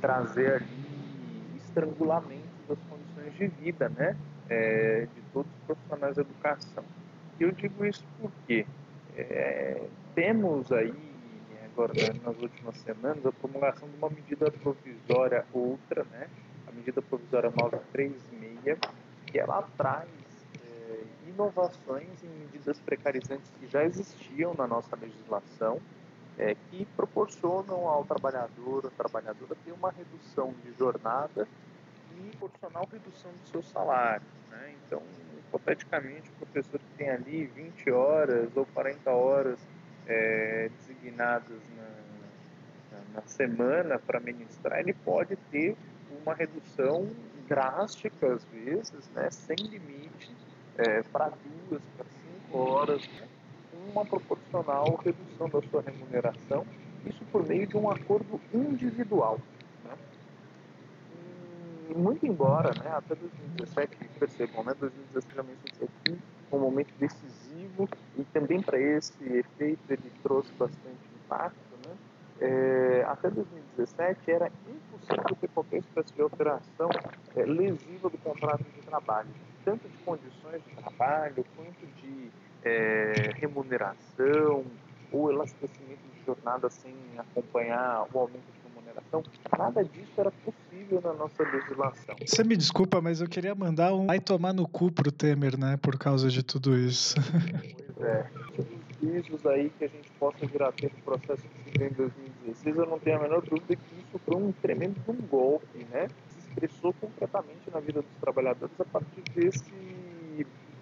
trazer 0.01 0.55
ali 0.55 1.57
estrangulamento 1.59 2.43
das 2.69 2.79
condições 2.91 3.33
de 3.39 3.47
vida, 3.63 3.89
né, 3.91 4.17
é, 4.51 5.03
de 5.03 5.23
todos 5.33 5.53
os 5.53 5.59
profissionais 5.65 6.17
da 6.17 6.23
educação. 6.23 6.85
E 7.39 7.45
eu 7.45 7.53
digo 7.53 7.87
isso 7.87 8.05
porque 8.21 8.67
é, 9.17 9.87
temos 10.17 10.73
aí 10.73 10.93
agora 11.65 11.93
nas 12.25 12.43
últimas 12.43 12.77
semanas 12.79 13.25
a 13.25 13.31
promulgação 13.31 13.89
de 13.89 13.97
uma 13.99 14.11
medida 14.11 14.51
provisória 14.51 15.47
outra, 15.53 16.03
né, 16.11 16.27
a 16.67 16.73
medida 16.73 17.01
provisória 17.01 17.53
936, 18.63 18.79
que 19.27 19.39
ela 19.39 19.63
traz 19.77 20.09
é, 20.65 21.05
inovações 21.29 22.23
em 22.23 22.29
medidas 22.29 22.79
precarizantes 22.81 23.51
que 23.59 23.67
já 23.67 23.85
existiam 23.85 24.55
na 24.55 24.67
nossa 24.67 24.97
legislação 24.97 25.81
é, 26.39 26.55
que 26.71 26.85
proporcionam 26.97 27.87
ao 27.87 28.05
trabalhador, 28.05 28.87
a 28.87 28.91
trabalhadora, 28.91 29.55
ter 29.65 29.73
uma 29.73 29.91
redução 29.91 30.55
de 30.65 30.73
jornada 30.79 31.47
e 32.17 32.37
proporcional 32.37 32.89
redução 32.91 33.31
do 33.31 33.49
seu 33.49 33.63
salário. 33.63 34.27
Né? 34.51 34.75
Então, 34.87 35.03
hipoteticamente, 35.39 36.31
o 36.31 36.47
professor 36.47 36.79
que 36.79 36.97
tem 36.97 37.11
ali 37.11 37.47
20 37.47 37.91
horas 37.91 38.57
ou 38.57 38.67
40 38.67 39.11
horas 39.11 39.59
é, 40.07 40.71
designadas 40.79 41.61
na, 41.77 42.97
na, 42.97 43.05
na 43.15 43.23
semana 43.27 43.99
para 43.99 44.19
ministrar, 44.21 44.81
ele 44.81 44.95
pode 44.95 45.37
ter 45.51 45.77
uma 46.23 46.35
redução 46.35 47.09
drástica, 47.49 48.35
às 48.35 48.45
vezes, 48.45 49.09
né, 49.15 49.31
sem 49.31 49.57
limite, 49.57 50.35
é, 50.79 51.03
para 51.03 51.31
duas, 51.31 51.83
para 51.97 52.07
cinco 52.07 52.59
horas, 52.59 53.07
né? 53.09 53.29
uma 53.93 54.05
proporcional 54.05 55.01
redução 55.05 55.49
da 55.49 55.63
sua 55.69 55.83
remuneração, 55.83 56.67
isso 57.05 57.25
por 57.31 57.47
meio 57.47 57.67
de 57.67 57.77
um 57.77 57.91
acordo 57.91 58.41
individual. 58.55 59.39
Né? 59.85 59.95
E 61.91 61.95
muito 61.95 62.27
embora, 62.27 62.71
né, 62.83 62.91
até 62.91 63.15
2017, 63.15 63.97
percebam, 64.19 64.65
né, 64.65 64.75
2017 64.79 65.35
realmente 65.35 65.77
foi 65.77 65.89
aqui 65.89 66.19
um 66.53 66.59
momento 66.59 66.93
decisivo 66.99 67.89
e 68.17 68.25
também 68.25 68.61
para 68.61 68.79
esse 68.79 69.25
efeito 69.25 69.81
ele 69.89 70.13
trouxe 70.23 70.53
bastante 70.53 70.99
impacto? 71.25 71.72
É, 72.45 73.05
até 73.07 73.31
2017 73.31 74.29
era 74.29 74.51
impossível 74.67 75.37
ter 75.41 75.49
qualquer 75.51 75.79
espécie 75.79 76.13
de 76.13 76.23
alteração 76.23 76.91
é, 77.37 77.45
lesiva 77.45 78.11
do 78.11 78.19
contrato 78.19 78.65
de 78.65 78.81
trabalho, 78.85 79.29
tanto 79.65 79.89
de 79.89 79.97
condições 79.99 80.61
de 80.65 80.75
trabalho 80.75 81.47
quanto 81.55 81.87
de 82.01 82.31
é, 82.65 83.31
remuneração 83.37 84.65
ou 85.13 85.31
elastecimento 85.31 86.01
de 86.19 86.27
jornada 86.27 86.69
sem 86.69 86.93
acompanhar 87.17 88.09
o 88.13 88.19
aumento 88.19 88.43
de 88.43 88.69
remuneração, 88.69 89.23
nada 89.57 89.85
disso 89.85 90.13
era 90.17 90.33
possível 90.33 91.01
na 91.01 91.13
nossa 91.13 91.45
legislação. 91.45 92.17
Você 92.27 92.43
me 92.43 92.57
desculpa, 92.57 93.01
mas 93.01 93.21
eu 93.21 93.29
queria 93.29 93.55
mandar 93.55 93.95
um 93.95 94.07
vai 94.07 94.19
tomar 94.19 94.53
no 94.53 94.67
cu 94.67 94.91
pro 94.91 95.13
Temer, 95.13 95.57
né, 95.57 95.77
por 95.77 95.97
causa 95.97 96.29
de 96.29 96.43
tudo 96.43 96.77
isso. 96.77 97.15
Pois 97.95 98.09
é. 98.09 98.27
Juízos 99.01 99.45
aí 99.47 99.71
que 99.79 99.85
a 99.85 99.89
gente 99.89 100.11
possa 100.19 100.47
vir 100.47 100.63
a 100.63 100.73
ter 100.73 100.91
no 100.97 101.03
processo 101.03 101.43
civil 101.65 102.07
em 102.07 102.32
2016, 102.43 102.77
eu 102.77 102.87
não 102.87 102.99
tenho 102.99 103.17
a 103.17 103.21
menor 103.21 103.43
dúvida 103.43 103.77
que 103.77 103.95
isso 103.95 104.19
foi 104.25 104.37
um 104.37 104.53
tremendo 104.53 105.01
um 105.09 105.27
golpe, 105.27 105.87
né? 105.91 106.09
Se 106.29 106.39
expressou 106.49 106.93
concretamente 106.95 107.71
na 107.73 107.81
vida 107.81 108.03
dos 108.03 108.15
trabalhadores 108.21 108.79
a 108.81 108.85
partir 108.85 109.23
desse 109.35 109.73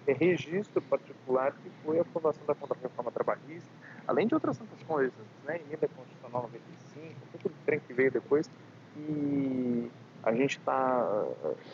registro 0.07 0.81
particular 0.81 1.53
que 1.53 1.69
foi 1.85 1.99
a 1.99 2.01
aprovação 2.01 2.43
da 2.45 2.53
contra-reforma 2.55 3.11
trabalhista, 3.11 3.69
além 4.07 4.27
de 4.27 4.33
outras 4.33 4.57
tantas 4.57 4.81
coisas, 4.83 5.13
né, 5.45 5.61
emenda 5.65 5.87
constitucional 5.87 6.43
95, 6.43 7.15
tudo 7.41 7.53
o 7.53 7.65
trem 7.65 7.79
que 7.79 7.93
veio 7.93 8.11
depois, 8.11 8.49
e 8.97 9.89
a 10.23 10.33
gente 10.33 10.57
está 10.57 11.25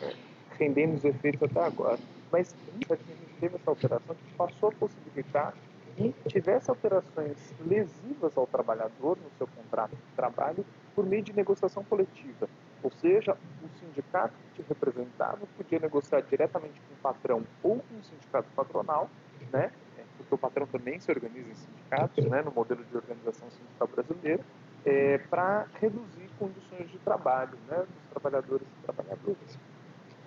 é, 0.02 0.14
rendendo 0.56 0.94
os 0.94 1.04
efeitos 1.04 1.42
até 1.42 1.64
agora. 1.64 1.98
Mas 2.30 2.54
gente 2.78 3.40
teve 3.40 3.56
essa 3.56 3.70
alteração 3.70 4.14
que 4.14 4.34
passou 4.34 4.68
a 4.70 4.72
possibilitar 4.72 5.54
que 5.98 6.28
tivesse 6.28 6.70
alterações 6.70 7.36
lesivas 7.66 8.36
ao 8.36 8.46
trabalhador 8.46 9.18
no 9.18 9.30
seu 9.36 9.46
contrato 9.48 9.90
de 9.90 10.14
trabalho 10.14 10.64
por 10.94 11.04
meio 11.04 11.22
de 11.22 11.32
negociação 11.32 11.82
coletiva. 11.84 12.48
Ou 12.82 12.90
seja, 12.92 13.36
o 13.62 13.68
sindicato 13.78 14.34
que 14.54 14.62
te 14.62 14.68
representava 14.68 15.38
podia 15.56 15.78
negociar 15.80 16.20
diretamente 16.22 16.80
com 16.80 16.94
o 16.94 16.96
patrão 17.02 17.44
ou 17.62 17.76
com 17.76 17.94
o 17.96 18.04
sindicato 18.04 18.48
patronal, 18.54 19.10
né? 19.52 19.72
É, 19.98 20.02
porque 20.16 20.34
o 20.34 20.38
patrão 20.38 20.66
também 20.66 21.00
se 21.00 21.10
organiza 21.10 21.50
em 21.50 21.54
sindicatos, 21.54 22.24
né? 22.26 22.42
no 22.42 22.52
modelo 22.52 22.84
de 22.84 22.96
organização 22.96 23.50
sindical 23.50 23.88
brasileira, 23.88 24.44
é, 24.84 25.18
para 25.18 25.66
reduzir 25.80 26.30
condições 26.38 26.88
de 26.90 26.98
trabalho 26.98 27.58
né? 27.68 27.78
dos 27.78 28.10
trabalhadores 28.10 28.66
e 28.66 28.84
trabalhadoras. 28.84 29.58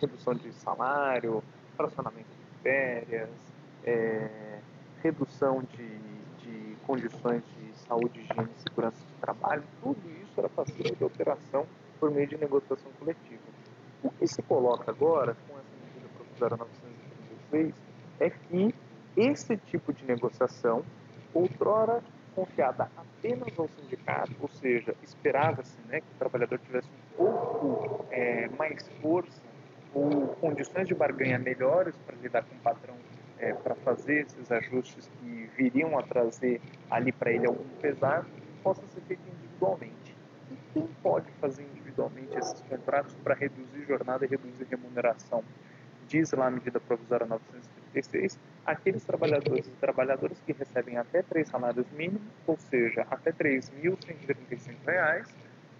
Redução 0.01 0.34
de 0.34 0.51
salário, 0.53 1.43
fracionamento 1.78 2.28
de 2.30 2.61
férias, 2.63 3.30
é, 3.86 4.30
redução 5.04 5.64
de, 5.64 5.88
de 6.39 6.76
condições 6.86 7.43
de 7.56 7.74
saúde, 7.88 8.20
higiene 8.20 8.49
segurança 8.58 8.97
de 8.97 9.14
trabalho, 9.22 9.64
tudo 9.82 9.99
isso 10.22 10.34
era 10.38 10.49
passível 10.49 10.95
de 10.95 11.04
alteração 11.04 11.66
por 11.99 12.12
meio 12.12 12.28
de 12.28 12.38
negociação 12.38 12.91
coletiva. 12.99 13.41
O 14.04 14.10
que 14.10 14.28
se 14.28 14.41
coloca 14.41 14.89
agora, 14.89 15.36
com 15.47 15.54
essa 15.58 15.70
medida 15.86 16.10
provisória 16.16 16.58
936, 16.58 17.76
é 18.20 18.30
que 18.30 18.76
esse 19.16 19.58
tipo 19.58 19.93
de 19.93 20.06
negociação, 20.06 20.84
outrora 21.34 22.02
confiada 22.36 22.89
apenas 22.95 23.58
ao 23.58 23.68
sindicato, 23.68 24.34
ou 24.39 24.49
seja, 24.49 24.95
esperava-se 25.04 25.78
né, 25.88 26.02
que 26.02 26.08
o 26.16 26.18
trabalhador 26.18 26.60
tivesse 26.60 26.88
um 26.88 27.18
pouco 27.18 28.06
é, 28.10 28.47
mais 28.58 28.88
força 29.02 29.41
ou 29.93 30.30
condições 30.39 30.88
de 30.88 30.95
barganha 30.95 31.38
melhores 31.38 31.95
para 32.06 32.16
lidar 32.16 32.43
com 32.43 32.56
o 32.56 32.60
patrão, 32.60 32.95
é, 33.41 33.53
para 33.53 33.75
fazer 33.75 34.21
esses 34.21 34.51
ajustes 34.51 35.09
que 35.19 35.49
viriam 35.57 35.97
a 35.97 36.03
trazer 36.03 36.61
ali 36.89 37.11
para 37.11 37.31
ele 37.31 37.47
algum 37.47 37.67
pesar, 37.81 38.25
possa 38.63 38.85
ser 38.87 39.01
feito 39.01 39.23
individualmente. 39.27 40.15
E 40.51 40.55
quem 40.73 40.87
pode 41.01 41.29
fazer 41.41 41.63
individualmente 41.63 42.37
esses 42.37 42.61
contratos 42.61 43.15
para 43.23 43.33
reduzir 43.33 43.83
jornada 43.87 44.23
e 44.25 44.27
reduzir 44.27 44.67
remuneração. 44.69 45.43
Diz 46.07 46.31
lá 46.33 46.47
a 46.47 46.51
medida 46.51 46.79
provisória 46.79 47.25
936, 47.25 48.37
aqueles 48.65 49.03
trabalhadores 49.03 49.65
e 49.67 49.71
trabalhadoras 49.71 50.39
que 50.45 50.51
recebem 50.53 50.97
até 50.97 51.23
três 51.23 51.47
salários 51.47 51.89
mínimos, 51.91 52.21
ou 52.45 52.57
seja, 52.57 53.07
até 53.09 53.31
R$ 53.31 53.61
3.135, 53.61 55.25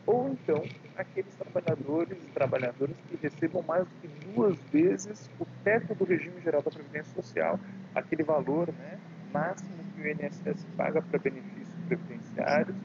ou 0.06 0.30
então 0.30 0.64
aqueles 0.95 1.36
trabalhadores 1.36 2.18
e 2.18 2.28
trabalhadoras 2.34 2.95
que 3.10 3.18
recebam 3.22 3.64
mais 3.68 3.86
do 3.86 3.95
que 4.02 4.08
duas 4.34 4.58
vezes 4.72 5.30
o 5.39 5.45
teto 5.64 5.95
do 5.95 6.06
regime 6.06 6.41
geral 6.41 6.62
da 6.62 6.72
Previdência 6.72 7.14
Social, 7.14 7.60
aquele 7.95 8.24
valor 8.24 8.68
né, 8.74 8.99
máximo 9.32 9.84
que 9.95 10.02
o 10.02 10.08
INSS 10.08 10.66
paga 10.76 11.02
para 11.02 11.20
benefícios 11.20 11.76
previdenciários, 11.88 12.76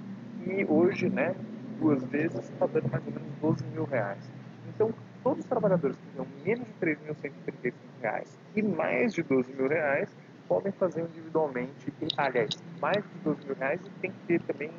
e 0.47 0.65
hoje, 0.65 1.09
né, 1.09 1.35
duas 1.81 2.05
vezes, 2.05 2.39
está 2.51 2.67
dando 2.67 2.91
mais 2.91 3.05
ou 3.07 3.13
menos 3.13 3.29
12 3.41 3.65
mil 3.67 3.85
reais. 3.85 4.31
Então, 4.69 4.95
todos 5.23 5.41
os 5.41 5.47
trabalhadores 5.47 5.97
que 5.97 6.11
ganham 6.17 6.29
menos 6.45 6.67
de 6.69 6.75
3.135 6.75 7.73
reais 8.01 8.39
e 8.55 8.63
mais 8.63 9.13
de 9.13 9.23
12 9.23 9.53
mil 9.55 9.69
reais 9.69 10.09
podem 10.47 10.71
fazer 10.73 11.03
individualmente, 11.03 11.93
aliás, 12.17 12.51
mais 12.81 13.03
de 13.03 13.19
12 13.25 13.45
mil 13.45 13.57
reais 13.57 13.81
e 13.85 13.91
tem 14.01 14.13
que 14.13 14.19
ter 14.27 14.41
também 14.43 14.71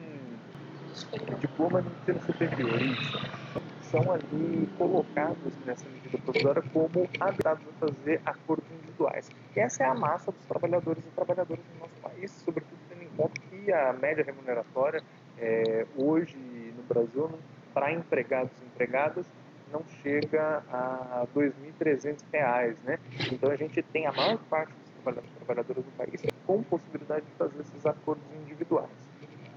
diploma 1.39 1.81
de 1.81 1.89
ensino 1.89 2.21
superior, 2.25 2.81
isso. 2.81 3.19
são 3.83 4.11
ali 4.11 4.67
colocados 4.77 5.53
nessa 5.65 5.87
medida 5.89 6.17
provisória 6.17 6.63
como 6.73 7.09
habilitados 7.19 7.63
a 7.67 7.85
fazer 7.87 8.21
acordos 8.25 8.65
individuais. 8.71 9.29
E 9.55 9.59
essa 9.59 9.83
é 9.83 9.87
a 9.87 9.93
massa 9.93 10.31
dos 10.31 10.45
trabalhadores 10.45 11.03
e 11.03 11.09
trabalhadoras 11.15 11.63
no 11.73 11.79
nosso 11.79 11.95
país, 12.01 12.31
sobretudo 12.43 12.77
tendo 12.89 13.03
em 13.03 13.09
conta 13.15 13.39
que 13.49 13.71
a 13.71 13.93
média 13.93 14.23
remuneratória 14.23 15.01
é, 15.37 15.85
hoje 15.95 16.35
no 16.75 16.83
Brasil, 16.83 17.29
para 17.73 17.91
empregados 17.91 18.51
e 18.61 18.65
empregadas, 18.65 19.25
não 19.71 19.83
chega 20.01 20.63
a 20.71 21.25
R$ 21.35 21.51
2.300, 21.79 22.75
né? 22.83 22.99
Então 23.31 23.51
a 23.51 23.55
gente 23.55 23.81
tem 23.83 24.05
a 24.07 24.11
maior 24.11 24.37
parte 24.49 24.71
dos 24.73 24.89
trabalhadores 24.95 25.29
e 25.29 25.35
trabalhadoras 25.35 25.83
do 25.83 25.91
país 25.91 26.21
com 26.45 26.63
possibilidade 26.63 27.25
de 27.25 27.31
fazer 27.33 27.59
esses 27.59 27.85
acordos 27.85 28.23
individuais. 28.41 28.89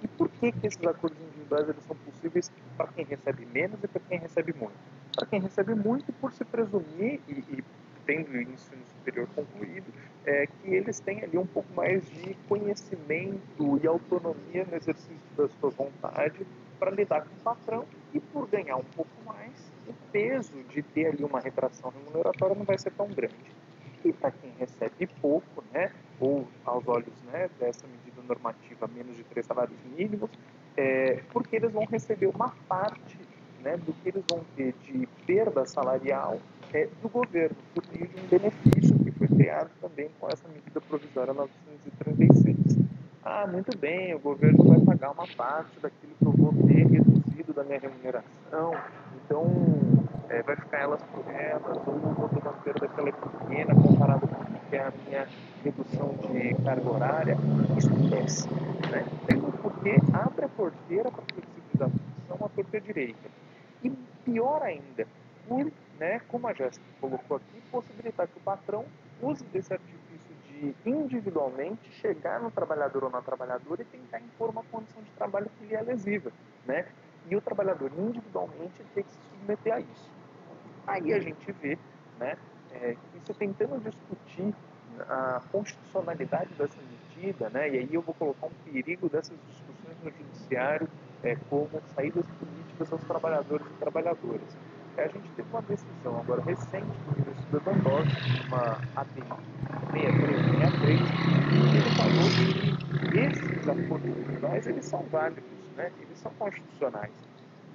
E 0.02 0.08
por 0.08 0.28
que, 0.28 0.52
que 0.52 0.66
esses 0.66 0.84
acordos 0.84 1.18
individuais 1.18 1.29
eles 1.58 1.82
são 1.84 1.96
possíveis 1.96 2.50
para 2.76 2.88
quem 2.88 3.04
recebe 3.04 3.46
menos 3.46 3.82
e 3.82 3.88
para 3.88 4.00
quem 4.08 4.18
recebe 4.18 4.52
muito? 4.52 4.76
Para 5.14 5.26
quem 5.26 5.40
recebe 5.40 5.74
muito, 5.74 6.12
por 6.14 6.32
se 6.32 6.44
presumir, 6.44 7.20
e, 7.28 7.32
e 7.32 7.64
tendo 8.06 8.30
o 8.30 8.40
ensino 8.40 8.82
superior 8.98 9.28
concluído, 9.34 9.92
é, 10.24 10.46
que 10.46 10.74
eles 10.74 11.00
têm 11.00 11.22
ali 11.22 11.38
um 11.38 11.46
pouco 11.46 11.72
mais 11.74 12.08
de 12.10 12.34
conhecimento 12.48 13.78
e 13.82 13.86
autonomia 13.86 14.64
no 14.64 14.76
exercício 14.76 15.16
da 15.36 15.48
sua 15.48 15.70
vontade 15.70 16.46
para 16.78 16.90
lidar 16.90 17.22
com 17.22 17.34
o 17.34 17.38
patrão 17.40 17.84
e 18.14 18.20
por 18.20 18.48
ganhar 18.48 18.76
um 18.76 18.84
pouco 18.96 19.10
mais, 19.24 19.52
o 19.86 19.92
peso 20.10 20.62
de 20.64 20.82
ter 20.82 21.06
ali 21.08 21.24
uma 21.24 21.40
retração 21.40 21.90
remuneratória 21.90 22.56
não 22.56 22.64
vai 22.64 22.78
ser 22.78 22.90
tão 22.92 23.06
grande. 23.08 23.34
E 24.04 24.12
para 24.12 24.30
quem 24.30 24.50
recebe 24.58 25.06
pouco, 25.20 25.62
né, 25.72 25.92
ou 26.18 26.48
aos 26.64 26.86
olhos 26.88 27.12
né, 27.24 27.50
dessa 27.58 27.86
medida 27.86 28.22
normativa 28.22 28.88
menos 28.88 29.16
de 29.16 29.24
três 29.24 29.46
salários 29.46 29.78
mínimos, 29.96 30.30
é, 30.80 31.22
porque 31.30 31.56
eles 31.56 31.70
vão 31.70 31.84
receber 31.84 32.26
uma 32.26 32.54
parte 32.66 33.18
né, 33.62 33.76
do 33.76 33.92
que 33.92 34.08
eles 34.08 34.24
vão 34.30 34.40
ter 34.56 34.74
de 34.82 35.06
perda 35.26 35.66
salarial 35.66 36.38
é, 36.72 36.88
do 37.02 37.08
governo, 37.10 37.56
por 37.74 37.84
meio 37.92 38.08
de 38.08 38.18
um 38.18 38.26
benefício 38.28 38.98
que 39.04 39.10
foi 39.10 39.28
criado 39.28 39.70
também 39.78 40.08
com 40.18 40.26
essa 40.28 40.48
medida 40.48 40.80
provisória 40.80 41.34
936. 41.34 42.56
Ah, 43.22 43.46
muito 43.46 43.76
bem, 43.76 44.14
o 44.14 44.18
governo 44.18 44.64
vai 44.64 44.80
pagar 44.80 45.10
uma 45.10 45.26
parte 45.36 45.78
daquilo 45.80 46.14
que 46.18 46.24
eu 46.24 46.32
vou 46.32 46.54
ter 46.66 46.86
reduzido 46.86 47.52
da 47.52 47.62
minha 47.62 47.78
remuneração, 47.78 48.72
então 49.22 49.44
é, 50.30 50.42
vai 50.42 50.56
ficar 50.56 50.78
elas 50.78 51.02
por 51.02 51.30
elas, 51.30 51.76
ou 51.86 51.98
vou 51.98 52.28
ter 52.30 52.38
uma 52.38 52.52
perda 52.54 52.88
que 52.88 53.00
ela 53.00 53.08
é 53.10 53.12
pequena 53.12 53.74
comparada 53.74 54.26
com 54.26 54.42
o 54.42 54.70
que 54.70 54.76
é 54.76 54.86
a 54.86 54.92
minha 55.06 55.28
redução 55.62 56.14
de 56.32 56.54
carga 56.64 56.90
horária. 56.90 57.36
Isso 57.76 57.92
acontece, 57.92 58.48
né? 58.90 59.39
Porque 59.80 59.96
abre 60.12 60.44
a 60.44 60.48
porteira 60.48 61.10
para 61.10 61.24
a 61.24 61.90
função, 61.90 62.46
a 62.46 62.48
torta 62.50 62.80
direita. 62.80 63.30
E 63.82 63.90
pior 64.22 64.62
ainda, 64.62 65.08
por, 65.42 65.72
né, 65.98 66.20
como 66.28 66.46
a 66.48 66.52
Jéssica 66.52 66.84
colocou 67.00 67.38
aqui, 67.38 67.62
possibilitar 67.70 68.28
que 68.28 68.36
o 68.36 68.42
patrão 68.42 68.92
use 69.18 69.48
desse 69.48 69.72
artifício 69.72 70.34
de 70.36 70.76
individualmente 70.84 71.90
chegar 71.90 72.42
no 72.42 72.50
trabalhador 72.50 73.04
ou 73.04 73.10
na 73.10 73.22
trabalhadora 73.22 73.80
e 73.82 73.86
tentar 73.86 74.20
impor 74.20 74.50
uma 74.50 74.64
condição 74.64 75.02
de 75.02 75.10
trabalho 75.12 75.50
que 75.56 75.64
lhe 75.64 75.74
é 75.74 75.80
lesiva, 75.82 76.30
né? 76.62 76.92
E 77.24 77.34
o 77.34 77.40
trabalhador 77.40 77.90
individualmente 77.98 78.84
tem 78.92 79.04
que 79.04 79.12
se 79.12 79.22
submeter 79.22 79.72
a 79.74 79.80
isso. 79.80 80.14
Aí 80.86 81.12
a 81.12 81.20
gente 81.20 81.50
vê, 81.52 81.80
né, 82.16 82.36
é, 82.68 82.96
que 82.96 83.20
se 83.20 83.34
tentando 83.34 83.80
discutir 83.80 84.54
a 85.08 85.40
constitucionalidade 85.48 86.54
dessa 86.54 86.82
medida, 86.82 87.48
né, 87.50 87.70
e 87.70 87.78
aí 87.78 87.94
eu 87.94 88.02
vou 88.02 88.14
colocar 88.14 88.46
um 88.46 88.54
perigo 88.64 89.08
dessas 89.08 89.40
discussões 89.42 89.59
no 90.02 90.10
judiciário 90.10 90.88
é, 91.22 91.36
como 91.48 91.68
saídas 91.94 92.24
políticas 92.38 92.92
aos 92.92 93.02
trabalhadores 93.04 93.66
e 93.66 93.78
trabalhadoras. 93.78 94.56
É, 94.96 95.04
a 95.04 95.08
gente 95.08 95.28
teve 95.30 95.48
uma 95.50 95.62
decisão 95.62 96.18
agora 96.18 96.42
recente 96.42 96.86
do 96.86 97.20
ministro 97.20 97.62
Lewandowski, 97.64 98.46
uma 98.46 98.80
API 98.96 99.22
6363, 99.92 101.00
e 101.72 101.76
ele 101.76 101.90
falou 101.96 102.30
que 102.30 103.18
esses 103.18 103.68
acordos 103.68 104.08
individuais 104.08 104.66
eles 104.66 104.84
são 104.84 105.02
válidos, 105.04 105.44
né? 105.76 105.92
eles 106.00 106.18
são 106.18 106.32
constitucionais, 106.34 107.12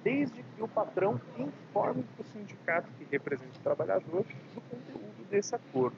desde 0.03 0.43
que 0.43 0.63
o 0.63 0.67
patrão 0.67 1.19
informe 1.37 2.03
para 2.15 2.21
o 2.21 2.25
sindicato 2.25 2.87
que 2.97 3.07
representa 3.11 3.57
o 3.57 3.63
trabalhador 3.63 4.25
do 4.53 4.61
conteúdo 4.61 5.29
desse 5.29 5.55
acordo. 5.55 5.95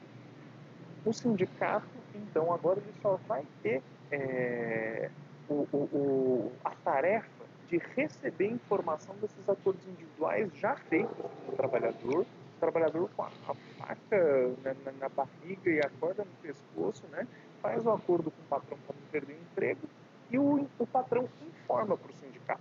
O 1.04 1.12
sindicato, 1.12 1.86
então, 2.14 2.52
agora 2.52 2.80
ele 2.80 2.92
só 3.00 3.18
vai 3.26 3.44
ter 3.62 3.82
é, 4.10 5.10
o, 5.48 5.66
o, 5.72 5.76
o, 5.76 6.52
a 6.64 6.70
tarefa 6.70 7.48
de 7.68 7.78
receber 7.94 8.46
informação 8.46 9.14
desses 9.16 9.48
acordos 9.48 9.86
individuais 9.86 10.50
já 10.56 10.76
feitos 10.76 11.16
com 11.16 11.52
o 11.52 11.56
trabalhador, 11.56 12.20
o 12.22 12.60
trabalhador 12.60 13.10
com 13.14 13.22
a, 13.22 13.26
a 13.26 13.54
faca 13.78 14.54
na, 14.64 14.74
na, 14.84 14.92
na, 14.92 15.08
barriga 15.08 15.70
e 15.70 15.80
a 15.80 15.90
corda 16.00 16.24
no 16.24 16.30
pescoço, 16.42 17.06
né, 17.08 17.26
faz 17.60 17.84
o 17.84 17.90
acordo 17.90 18.30
com 18.30 18.42
o 18.42 18.46
patrão 18.48 18.78
para 18.86 18.96
não 18.96 19.06
perder 19.10 19.34
o 19.34 19.36
emprego 19.36 19.88
e 20.30 20.38
o, 20.38 20.66
o 20.78 20.86
patrão 20.86 21.28
informa 21.46 21.96
para 21.96 22.10
o 22.10 22.14
sindicato. 22.14 22.60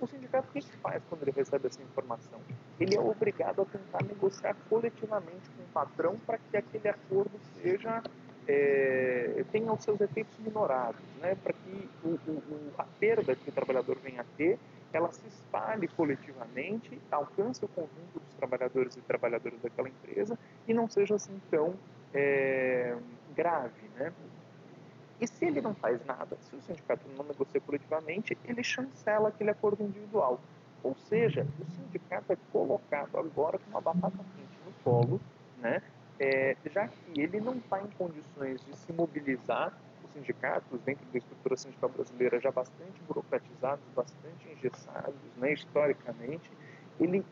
O 0.00 0.06
sindicato 0.06 0.48
o 0.48 0.52
que 0.52 0.60
faz 0.78 1.02
quando 1.08 1.22
ele 1.22 1.32
recebe 1.32 1.66
essa 1.66 1.82
informação? 1.82 2.38
Ele 2.78 2.94
é 2.94 3.00
obrigado 3.00 3.62
a 3.62 3.64
tentar 3.64 4.04
negociar 4.04 4.54
coletivamente 4.68 5.48
com 5.56 5.62
o 5.62 5.66
patrão 5.72 6.18
para 6.26 6.38
que 6.38 6.56
aquele 6.56 6.88
acordo 6.88 7.32
seja 7.62 8.02
é, 8.46 9.44
os 9.76 9.84
seus 9.84 10.00
efeitos 10.00 10.36
minorados, 10.38 11.00
né, 11.20 11.34
para 11.36 11.52
que 11.52 11.88
o, 12.04 12.08
o, 12.08 12.72
a 12.78 12.84
perda 12.98 13.34
que 13.34 13.48
o 13.48 13.52
trabalhador 13.52 13.96
venha 14.02 14.22
a 14.22 14.24
ter, 14.36 14.58
ela 14.92 15.12
se 15.12 15.26
espalhe 15.26 15.88
coletivamente, 15.88 17.00
alcance 17.10 17.64
o 17.64 17.68
conjunto 17.68 18.14
dos 18.14 18.34
trabalhadores 18.34 18.96
e 18.96 19.00
trabalhadoras 19.02 19.60
daquela 19.60 19.88
empresa 19.88 20.38
e 20.66 20.72
não 20.72 20.88
seja 20.88 21.16
assim 21.16 21.40
tão 21.50 21.74
é, 22.14 22.96
grave, 23.34 23.88
né? 23.96 24.12
E 25.20 25.26
se 25.26 25.44
ele 25.46 25.60
não 25.60 25.74
faz 25.74 26.04
nada, 26.04 26.36
se 26.42 26.54
o 26.54 26.60
sindicato 26.60 27.02
não 27.16 27.24
negocia 27.24 27.60
coletivamente, 27.60 28.36
ele 28.44 28.62
chancela 28.62 29.28
aquele 29.28 29.50
acordo 29.50 29.82
individual. 29.82 30.40
Ou 30.82 30.94
seja, 31.08 31.46
o 31.58 31.70
sindicato 31.72 32.32
é 32.32 32.36
colocado 32.52 33.16
agora 33.16 33.58
com 33.58 33.70
uma 33.70 33.80
batata 33.80 34.16
quente 34.16 34.58
no 34.64 34.72
colo, 34.84 35.20
né? 35.58 35.82
É, 36.18 36.56
já 36.72 36.88
que 36.88 37.20
ele 37.20 37.40
não 37.40 37.54
está 37.56 37.80
em 37.82 37.90
condições 37.90 38.64
de 38.64 38.76
se 38.76 38.92
mobilizar, 38.92 39.72
os 40.02 40.12
sindicatos, 40.12 40.80
dentro 40.82 41.04
da 41.12 41.18
estrutura 41.18 41.56
sindical 41.56 41.90
brasileira, 41.90 42.40
já 42.40 42.50
bastante 42.50 43.00
burocratizados, 43.06 43.84
bastante 43.94 44.48
engessados, 44.52 45.14
né, 45.36 45.52
historicamente, 45.52 46.50
ele 46.98 47.24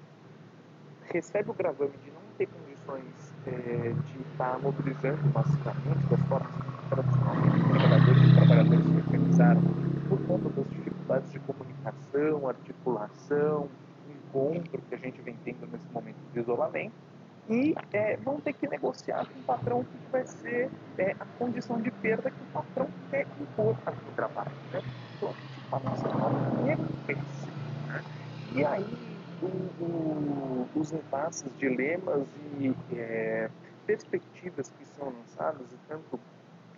recebe 1.04 1.50
o 1.50 1.54
gravame 1.54 1.96
de 1.98 2.10
não 2.10 2.20
ter 2.36 2.46
condições 2.46 3.34
é, 3.46 3.92
de 3.92 4.20
estar 4.32 4.52
tá 4.52 4.58
mobilizando 4.58 5.32
massivamente 5.32 6.06
das 6.10 6.20
formas 6.28 6.50
que 6.50 6.88
tradicionalmente 6.90 7.56
os 7.56 7.78
trabalhadores 7.78 8.30
e 8.30 8.34
trabalhadoras 8.34 8.86
se 8.86 8.96
organizaram 8.96 9.62
por 10.08 10.18
conta 10.26 10.48
das 10.50 10.70
dificuldades 10.70 11.30
de 11.30 11.38
comunicação, 11.40 12.48
articulação, 12.48 13.68
encontro 14.08 14.82
que 14.88 14.94
a 14.94 14.98
gente 14.98 15.20
vem 15.22 15.36
tendo 15.44 15.66
nesse 15.70 15.86
momento 15.92 16.16
de 16.32 16.40
isolamento 16.40 17.13
e 17.48 17.74
é, 17.92 18.16
vão 18.16 18.40
ter 18.40 18.54
que 18.54 18.66
negociar 18.68 19.26
com 19.26 19.38
o 19.38 19.42
patrão 19.42 19.80
o 19.80 19.84
que 19.84 19.98
vai 20.10 20.26
ser 20.26 20.70
é, 20.96 21.12
a 21.20 21.26
condição 21.38 21.80
de 21.80 21.90
perda 21.90 22.30
que 22.30 22.40
o 22.40 22.52
patrão 22.52 22.88
quer 23.10 23.26
impor 23.40 23.76
aqui 23.84 24.04
no 24.04 24.12
trabalho. 24.12 24.50
Né? 24.72 24.82
Então, 25.16 25.28
a 25.28 25.32
gente 25.32 25.58
está 25.58 25.78
num 25.78 25.96
cenário 25.96 26.36
emergência. 26.60 27.52
Né? 27.88 28.04
E 28.54 28.64
aí, 28.64 28.98
o, 29.42 29.46
o, 29.84 30.68
os 30.74 30.92
impasses, 30.92 31.50
dilemas 31.58 32.26
e 32.58 32.74
é, 32.94 33.50
perspectivas 33.86 34.70
que 34.70 34.86
são 34.86 35.12
lançadas, 35.12 35.70
e 35.70 35.76
tanto 35.88 36.18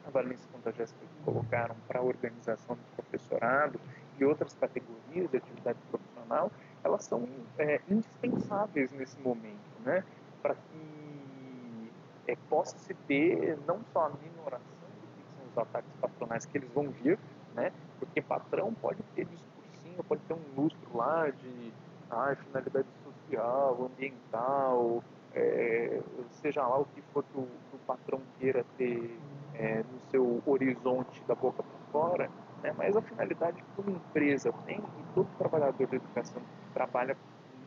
a 0.06 0.10
Valência 0.10 0.48
quanto 0.52 0.68
a 0.68 0.72
Jéssica 0.72 1.00
colocaram 1.24 1.76
para 1.86 2.00
a 2.00 2.02
organização 2.02 2.76
do 2.76 2.82
professorado 2.96 3.80
e 4.18 4.24
outras 4.24 4.54
categorias 4.54 5.30
de 5.30 5.36
atividade 5.36 5.78
profissional, 5.90 6.50
elas 6.82 7.04
são 7.04 7.28
é, 7.58 7.80
indispensáveis 7.88 8.90
nesse 8.92 9.20
momento, 9.20 9.56
né? 9.84 10.02
Para 10.46 10.54
que 10.54 11.90
é, 12.28 12.36
possa 12.48 12.78
se 12.78 12.94
ter 12.94 13.58
não 13.66 13.80
só 13.92 14.06
a 14.06 14.10
minoração 14.10 14.66
do 15.00 15.08
que 15.16 15.24
são 15.36 15.44
os 15.50 15.58
ataques 15.58 15.90
patronais 16.00 16.46
que 16.46 16.58
eles 16.58 16.70
vão 16.72 16.88
vir, 16.90 17.18
né? 17.52 17.72
Porque 17.98 18.22
patrão 18.22 18.72
pode 18.74 19.02
ter 19.16 19.24
discursinho, 19.24 20.04
pode 20.04 20.22
ter 20.22 20.34
um 20.34 20.60
lustro 20.60 20.96
lá 20.96 21.28
de 21.30 21.72
ah, 22.10 22.36
finalidade 22.36 22.86
social, 23.02 23.90
ambiental, 23.92 25.02
é, 25.34 26.00
seja 26.30 26.64
lá 26.64 26.78
o 26.78 26.84
que 26.84 27.02
for 27.12 27.24
que 27.24 27.38
o, 27.38 27.42
que 27.42 27.76
o 27.76 27.78
patrão 27.84 28.22
queira 28.38 28.64
ter 28.78 29.18
é, 29.54 29.82
no 29.82 30.00
seu 30.10 30.42
horizonte 30.46 31.22
da 31.24 31.34
boca 31.34 31.62
para 31.62 31.78
fora, 31.90 32.30
né? 32.62 32.72
mas 32.78 32.96
a 32.96 33.02
finalidade 33.02 33.60
que 33.60 33.80
uma 33.80 33.90
empresa 33.90 34.52
tem, 34.64 34.78
e 34.78 35.14
todo 35.14 35.26
trabalhador 35.38 35.86
de 35.88 35.96
educação 35.96 36.40
que 36.40 36.72
trabalha 36.72 37.16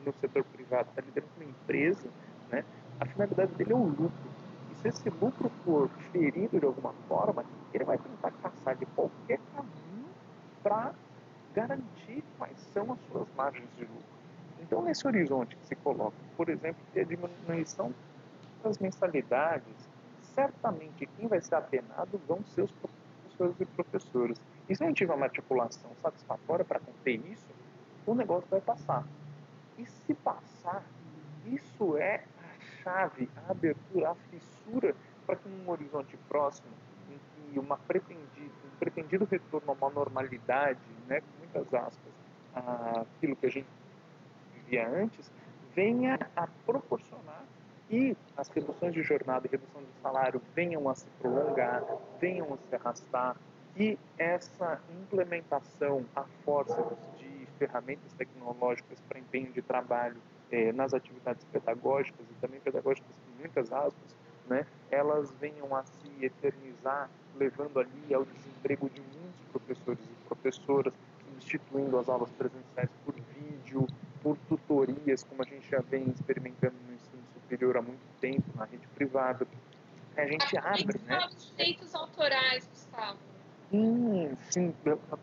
no 0.05 0.13
setor 0.13 0.43
privado 0.45 0.89
está 0.89 1.01
liderando 1.01 1.31
uma 1.35 1.45
empresa, 1.45 2.09
né? 2.51 2.63
A 2.99 3.05
finalidade 3.05 3.53
dele 3.53 3.73
é 3.73 3.75
o 3.75 3.83
lucro. 3.83 4.29
E 4.71 4.75
se 4.75 4.87
esse 4.89 5.09
lucro 5.09 5.49
for 5.63 5.89
ferido 6.11 6.59
de 6.59 6.65
alguma 6.65 6.93
forma, 7.07 7.45
ele 7.73 7.83
vai 7.83 7.97
tentar 7.97 8.31
caçar 8.31 8.75
de 8.75 8.85
qualquer 8.87 9.39
caminho 9.55 10.09
para 10.61 10.93
garantir 11.53 12.23
quais 12.37 12.57
são 12.73 12.91
as 12.91 12.99
suas 13.11 13.27
margens 13.35 13.67
de 13.77 13.83
lucro. 13.83 14.19
Então, 14.61 14.81
nesse 14.81 15.07
horizonte 15.07 15.55
que 15.55 15.65
se 15.67 15.75
coloca, 15.75 16.17
por 16.35 16.49
exemplo, 16.49 16.81
que 16.93 16.99
a 16.99 17.03
diminuição 17.03 17.93
das 18.63 18.77
mensalidades, 18.77 19.73
certamente 20.35 21.07
quem 21.17 21.27
vai 21.27 21.41
ser 21.41 21.55
apenado 21.55 22.19
vão 22.27 22.43
ser 22.43 22.63
os 22.63 22.71
professores 22.71 23.55
e 23.59 23.65
professoras. 23.65 24.37
E 24.67 24.75
se 24.75 24.85
gente 24.85 24.97
tiver 24.97 25.13
uma 25.13 25.25
articulação 25.25 25.89
satisfatória 26.01 26.65
para 26.65 26.79
conter 26.79 27.15
isso, 27.25 27.47
o 28.05 28.13
negócio 28.13 28.47
vai 28.49 28.61
passar. 28.61 29.03
E 29.77 29.85
se 29.85 30.13
passar, 30.13 30.83
isso 31.45 31.97
é 31.97 32.23
chave, 32.89 33.29
a 33.47 33.51
abertura, 33.51 34.09
a 34.09 34.15
fissura 34.15 34.95
para 35.25 35.35
que 35.35 35.47
num 35.47 35.69
horizonte 35.69 36.17
próximo, 36.27 36.69
em 37.09 37.51
que 37.51 37.59
uma 37.59 37.77
pretendido, 37.77 38.51
um 38.65 38.77
pretendido 38.79 39.25
retorno 39.25 39.71
a 39.71 39.73
uma 39.73 39.89
normalidade, 39.89 40.79
né, 41.07 41.21
com 41.21 41.27
muitas 41.39 41.73
aspas, 41.73 42.13
aquilo 42.55 43.35
que 43.35 43.45
a 43.45 43.51
gente 43.51 43.67
vivia 44.55 44.87
antes, 44.87 45.31
venha 45.75 46.19
a 46.35 46.47
proporcionar 46.65 47.43
que 47.87 48.17
as 48.35 48.49
reduções 48.49 48.93
de 48.93 49.01
jornada 49.03 49.47
e 49.47 49.49
redução 49.49 49.81
de 49.81 50.01
salário 50.01 50.41
venham 50.55 50.87
a 50.89 50.95
se 50.95 51.07
prolongar, 51.19 51.83
venham 52.19 52.53
a 52.53 52.57
se 52.57 52.75
arrastar, 52.75 53.35
que 53.75 53.97
essa 54.17 54.81
implementação 55.01 56.05
a 56.15 56.23
força 56.43 56.83
de 57.17 57.47
ferramentas 57.57 58.11
tecnológicas 58.13 58.99
para 59.07 59.19
empenho 59.19 59.51
de 59.51 59.61
trabalho 59.61 60.17
eh, 60.51 60.71
nas 60.73 60.93
atividades 60.93 61.43
pedagógicas 61.45 62.25
e 62.29 62.33
também 62.41 62.59
pedagógicas 62.59 63.09
com 63.09 63.39
muitas 63.39 63.71
aspas, 63.71 64.15
né, 64.47 64.65
elas 64.89 65.31
venham 65.39 65.75
a 65.75 65.83
se 65.83 66.25
eternizar, 66.25 67.09
levando 67.37 67.79
ali 67.79 68.13
ao 68.13 68.25
desemprego 68.25 68.89
de 68.89 69.01
muitos 69.01 69.45
professores 69.51 69.99
e 70.03 70.27
professoras, 70.27 70.93
substituindo 71.25 71.97
as 71.97 72.09
aulas 72.09 72.29
presenciais 72.31 72.89
por 73.05 73.13
vídeo, 73.13 73.87
por 74.21 74.37
tutorias, 74.49 75.23
como 75.23 75.41
a 75.43 75.45
gente 75.45 75.69
já 75.69 75.79
vem 75.81 76.09
experimentando 76.09 76.75
no 76.87 76.93
ensino 76.93 77.23
superior 77.33 77.77
há 77.77 77.81
muito 77.81 78.01
tempo, 78.19 78.43
na 78.55 78.65
rede 78.65 78.87
privada. 78.95 79.47
A 80.17 80.25
gente 80.25 80.57
abre, 80.57 80.99
né? 81.05 81.27
Os 81.27 81.51
direitos 81.55 81.95
autorais, 81.95 82.67
Gustavo. 82.67 83.19
Sim, 83.71 84.35
sim. 84.49 84.71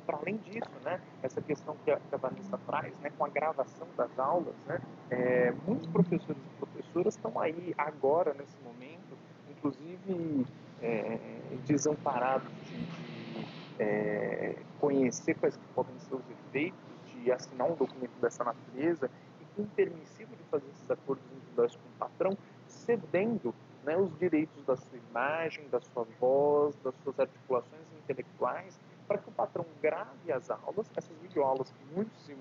Para 0.07 0.18
além 0.18 0.36
disso, 0.36 0.70
né, 0.84 1.01
essa 1.22 1.42
questão 1.42 1.76
que 1.84 1.90
a, 1.90 1.99
que 1.99 2.14
a 2.14 2.18
Vanessa 2.18 2.57
traz, 2.59 2.97
né, 3.01 3.11
com 3.11 3.24
a 3.24 3.28
gravação 3.28 3.88
das 3.97 4.16
aulas, 4.18 4.55
né, 4.66 4.80
é, 5.11 5.51
muitos 5.66 5.88
professores 5.88 6.40
e 6.44 6.51
professoras 6.51 7.14
estão 7.14 7.38
aí 7.40 7.74
agora, 7.76 8.34
nesse 8.34 8.57
momento, 8.62 9.18
inclusive 9.51 10.47
é, 10.80 11.18
desamparados 11.66 12.49
de, 12.64 12.86
de 12.86 13.47
é, 13.80 14.57
conhecer 14.78 15.34
quais 15.34 15.59
podem 15.74 15.99
ser 15.99 16.14
os 16.14 16.30
efeitos 16.30 16.78
de 17.07 17.32
assinar 17.32 17.68
um 17.68 17.74
documento 17.74 18.16
dessa 18.20 18.44
natureza 18.44 19.11
e 19.40 19.44
com 19.57 19.66
permissivo 19.66 20.36
de 20.36 20.44
fazer 20.44 20.68
esses 20.68 20.88
acordos 20.88 21.24
individuais 21.32 21.74
com 21.74 21.88
o 21.88 21.92
patrão, 21.99 22.38
cedendo 22.68 23.53
né, 23.82 23.97
os 23.97 24.16
direitos 24.18 24.64
da 24.64 24.76
sua 24.76 24.99
imagem, 25.11 25.68
da 25.68 25.80
sua 25.80 26.05
voz, 26.20 26.76
das 26.82 26.94
suas 26.97 27.18
articulações 27.18 27.95
intelectuais, 28.07 28.79
para 29.07 29.19
que 29.19 29.29
o 29.29 29.33
patrão 29.33 29.65
grave 29.83 30.33
as 30.33 30.51
aulas, 30.51 30.91
essas 30.97 31.17
videoaulas 31.19 31.71
que 31.71 31.95
muitos 31.95 32.29
e, 32.29 32.37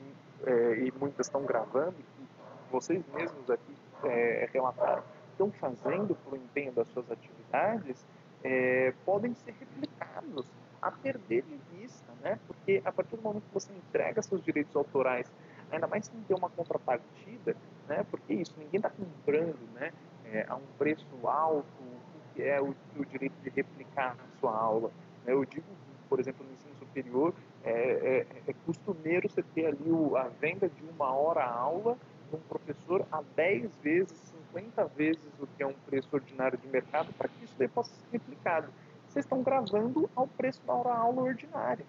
é, 0.45 0.79
e 0.79 0.93
muitas 0.99 1.27
estão 1.27 1.43
gravando, 1.43 1.93
que 1.93 2.27
vocês 2.71 3.03
mesmos 3.13 3.49
aqui 3.49 3.75
é, 4.03 4.49
relataram, 4.53 5.03
estão 5.31 5.51
fazendo 5.51 6.15
para 6.15 6.33
o 6.33 6.37
empenho 6.37 6.71
das 6.71 6.87
suas 6.89 7.09
atividades, 7.11 8.05
é, 8.43 8.93
podem 9.05 9.33
ser 9.33 9.53
replicados 9.59 10.51
a 10.81 10.91
perder 10.91 11.43
de 11.43 11.59
vista, 11.73 12.11
né? 12.21 12.39
Porque 12.45 12.81
a 12.85 12.91
partir 12.91 13.15
do 13.15 13.21
momento 13.21 13.43
que 13.43 13.53
você 13.53 13.71
entrega 13.73 14.21
seus 14.21 14.43
direitos 14.43 14.75
autorais, 14.75 15.31
ainda 15.71 15.87
mais 15.87 16.05
sem 16.05 16.19
ter 16.23 16.35
uma 16.35 16.49
contrapartida, 16.49 17.55
né? 17.87 18.05
Porque 18.11 18.33
isso, 18.33 18.53
ninguém 18.57 18.77
está 18.77 18.89
comprando, 18.89 19.57
né? 19.73 19.91
é, 20.31 20.45
a 20.47 20.55
um 20.55 20.65
preço 20.77 21.05
alto, 21.23 21.65
o 21.81 22.33
que 22.33 22.43
é 22.43 22.61
o, 22.61 22.75
o, 22.97 23.05
direito 23.05 23.35
de 23.41 23.49
replicar 23.49 24.15
a 24.19 24.39
sua 24.39 24.55
aula. 24.55 24.91
Né? 25.25 25.33
Eu 25.33 25.43
digo, 25.45 25.65
por 26.07 26.19
exemplo, 26.19 26.45
no 26.45 26.53
ensino 26.53 26.75
superior, 26.79 27.33
é, 27.63 27.71
é, 27.71 28.27
é 28.47 28.53
costumeiro 28.65 29.29
você 29.29 29.41
ter 29.41 29.67
ali 29.67 29.89
o, 29.89 30.15
a 30.15 30.27
venda 30.39 30.69
de 30.69 30.83
uma 30.83 31.11
hora 31.11 31.43
aula 31.43 31.97
de 32.29 32.35
um 32.35 32.39
professor 32.39 33.05
a 33.11 33.21
10 33.35 33.75
vezes, 33.77 34.17
50 34.53 34.85
vezes 34.95 35.21
o 35.39 35.47
que 35.47 35.63
é 35.63 35.67
um 35.67 35.75
preço 35.85 36.09
ordinário 36.13 36.57
de 36.57 36.67
mercado, 36.67 37.11
para 37.13 37.27
que 37.27 37.43
isso 37.43 37.53
daí 37.57 37.67
possa 37.67 37.91
ser 37.91 38.05
replicado. 38.13 38.67
Vocês 39.07 39.25
estão 39.25 39.41
gravando 39.43 40.09
ao 40.15 40.27
preço 40.27 40.61
da 40.65 40.73
hora 40.73 40.93
aula 40.93 41.21
ordinária. 41.23 41.85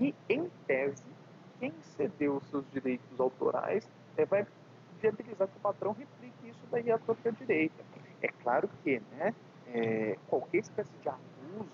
E, 0.00 0.14
em 0.28 0.50
tese, 0.66 1.04
quem 1.58 1.72
cedeu 1.96 2.40
seus 2.50 2.64
direitos 2.70 3.20
autorais 3.20 3.86
é, 4.16 4.24
vai 4.24 4.46
viabilizar 5.00 5.48
que 5.48 5.56
o 5.56 5.60
patrão 5.60 5.92
replique 5.92 6.48
isso 6.48 6.60
daí 6.70 6.90
à 6.90 6.98
própria 6.98 7.32
direita. 7.32 7.84
É 8.22 8.28
claro 8.28 8.68
que 8.82 9.00
né, 9.12 9.34
é, 9.68 10.16
qualquer 10.28 10.58
espécie 10.58 10.92
de 11.02 11.08
abuso, 11.08 11.68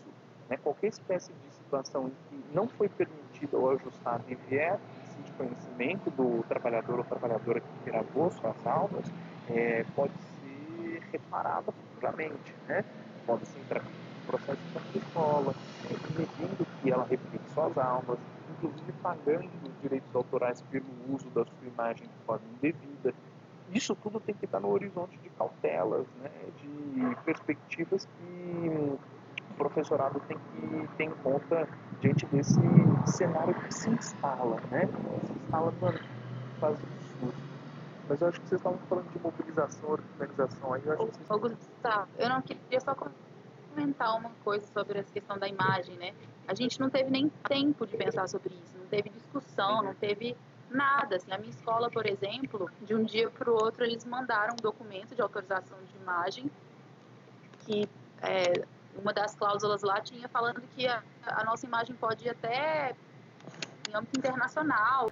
né, 0.49 0.57
qualquer 0.57 0.89
espécie 0.89 1.33
de 1.33 1.51
situação 1.51 2.09
em 2.09 2.17
que 2.29 2.45
não 2.55 2.69
foi 2.69 2.89
permitido 2.89 3.59
ou 3.59 3.71
ajustado 3.71 4.25
e 4.29 4.35
vier 4.35 4.79
de 5.23 5.33
conhecimento 5.33 6.11
do 6.11 6.45
trabalhador 6.45 6.99
ou 6.99 7.05
trabalhadora 7.05 7.61
que 7.61 7.85
gravou 7.85 8.31
suas 8.31 8.67
aulas, 8.67 9.11
é, 9.47 9.85
pode 9.95 10.15
ser 10.39 11.03
reparada 11.13 11.73
futuramente. 11.73 12.55
Né? 12.69 12.85
Pode 13.25 13.49
ser 13.49 13.61
entrar 13.61 13.83
em 13.83 14.27
processo 14.27 14.61
de 14.93 14.99
escola, 14.99 15.55
impedindo 15.91 16.67
que 16.81 16.91
ela 16.91 17.05
replique 17.05 17.51
suas 17.51 17.77
aulas, 17.79 18.19
inclusive 18.49 18.93
pagando 19.03 19.49
direitos 19.81 20.15
autorais 20.15 20.61
pelo 20.63 21.15
uso 21.15 21.31
da 21.31 21.45
sua 21.45 21.67
imagem 21.67 22.09
de 22.09 22.25
forma 22.27 22.47
indevida. 22.47 23.15
Isso 23.69 23.97
tudo 23.97 24.21
tem 24.21 24.35
que 24.35 24.45
estar 24.45 24.61
no 24.61 24.69
horizonte 24.69 25.19
de 25.21 25.31
cautelas, 25.31 26.07
né, 26.15 26.31
de 26.57 27.17
perspectivas 27.25 28.05
que 28.05 28.71
professorado 29.57 30.21
tem 30.21 30.37
que 30.39 30.89
ter 30.97 31.05
em 31.05 31.11
conta 31.11 31.69
diante 32.01 32.27
desse 32.27 32.61
cenário 33.07 33.55
que 33.55 33.75
se 33.75 33.91
instala, 33.91 34.61
né? 34.71 34.87
Se 35.27 35.33
instala 35.33 35.73
numa 35.81 35.95
fase 36.61 36.83
absurda. 36.83 37.47
Mas 38.09 38.21
eu 38.21 38.29
acho 38.29 38.41
que 38.41 38.49
vocês 38.49 38.61
estavam 38.61 38.79
falando 38.89 39.11
de 39.11 39.19
mobilização, 39.19 39.91
organização 39.91 40.73
aí, 40.73 40.83
eu 40.85 40.93
acho 40.93 41.07
que 41.07 41.39
Gustavo, 41.39 42.09
eu 42.19 42.29
não 42.29 42.41
queria 42.43 42.81
só 42.81 42.95
comentar 42.95 44.17
uma 44.17 44.31
coisa 44.45 44.65
sobre 44.73 44.99
essa 44.99 45.13
questão 45.13 45.39
da 45.39 45.49
imagem, 45.49 45.97
né? 45.97 46.15
A 46.47 46.55
gente 46.55 46.79
não 46.79 46.89
teve 46.89 47.11
nem 47.11 47.29
tempo 47.49 47.87
de 47.87 47.97
pensar 47.97 48.29
sobre 48.29 48.55
isso, 48.55 48.79
não 48.79 48.87
teve 48.87 49.11
discussão, 49.11 49.83
não 49.83 49.95
teve 49.95 50.37
nada. 50.71 51.17
Assim, 51.17 51.33
a 51.33 51.39
minha 51.39 51.51
escola, 51.51 51.91
por 51.91 52.07
exemplo, 52.07 52.71
de 52.83 52.95
um 52.95 53.03
dia 53.03 53.29
para 53.31 53.51
o 53.51 53.55
outro 53.55 53.85
eles 53.85 54.05
mandaram 54.05 54.55
um 54.55 54.63
documento 54.63 55.15
de 55.15 55.21
autorização 55.21 55.79
de 55.85 55.97
imagem 55.97 56.51
que 57.65 57.89
é, 58.23 58.65
uma 58.99 59.13
das 59.13 59.35
cláusulas 59.35 59.83
lá 59.83 60.01
tinha 60.01 60.29
falando 60.29 60.63
que 60.75 60.87
a, 60.87 61.03
a 61.27 61.45
nossa 61.45 61.67
imagem 61.67 61.95
pode 61.97 62.25
ir 62.25 62.31
até 62.31 62.95
em 63.89 63.95
âmbito 63.95 64.19
internacional. 64.19 65.11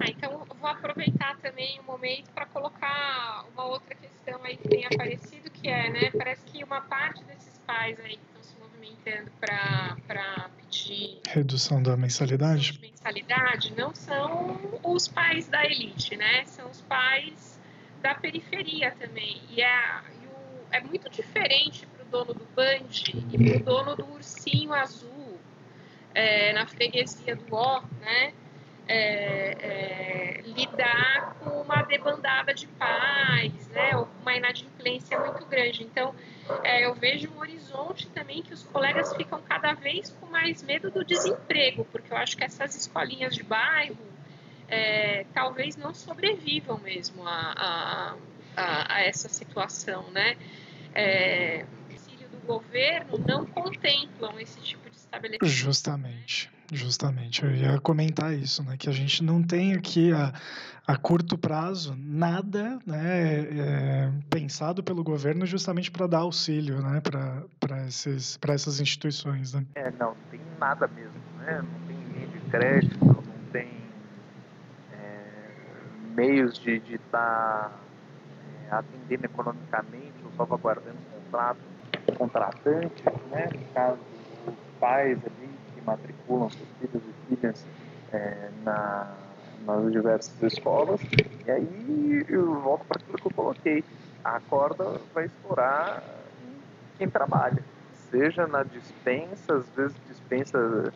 Ah, 0.00 0.08
então 0.08 0.32
eu 0.32 0.56
vou 0.56 0.68
aproveitar 0.68 1.36
também 1.38 1.78
o 1.78 1.82
um 1.82 1.86
momento 1.86 2.30
para 2.32 2.46
colocar 2.46 3.44
uma 3.52 3.64
outra 3.64 3.94
questão 3.94 4.42
aí 4.42 4.56
que 4.56 4.68
tem 4.68 4.86
aparecido, 4.86 5.50
que 5.50 5.68
é, 5.68 5.90
né, 5.90 6.10
parece 6.10 6.44
que 6.46 6.64
uma 6.64 6.80
parte 6.80 7.22
desses 7.24 7.58
pais 7.58 7.98
aí 8.00 8.16
que 8.16 8.24
estão 8.24 8.42
se 8.42 8.56
movimentando 8.58 9.30
para 9.40 10.50
pedir 10.56 11.20
redução 11.26 11.82
da 11.82 11.96
mensalidade, 11.96 12.78
mensalidade 12.80 13.74
não 13.76 13.94
são 13.94 14.58
os 14.82 15.06
pais 15.06 15.48
da 15.48 15.64
elite, 15.64 16.16
né? 16.16 16.44
São 16.46 16.68
os 16.70 16.80
pais 16.82 17.60
da 18.00 18.14
periferia 18.14 18.90
também. 18.98 19.42
E 19.50 19.62
é, 19.62 20.00
e 20.22 20.26
o, 20.26 20.66
é 20.72 20.80
muito 20.80 21.08
diferente 21.10 21.86
para 22.10 22.20
o 22.20 22.24
dono 22.24 22.34
do 22.34 22.46
Band 22.54 22.88
e 23.32 23.38
para 23.38 23.56
o 23.56 23.64
dono 23.64 23.96
do 23.96 24.12
ursinho 24.12 24.72
azul 24.72 25.38
é, 26.14 26.52
na 26.52 26.66
freguesia 26.66 27.36
do 27.36 27.54
Ó, 27.54 27.82
né? 28.00 28.32
é, 28.86 29.56
é, 29.60 30.42
lidar 30.44 31.36
com 31.40 31.62
uma 31.62 31.82
debandada 31.82 32.52
de 32.52 32.66
pais, 32.66 33.68
né, 33.68 33.92
uma 34.20 34.34
inadimplência 34.34 35.18
muito 35.18 35.44
grande. 35.46 35.82
Então, 35.82 36.14
é, 36.62 36.84
eu 36.84 36.94
vejo 36.94 37.30
um 37.30 37.38
horizonte 37.38 38.08
também 38.10 38.42
que 38.42 38.52
os 38.52 38.62
colegas 38.64 39.14
ficam 39.14 39.40
cada 39.42 39.72
vez 39.72 40.10
com 40.20 40.26
mais 40.26 40.62
medo 40.62 40.90
do 40.90 41.04
desemprego, 41.04 41.84
porque 41.90 42.12
eu 42.12 42.16
acho 42.16 42.36
que 42.36 42.44
essas 42.44 42.76
escolinhas 42.76 43.34
de 43.34 43.42
bairro 43.42 43.96
é, 44.68 45.24
talvez 45.32 45.76
não 45.76 45.94
sobrevivam 45.94 46.78
mesmo 46.78 47.26
a, 47.26 47.54
a, 47.56 48.14
a, 48.56 48.94
a 48.96 49.02
essa 49.02 49.28
situação, 49.28 50.10
né? 50.10 50.36
Governo 52.44 53.18
não 53.26 53.46
contemplam 53.46 54.38
esse 54.40 54.60
tipo 54.60 54.88
de 54.90 54.96
estabelecimento. 54.96 55.46
Justamente. 55.46 56.50
Justamente, 56.72 57.44
eu 57.44 57.54
ia 57.54 57.78
comentar 57.78 58.32
isso, 58.32 58.62
né? 58.64 58.76
Que 58.78 58.88
a 58.88 58.92
gente 58.92 59.22
não 59.22 59.42
tem 59.42 59.74
aqui 59.74 60.12
a, 60.12 60.32
a 60.86 60.96
curto 60.96 61.36
prazo 61.36 61.94
nada 61.96 62.78
né, 62.86 63.40
é, 63.40 64.12
pensado 64.30 64.82
pelo 64.82 65.04
governo 65.04 65.44
justamente 65.44 65.90
para 65.90 66.06
dar 66.06 66.18
auxílio 66.20 66.80
né, 66.80 67.02
para 67.02 67.76
essas 68.54 68.80
instituições. 68.80 69.52
Né? 69.52 69.66
É, 69.74 69.90
não, 69.92 70.08
não 70.08 70.16
tem 70.30 70.40
nada 70.58 70.88
mesmo, 70.88 71.12
né? 71.38 71.62
Não 71.62 71.86
tem 71.86 71.96
linha 72.12 72.26
de 72.26 72.40
crédito, 72.50 73.04
não 73.04 73.50
tem 73.52 73.68
é, 74.92 75.26
meios 76.14 76.58
de 76.58 76.76
estar 76.76 76.98
tá, 77.10 77.80
é, 78.70 78.74
atendendo 78.74 79.26
economicamente 79.26 80.14
ou 80.24 80.32
salvaguardando 80.32 80.96
o 80.96 81.20
contrato, 81.20 81.60
contratantes, 82.12 83.04
né? 83.30 83.48
no 83.52 83.74
caso, 83.74 83.98
os 84.46 84.54
pais 84.78 85.18
ali 85.24 85.50
que 85.74 85.80
matriculam 85.84 86.50
seus 86.50 86.68
filhos 86.80 87.02
e 87.02 87.36
filhas 87.36 87.66
é, 88.12 88.50
na, 88.64 89.14
nas 89.66 89.92
diversas 89.92 90.42
escolas. 90.42 91.00
E 91.46 91.50
aí 91.50 92.26
eu 92.28 92.60
volto 92.60 92.84
para 92.86 93.00
aquilo 93.00 93.18
que 93.18 93.26
eu 93.26 93.32
coloquei. 93.32 93.84
A 94.22 94.40
corda 94.40 95.00
vai 95.12 95.26
explorar 95.26 96.02
quem 96.96 97.08
trabalha, 97.08 97.62
seja 98.10 98.46
na 98.46 98.62
dispensa, 98.62 99.56
às 99.56 99.68
vezes 99.70 99.96
dispensa 100.08 100.92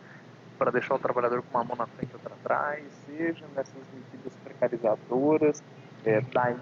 para 0.57 0.71
deixar 0.71 0.95
o 0.95 0.99
trabalhador 0.99 1.41
com 1.41 1.57
uma 1.57 1.63
mão 1.63 1.77
na 1.77 1.87
frente 1.87 2.11
e 2.11 2.15
outra 2.15 2.33
atrás, 2.33 2.83
seja 3.05 3.45
nessas 3.55 3.81
medidas 3.93 4.33
precarizadoras, 4.43 5.63
é, 6.05 6.21
daí 6.33 6.57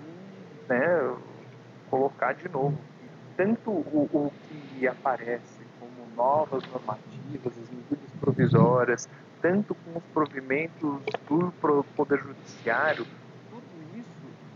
né, 0.68 1.16
colocar 1.90 2.34
de 2.34 2.50
novo 2.50 2.78
tanto 3.38 3.70
o, 3.70 4.10
o 4.12 4.34
que 4.50 4.88
aparece 4.88 5.62
como 5.80 5.92
novas 6.16 6.64
normativas, 6.68 7.54
as 7.58 7.70
medidas 7.70 8.12
provisórias, 8.20 9.08
tanto 9.42 9.76
com 9.76 10.00
os 10.00 10.04
provimentos 10.06 11.00
do 11.30 11.54
Poder 11.96 12.20
Judiciário, 12.20 13.06
tudo 13.50 13.64
isso, 13.96 14.10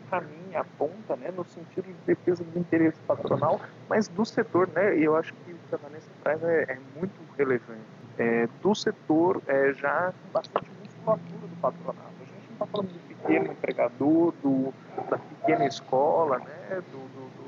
para 0.09 0.21
mim, 0.21 0.55
aponta 0.55 1.15
né, 1.15 1.31
no 1.31 1.45
sentido 1.45 1.85
de 1.85 2.05
defesa 2.07 2.43
do 2.43 2.59
interesse 2.59 2.99
patronal, 3.07 3.61
mas 3.87 4.07
do 4.07 4.25
setor, 4.25 4.67
né, 4.69 4.97
eu 4.97 5.15
acho 5.15 5.31
que 5.33 5.53
o 5.53 5.57
que 5.69 5.75
a 5.75 5.77
Vanessa 5.77 6.09
traz 6.23 6.43
é, 6.43 6.63
é 6.63 6.79
muito 6.97 7.15
relevante, 7.37 7.79
é, 8.17 8.49
do 8.61 8.73
setor 8.73 9.41
é, 9.47 9.73
já 9.73 10.11
com 10.11 10.31
bastante 10.33 10.67
musculatura 10.83 11.47
do 11.47 11.61
patronal. 11.61 12.11
A 12.19 12.23
gente 12.23 12.47
não 12.47 12.53
está 12.53 12.65
falando 12.65 12.87
do 12.87 12.99
pequeno 13.07 13.51
empregador, 13.51 14.33
do, 14.41 14.73
da 15.09 15.17
pequena 15.17 15.65
escola, 15.67 16.39
né, 16.39 16.81
do, 16.91 16.97
do, 16.97 17.40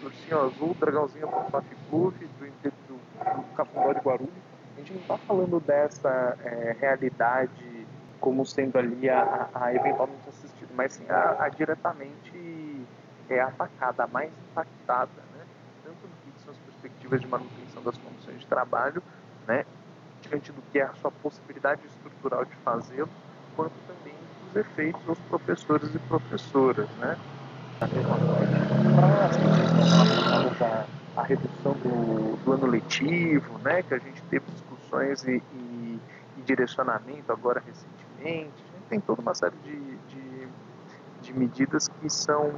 do, 0.00 0.06
ursinho 0.06 0.40
azul, 0.40 0.76
dragãozinho 0.78 1.26
do 1.26 1.50
Pop 1.50 1.66
Club, 1.90 2.14
do, 2.14 2.70
do, 2.86 2.94
do 2.94 3.94
de 3.94 4.00
Guarulhos, 4.00 4.34
a 4.76 4.80
gente 4.80 4.92
não 4.92 5.00
está 5.00 5.18
falando 5.18 5.60
dessa 5.60 6.36
é, 6.44 6.76
realidade 6.78 7.86
como 8.20 8.44
sendo 8.44 8.78
ali 8.78 9.08
a, 9.08 9.48
a, 9.54 9.74
eventualmente 9.74 10.28
assistida, 10.28 10.72
mas 10.74 10.92
sim 10.94 11.04
a, 11.08 11.44
a, 11.44 11.48
diretamente 11.48 12.86
é, 13.28 13.40
atacada, 13.40 14.04
a 14.04 14.06
mais 14.06 14.30
impactada, 14.50 15.10
né? 15.34 15.44
tanto 15.84 15.98
no 16.02 16.32
que 16.32 16.40
são 16.40 16.52
as 16.52 16.58
perspectivas 16.58 17.20
de 17.20 17.26
manutenção 17.26 17.82
das 17.82 17.96
condições 17.98 18.40
de 18.40 18.46
trabalho, 18.46 19.02
né? 19.46 19.64
diante 20.22 20.52
do 20.52 20.62
que 20.72 20.78
é 20.78 20.82
a 20.82 20.94
sua 20.94 21.10
possibilidade 21.10 21.86
estrutural 21.86 22.44
de 22.44 22.54
fazê-lo, 22.56 23.10
quanto 23.54 23.74
também 23.86 24.14
dos 24.44 24.56
efeitos 24.56 25.08
aos 25.08 25.18
professores 25.20 25.94
e 25.94 25.98
professoras. 26.00 26.88
Né? 26.98 27.16
A 31.16 31.22
redução 31.22 31.72
do, 31.74 32.36
do 32.44 32.52
ano 32.52 32.66
letivo, 32.66 33.58
né? 33.58 33.82
que 33.82 33.94
a 33.94 33.98
gente 33.98 34.22
teve 34.24 34.44
discussões 34.50 35.24
e, 35.24 35.42
e, 35.52 36.00
e 36.38 36.42
direcionamento 36.42 37.30
agora 37.30 37.62
recentemente. 37.64 38.52
A 38.72 38.78
gente 38.78 38.88
tem 38.88 39.00
toda 39.00 39.22
uma 39.22 39.34
série 39.34 39.56
de, 39.64 39.96
de, 40.08 40.48
de 41.22 41.32
medidas 41.32 41.88
que 41.88 42.10
são, 42.10 42.52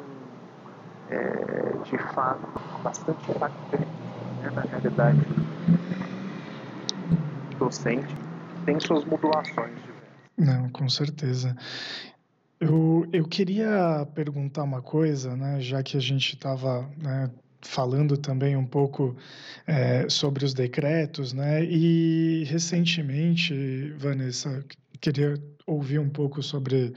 é, 1.09 1.79
de 1.85 1.99
fato, 2.15 2.49
bastante 2.83 3.31
impactantes 3.31 3.89
né, 4.43 4.51
na 4.55 4.63
realidade 4.63 5.21
docente. 7.59 8.17
Tem 8.65 8.79
suas 8.81 9.05
modulações 9.05 9.79
Não, 10.37 10.69
com 10.71 10.89
certeza. 10.89 11.55
Eu, 12.61 13.09
eu 13.13 13.27
queria 13.27 14.07
perguntar 14.15 14.65
uma 14.65 14.83
coisa, 14.83 15.35
né, 15.35 15.61
já 15.61 15.83
que 15.83 15.97
a 15.97 16.01
gente 16.01 16.35
estava 16.35 16.87
né, 16.99 17.31
falando 17.63 18.17
também 18.19 18.55
um 18.57 18.67
pouco 18.67 19.17
é, 19.67 20.09
sobre 20.11 20.45
os 20.45 20.53
decretos, 20.53 21.33
né? 21.33 21.65
E 21.65 22.45
recentemente, 22.45 23.93
Vanessa, 23.97 24.65
queria 25.01 25.35
ouvir 25.67 25.99
um 25.99 26.09
pouco 26.09 26.43
sobre 26.43 26.93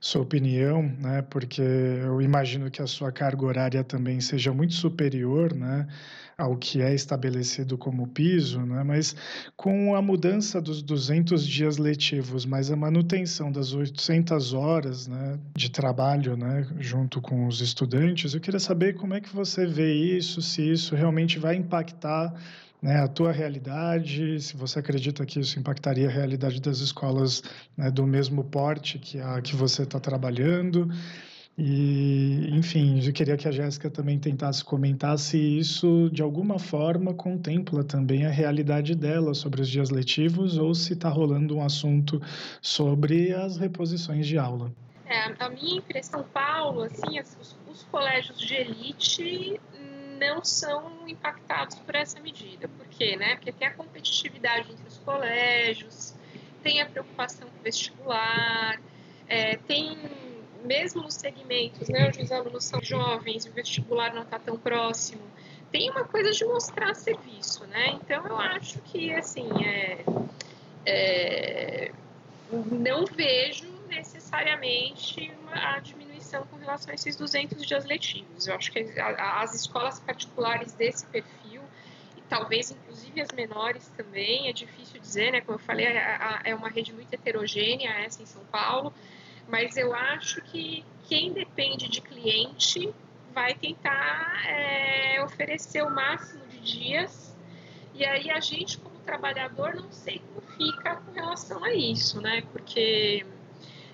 sua 0.00 0.22
opinião, 0.22 0.82
né? 0.82 1.22
Porque 1.22 1.62
eu 1.62 2.20
imagino 2.20 2.70
que 2.70 2.82
a 2.82 2.86
sua 2.86 3.10
carga 3.12 3.44
horária 3.44 3.84
também 3.84 4.20
seja 4.20 4.52
muito 4.52 4.74
superior, 4.74 5.54
né? 5.54 5.86
ao 6.36 6.56
que 6.56 6.82
é 6.82 6.94
estabelecido 6.94 7.78
como 7.78 8.08
piso, 8.08 8.60
né? 8.60 8.82
mas 8.82 9.14
com 9.56 9.94
a 9.94 10.02
mudança 10.02 10.60
dos 10.60 10.82
200 10.82 11.46
dias 11.46 11.78
letivos, 11.78 12.44
mais 12.44 12.70
a 12.70 12.76
manutenção 12.76 13.50
das 13.50 13.72
800 13.72 14.52
horas 14.52 15.06
né, 15.06 15.38
de 15.56 15.70
trabalho 15.70 16.36
né, 16.36 16.66
junto 16.78 17.20
com 17.20 17.46
os 17.46 17.60
estudantes, 17.60 18.34
eu 18.34 18.40
queria 18.40 18.60
saber 18.60 18.94
como 18.94 19.14
é 19.14 19.20
que 19.20 19.34
você 19.34 19.66
vê 19.66 19.94
isso, 19.94 20.42
se 20.42 20.62
isso 20.62 20.94
realmente 20.94 21.38
vai 21.38 21.54
impactar 21.56 22.34
né, 22.84 23.00
a 23.00 23.08
tua 23.08 23.32
realidade, 23.32 24.38
se 24.42 24.54
você 24.54 24.78
acredita 24.78 25.24
que 25.24 25.40
isso 25.40 25.58
impactaria 25.58 26.06
a 26.06 26.10
realidade 26.10 26.60
das 26.60 26.80
escolas 26.80 27.42
né, 27.74 27.90
do 27.90 28.06
mesmo 28.06 28.44
porte 28.44 28.98
que 28.98 29.18
a 29.18 29.40
que 29.40 29.56
você 29.56 29.84
está 29.84 29.98
trabalhando, 29.98 30.86
e, 31.56 32.46
enfim, 32.52 33.00
eu 33.02 33.10
queria 33.10 33.38
que 33.38 33.48
a 33.48 33.50
Jéssica 33.50 33.88
também 33.88 34.18
tentasse 34.18 34.62
comentar 34.62 35.18
se 35.18 35.38
isso, 35.38 36.10
de 36.12 36.20
alguma 36.20 36.58
forma, 36.58 37.14
contempla 37.14 37.82
também 37.82 38.26
a 38.26 38.30
realidade 38.30 38.94
dela 38.94 39.32
sobre 39.32 39.62
os 39.62 39.68
dias 39.68 39.88
letivos 39.88 40.58
ou 40.58 40.74
se 40.74 40.92
está 40.92 41.08
rolando 41.08 41.56
um 41.56 41.64
assunto 41.64 42.20
sobre 42.60 43.32
as 43.32 43.56
reposições 43.56 44.26
de 44.26 44.36
aula. 44.36 44.70
É, 45.06 45.32
a 45.42 45.48
minha 45.48 45.78
impressão, 45.78 46.22
Paulo, 46.34 46.82
assim, 46.82 47.18
os, 47.18 47.56
os 47.66 47.82
colégios 47.84 48.38
de 48.38 48.54
elite 48.54 49.58
não 50.18 50.44
são 50.44 51.08
impactados 51.08 51.76
por 51.76 51.94
essa 51.94 52.20
medida. 52.20 52.68
Por 52.68 52.86
quê? 52.86 53.16
Né? 53.16 53.36
Porque 53.36 53.52
tem 53.52 53.68
a 53.68 53.72
competitividade 53.72 54.70
entre 54.72 54.86
os 54.88 54.98
colégios, 54.98 56.14
tem 56.62 56.80
a 56.80 56.86
preocupação 56.86 57.48
com 57.48 57.60
o 57.60 57.62
vestibular, 57.62 58.80
é, 59.28 59.56
tem 59.56 59.98
mesmo 60.64 61.02
nos 61.02 61.14
segmentos 61.14 61.88
né, 61.88 62.08
onde 62.08 62.22
os 62.22 62.32
alunos 62.32 62.64
são 62.64 62.82
jovens, 62.82 63.44
o 63.44 63.52
vestibular 63.52 64.14
não 64.14 64.22
está 64.22 64.38
tão 64.38 64.56
próximo, 64.56 65.22
tem 65.70 65.90
uma 65.90 66.04
coisa 66.04 66.30
de 66.30 66.44
mostrar 66.44 66.94
serviço, 66.94 67.66
né? 67.66 67.98
Então 68.00 68.26
eu 68.26 68.38
acho 68.38 68.80
que 68.80 69.12
assim 69.12 69.48
é, 69.64 70.04
é 70.86 71.92
não 72.70 73.04
vejo 73.06 73.68
necessariamente 73.88 75.32
a 75.50 75.80
diminuição 76.34 76.46
com 76.46 76.56
relação 76.56 76.90
a 76.90 76.94
esses 76.94 77.16
200 77.16 77.64
dias 77.64 77.84
letivos. 77.84 78.46
Eu 78.46 78.54
acho 78.54 78.70
que 78.72 78.78
as 78.98 79.54
escolas 79.54 80.00
particulares 80.00 80.72
desse 80.72 81.06
perfil 81.06 81.62
e 82.16 82.22
talvez 82.28 82.70
inclusive 82.70 83.20
as 83.20 83.30
menores 83.32 83.88
também, 83.96 84.48
é 84.48 84.52
difícil 84.52 85.00
dizer, 85.00 85.32
né? 85.32 85.40
Como 85.40 85.58
eu 85.58 85.62
falei, 85.62 85.86
é, 85.86 86.40
é 86.44 86.54
uma 86.54 86.68
rede 86.68 86.92
muito 86.92 87.12
heterogênea 87.12 87.90
essa 88.04 88.22
em 88.22 88.26
São 88.26 88.44
Paulo 88.46 88.92
mas 89.46 89.76
eu 89.76 89.94
acho 89.94 90.40
que 90.40 90.84
quem 91.06 91.32
depende 91.32 91.88
de 91.88 92.00
cliente 92.00 92.94
vai 93.32 93.54
tentar 93.54 94.42
é, 94.46 95.22
oferecer 95.22 95.82
o 95.82 95.90
máximo 95.90 96.46
de 96.46 96.60
dias. 96.60 97.36
E 97.92 98.04
aí 98.04 98.30
a 98.30 98.40
gente, 98.40 98.78
como 98.78 98.98
trabalhador, 99.00 99.74
não 99.74 99.92
sei 99.92 100.20
como 100.20 100.40
fica 100.56 100.96
com 100.96 101.12
relação 101.12 101.62
a 101.62 101.74
isso, 101.74 102.20
né? 102.22 102.42
Porque 102.52 103.26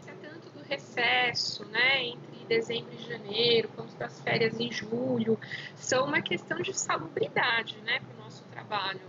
é 0.07 0.75
recesso, 0.75 1.65
né, 1.65 2.05
entre 2.05 2.30
dezembro 2.51 2.93
e 2.93 2.99
janeiro, 2.99 3.69
quanto 3.77 3.95
das 3.97 4.21
férias 4.21 4.59
em 4.59 4.73
julho, 4.73 5.39
são 5.77 6.05
uma 6.05 6.21
questão 6.21 6.59
de 6.61 6.77
salubridade, 6.77 7.77
né, 7.83 8.01
para 8.01 8.17
o 8.17 8.25
nosso 8.25 8.43
trabalho. 8.51 9.01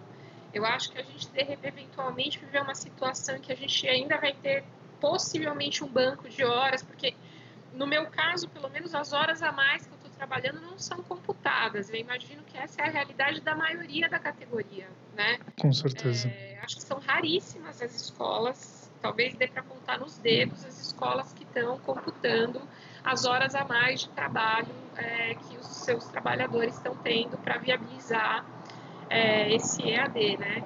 Eu 0.54 0.64
acho 0.64 0.92
que 0.92 1.00
a 1.00 1.04
gente 1.04 1.28
deve 1.30 1.58
eventualmente 1.64 2.38
viver 2.38 2.62
uma 2.62 2.76
situação 2.76 3.36
em 3.36 3.42
que 3.42 3.52
a 3.52 3.56
gente 3.56 3.88
ainda 3.88 4.18
vai 4.18 4.34
ter 4.34 4.64
possivelmente 5.00 5.84
um 5.84 5.88
banco 5.88 6.30
de 6.30 6.44
horas, 6.44 6.84
porque 6.84 7.16
no 7.74 7.88
meu 7.88 8.06
caso, 8.08 8.48
pelo 8.50 8.70
menos 8.70 8.94
as 8.94 9.12
horas 9.12 9.42
a 9.42 9.52
mais 9.52 9.88
que 9.88 9.94
eu 9.94 9.96
estou 9.96 10.12
trabalhando 10.12 10.62
não 10.62 10.78
são 10.78 11.02
computadas. 11.02 11.90
Eu 11.90 11.96
imagino 11.96 12.44
que 12.44 12.58
essa 12.58 12.82
é 12.82 12.86
a 12.86 12.92
realidade 12.92 13.42
da 13.42 13.56
maioria 13.56 14.08
da 14.08 14.20
categoria, 14.20 14.88
né? 15.16 15.40
Com 15.60 15.74
certeza. 15.74 16.28
É, 16.28 16.60
acho 16.62 16.76
que 16.76 16.84
são 16.84 17.00
raríssimas 17.00 17.82
as 17.82 17.96
escolas, 17.96 18.92
talvez 19.02 19.34
dê 19.36 19.48
para 19.48 19.64
contar 19.64 20.00
nos 20.00 20.18
dedos 20.20 20.64
as 20.64 20.80
escolas 20.80 21.34
que 21.34 21.44
estão 21.44 21.80
computando 21.80 22.62
as 23.04 23.26
horas 23.26 23.56
a 23.56 23.66
mais 23.66 24.02
de 24.02 24.10
trabalho 24.10 24.74
é, 24.96 25.36
que 25.36 25.58
os 25.58 25.68
seus 25.68 26.06
trabalhadores 26.06 26.76
estão 26.76 26.96
tendo 26.96 27.38
para 27.38 27.58
viabilizar 27.58 28.46
é, 29.10 29.54
esse 29.54 29.82
EAD, 29.88 30.38
né? 30.38 30.64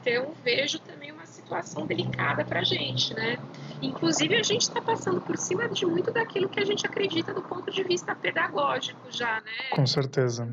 Então 0.00 0.34
vejo 0.42 0.78
também 0.80 1.12
uma 1.12 1.26
situação 1.26 1.86
delicada 1.86 2.44
para 2.44 2.60
a 2.60 2.64
gente, 2.64 3.14
né? 3.14 3.38
Inclusive, 3.80 4.36
a 4.36 4.42
gente 4.42 4.62
está 4.62 4.80
passando 4.80 5.20
por 5.20 5.36
cima 5.36 5.68
de 5.68 5.86
muito 5.86 6.10
daquilo 6.10 6.48
que 6.48 6.58
a 6.58 6.64
gente 6.64 6.86
acredita 6.86 7.32
do 7.32 7.42
ponto 7.42 7.70
de 7.70 7.82
vista 7.84 8.14
pedagógico 8.14 9.10
já, 9.10 9.40
né? 9.40 9.70
Com 9.70 9.86
certeza. 9.86 10.52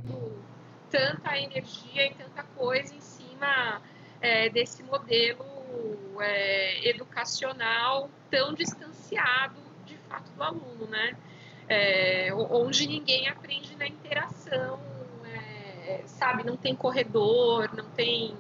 Tanta 0.90 1.38
energia 1.38 2.08
e 2.08 2.14
tanta 2.14 2.44
coisa 2.56 2.94
em 2.94 3.02
cima 3.02 3.82
é, 4.22 4.50
desse 4.50 4.84
modelo 4.84 5.46
é, 6.20 6.90
educacional 6.90 8.10
tão 8.30 8.54
distanciado 8.54 9.69
fato 10.10 10.32
do 10.32 10.44
aluno, 10.44 10.88
né? 10.88 11.16
É, 11.68 12.34
onde 12.34 12.88
ninguém 12.88 13.28
aprende 13.28 13.76
na 13.76 13.88
interação, 13.88 14.80
é, 15.26 16.02
sabe? 16.06 16.44
Não 16.44 16.58
tem 16.58 16.76
corredor, 16.76 17.70
não 17.76 17.90
tem 17.92 18.36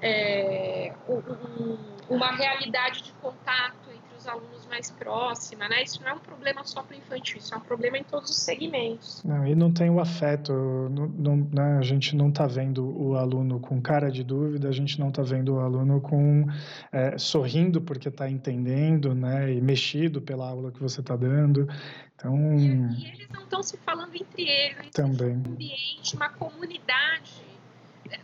é, 0.00 0.94
um, 1.08 1.76
uma 2.08 2.32
realidade 2.32 3.02
de 3.02 3.12
contato 3.12 3.87
entre 4.18 4.20
os 4.20 4.26
alunos 4.26 4.66
mais 4.66 4.90
próxima, 4.90 5.68
né? 5.68 5.82
Isso 5.82 6.02
não 6.02 6.10
é 6.10 6.14
um 6.14 6.18
problema 6.18 6.64
só 6.64 6.82
para 6.82 6.96
o 6.96 6.98
infantil, 6.98 7.38
isso 7.38 7.54
é 7.54 7.56
um 7.56 7.60
problema 7.60 7.96
em 7.98 8.04
todos 8.04 8.30
os 8.30 8.36
segmentos. 8.36 9.22
Não, 9.24 9.46
e 9.46 9.54
não 9.54 9.72
tem 9.72 9.88
o 9.88 10.00
afeto, 10.00 10.52
não, 10.52 11.06
não, 11.06 11.36
né? 11.52 11.78
a 11.78 11.82
gente 11.82 12.14
não 12.16 12.28
está 12.28 12.46
vendo 12.46 12.84
o 13.00 13.16
aluno 13.16 13.60
com 13.60 13.80
cara 13.80 14.10
de 14.10 14.24
dúvida, 14.24 14.68
a 14.68 14.72
gente 14.72 14.98
não 14.98 15.08
está 15.08 15.22
vendo 15.22 15.54
o 15.54 15.60
aluno 15.60 16.00
com 16.00 16.46
é, 16.92 17.16
sorrindo 17.16 17.80
porque 17.80 18.08
está 18.08 18.28
entendendo, 18.28 19.14
né? 19.14 19.52
E 19.52 19.60
mexido 19.60 20.20
pela 20.20 20.48
aula 20.48 20.72
que 20.72 20.80
você 20.80 21.00
está 21.00 21.16
dando. 21.16 21.68
Então, 22.14 22.36
e, 22.58 23.04
e 23.04 23.08
eles 23.12 23.28
não 23.28 23.44
estão 23.44 23.62
se 23.62 23.76
falando 23.78 24.14
entre 24.14 24.42
eles. 24.42 24.90
Também. 24.90 25.36
Um 25.36 25.52
ambiente, 25.52 26.16
uma 26.16 26.28
comunidade. 26.30 27.46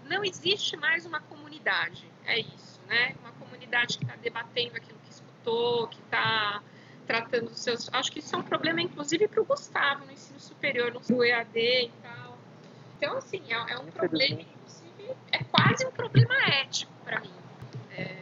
Não 0.09 0.25
existe 0.25 0.77
mais 0.79 1.05
uma 1.05 1.21
comunidade, 1.21 2.05
é 2.25 2.41
isso, 2.41 2.81
né? 2.89 3.15
Uma 3.21 3.33
comunidade 3.33 3.99
que 3.99 4.05
está 4.05 4.17
debatendo 4.17 4.77
aquilo 4.77 4.99
que 5.89 6.01
está 6.01 6.63
tratando 7.07 7.47
os 7.47 7.61
seus. 7.61 7.89
Acho 7.93 8.11
que 8.11 8.19
isso 8.19 8.35
é 8.35 8.39
um 8.39 8.43
problema, 8.43 8.81
inclusive, 8.81 9.29
para 9.29 9.41
o 9.41 9.45
Gustavo 9.45 10.05
no 10.07 10.13
ensino 10.13 10.41
superior, 10.41 10.93
no 11.09 11.25
EAD 11.25 11.59
e 11.59 11.91
tal. 12.03 12.39
Então, 12.97 13.19
assim, 13.19 13.43
é, 13.49 13.73
é 13.73 13.79
um 13.79 13.87
problema, 13.87 14.41
inclusive, 14.41 15.17
é 15.33 15.45
quase 15.45 15.87
um 15.87 15.91
problema 15.91 16.35
ético 16.63 16.93
para 17.05 17.21
mim. 17.21 17.31
É, 17.97 18.17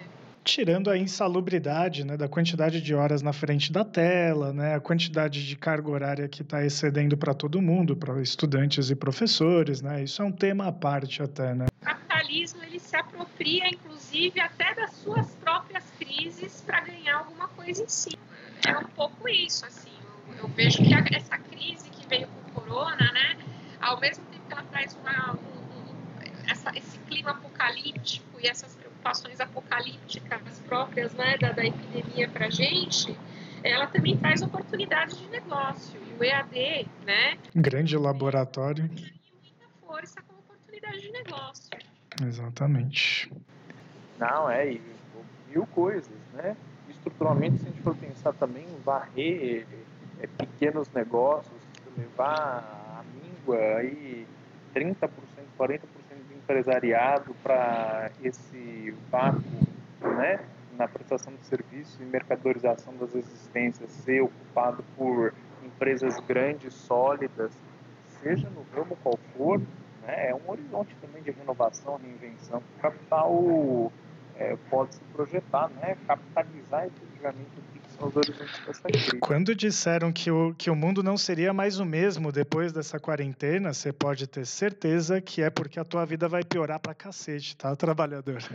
tirando 0.45 0.91
a 0.91 0.99
insalubridade 0.99 2.05
né, 2.05 2.17
da 2.17 2.29
quantidade 2.29 2.81
de 2.81 2.95
horas 2.95 3.23
na 3.23 3.33
frente 3.33 3.73
da 3.73 3.85
tela, 3.85 4.53
né, 4.53 4.75
a 4.75 4.81
quantidade 4.81 5.47
de 5.47 5.57
carga 5.57 5.91
horária 5.91 6.29
que 6.29 6.43
está 6.43 6.65
excedendo 6.65 7.17
para 7.17 7.33
todo 7.33 7.63
mundo, 7.63 7.97
para 7.97 8.21
estudantes 8.21 8.91
e 8.91 8.97
professores, 8.97 9.81
né, 9.81 10.03
isso 10.03 10.21
é 10.21 10.25
um 10.25 10.33
tema 10.33 10.67
à 10.67 10.73
parte 10.73 11.23
até. 11.23 11.55
Né? 11.55 11.67
O 11.81 11.85
capitalismo 11.85 12.63
ele 12.65 12.81
se 12.81 12.97
apropria, 12.97 13.69
inclusive, 13.69 14.02
até 14.41 14.75
das 14.75 14.93
suas 14.93 15.35
próprias 15.37 15.85
crises 15.99 16.61
para 16.61 16.81
ganhar 16.81 17.19
alguma 17.19 17.49
coisa 17.49 17.83
em 17.83 17.89
si. 17.89 18.19
É 18.67 18.77
um 18.77 18.85
pouco 18.85 19.29
isso, 19.29 19.65
assim. 19.65 19.91
Eu, 20.29 20.35
eu 20.43 20.49
vejo 20.49 20.79
que 20.79 20.95
a, 20.95 21.03
essa 21.13 21.39
crise 21.39 21.89
que 21.91 22.07
veio 22.07 22.29
com 22.29 22.51
o 22.51 22.63
corona, 22.63 23.13
né, 23.13 23.39
ao 23.81 23.99
mesmo 23.99 24.25
tempo 24.27 24.47
que 24.47 24.53
ela 24.53 24.65
traz 24.65 24.95
uma, 24.97 25.33
um, 25.33 25.39
um, 25.39 26.51
essa, 26.51 26.71
esse 26.77 26.99
clima 27.01 27.31
apocalíptico 27.31 28.39
e 28.41 28.47
essas 28.47 28.75
preocupações 28.77 29.41
apocalípticas 29.41 30.61
próprias 30.67 31.13
né, 31.15 31.39
da, 31.39 31.53
da 31.53 31.65
epidemia 31.65 32.29
para 32.29 32.47
a 32.47 32.51
gente, 32.51 33.17
ela 33.65 33.87
também 33.87 34.17
traz 34.17 34.43
oportunidades 34.43 35.19
de 35.19 35.29
negócio. 35.29 36.01
E 36.07 36.21
o 36.21 36.25
EAD, 36.25 36.87
né? 37.07 37.39
Grande 37.55 37.97
laboratório. 37.97 38.89
Tem 38.89 39.13
muita 39.43 39.69
força 39.81 40.21
como 40.23 40.41
oportunidade 40.41 41.01
de 41.01 41.11
negócio. 41.11 41.71
Exatamente. 42.21 43.31
Não, 44.19 44.51
é, 44.51 44.73
e 44.73 44.83
mil 45.49 45.67
coisas, 45.67 46.11
né? 46.33 46.57
Estruturalmente, 46.89 47.59
se 47.59 47.67
a 47.67 47.71
gente 47.71 47.83
for 47.83 47.97
pensar 47.97 48.33
também, 48.35 48.67
varrer 48.85 49.67
é, 50.21 50.27
pequenos 50.27 50.89
negócios, 50.93 51.61
levar 51.97 52.99
a 52.99 53.05
míngua 53.15 53.57
aí 53.79 54.27
30%, 54.75 55.09
40% 55.59 55.81
empresariado 56.35 57.35
para 57.43 58.11
esse 58.23 58.95
vácuo 59.11 59.43
né, 60.01 60.41
na 60.77 60.89
prestação 60.89 61.33
de 61.35 61.47
serviço 61.47 62.03
e 62.03 62.05
mercadorização 62.05 62.95
das 62.97 63.15
existências 63.15 63.91
ser 63.91 64.23
ocupado 64.23 64.85
por 64.97 65.33
empresas 65.65 66.19
grandes, 66.21 66.75
sólidas, 66.75 67.53
seja 68.23 68.49
no 68.51 68.65
ramo 68.75 68.97
qual 69.03 69.19
for, 69.37 69.59
né, 70.07 70.31
é 70.31 70.35
um 70.35 70.51
horizonte 70.51 70.95
também 71.01 71.23
de 71.23 71.31
renovação, 71.31 71.97
reinvenção. 71.97 72.63
O 72.79 72.81
capital 72.81 73.93
é, 74.43 74.57
pode 74.69 74.95
se 74.95 75.01
projetar, 75.13 75.69
né, 75.81 75.97
capitalizar 76.07 76.87
efetivamente 76.87 77.51
o 77.57 77.63
que 77.79 77.93
são 77.93 78.09
os 78.09 78.17
horizontes 78.17 78.61
dessa 78.67 78.83
crise. 78.83 79.19
Quando 79.21 79.55
disseram 79.55 80.13
que 80.13 80.31
o, 80.31 80.55
que 80.55 80.69
o 80.69 80.75
mundo 80.75 81.03
não 81.03 81.17
seria 81.17 81.53
mais 81.53 81.79
o 81.79 81.85
mesmo 81.85 82.33
depois 82.33 82.73
dessa 82.73 82.99
quarentena, 82.99 83.73
você 83.73 83.93
pode 83.93 84.27
ter 84.27 84.45
certeza 84.45 85.21
que 85.21 85.43
é 85.43 85.51
porque 85.51 85.79
a 85.79 85.85
tua 85.85 86.05
vida 86.05 86.29
vai 86.29 86.43
piorar 86.43 86.81
pra 86.81 86.95
cacete, 86.95 87.57
tá, 87.57 87.77
trabalhador? 87.77 88.39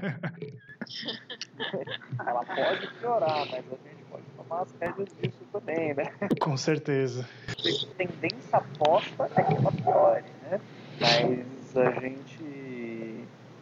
Ela 2.19 2.43
pode 2.43 2.87
piorar, 2.99 3.45
mas 3.49 3.65
a 3.65 3.89
gente 3.89 4.03
pode 4.09 4.23
tomar 4.35 4.61
as 4.61 4.71
rédeas 4.79 5.09
disso 5.21 5.45
também, 5.51 5.93
né? 5.93 6.03
Com 6.39 6.57
certeza. 6.57 7.27
A 7.49 7.95
tendência 7.95 8.57
aposta 8.57 9.29
é 9.35 9.43
que 9.43 9.53
ela 9.53 9.71
piore, 9.71 10.25
né? 10.43 10.59
Mas 10.99 11.77
a 11.77 11.91
gente 11.99 12.46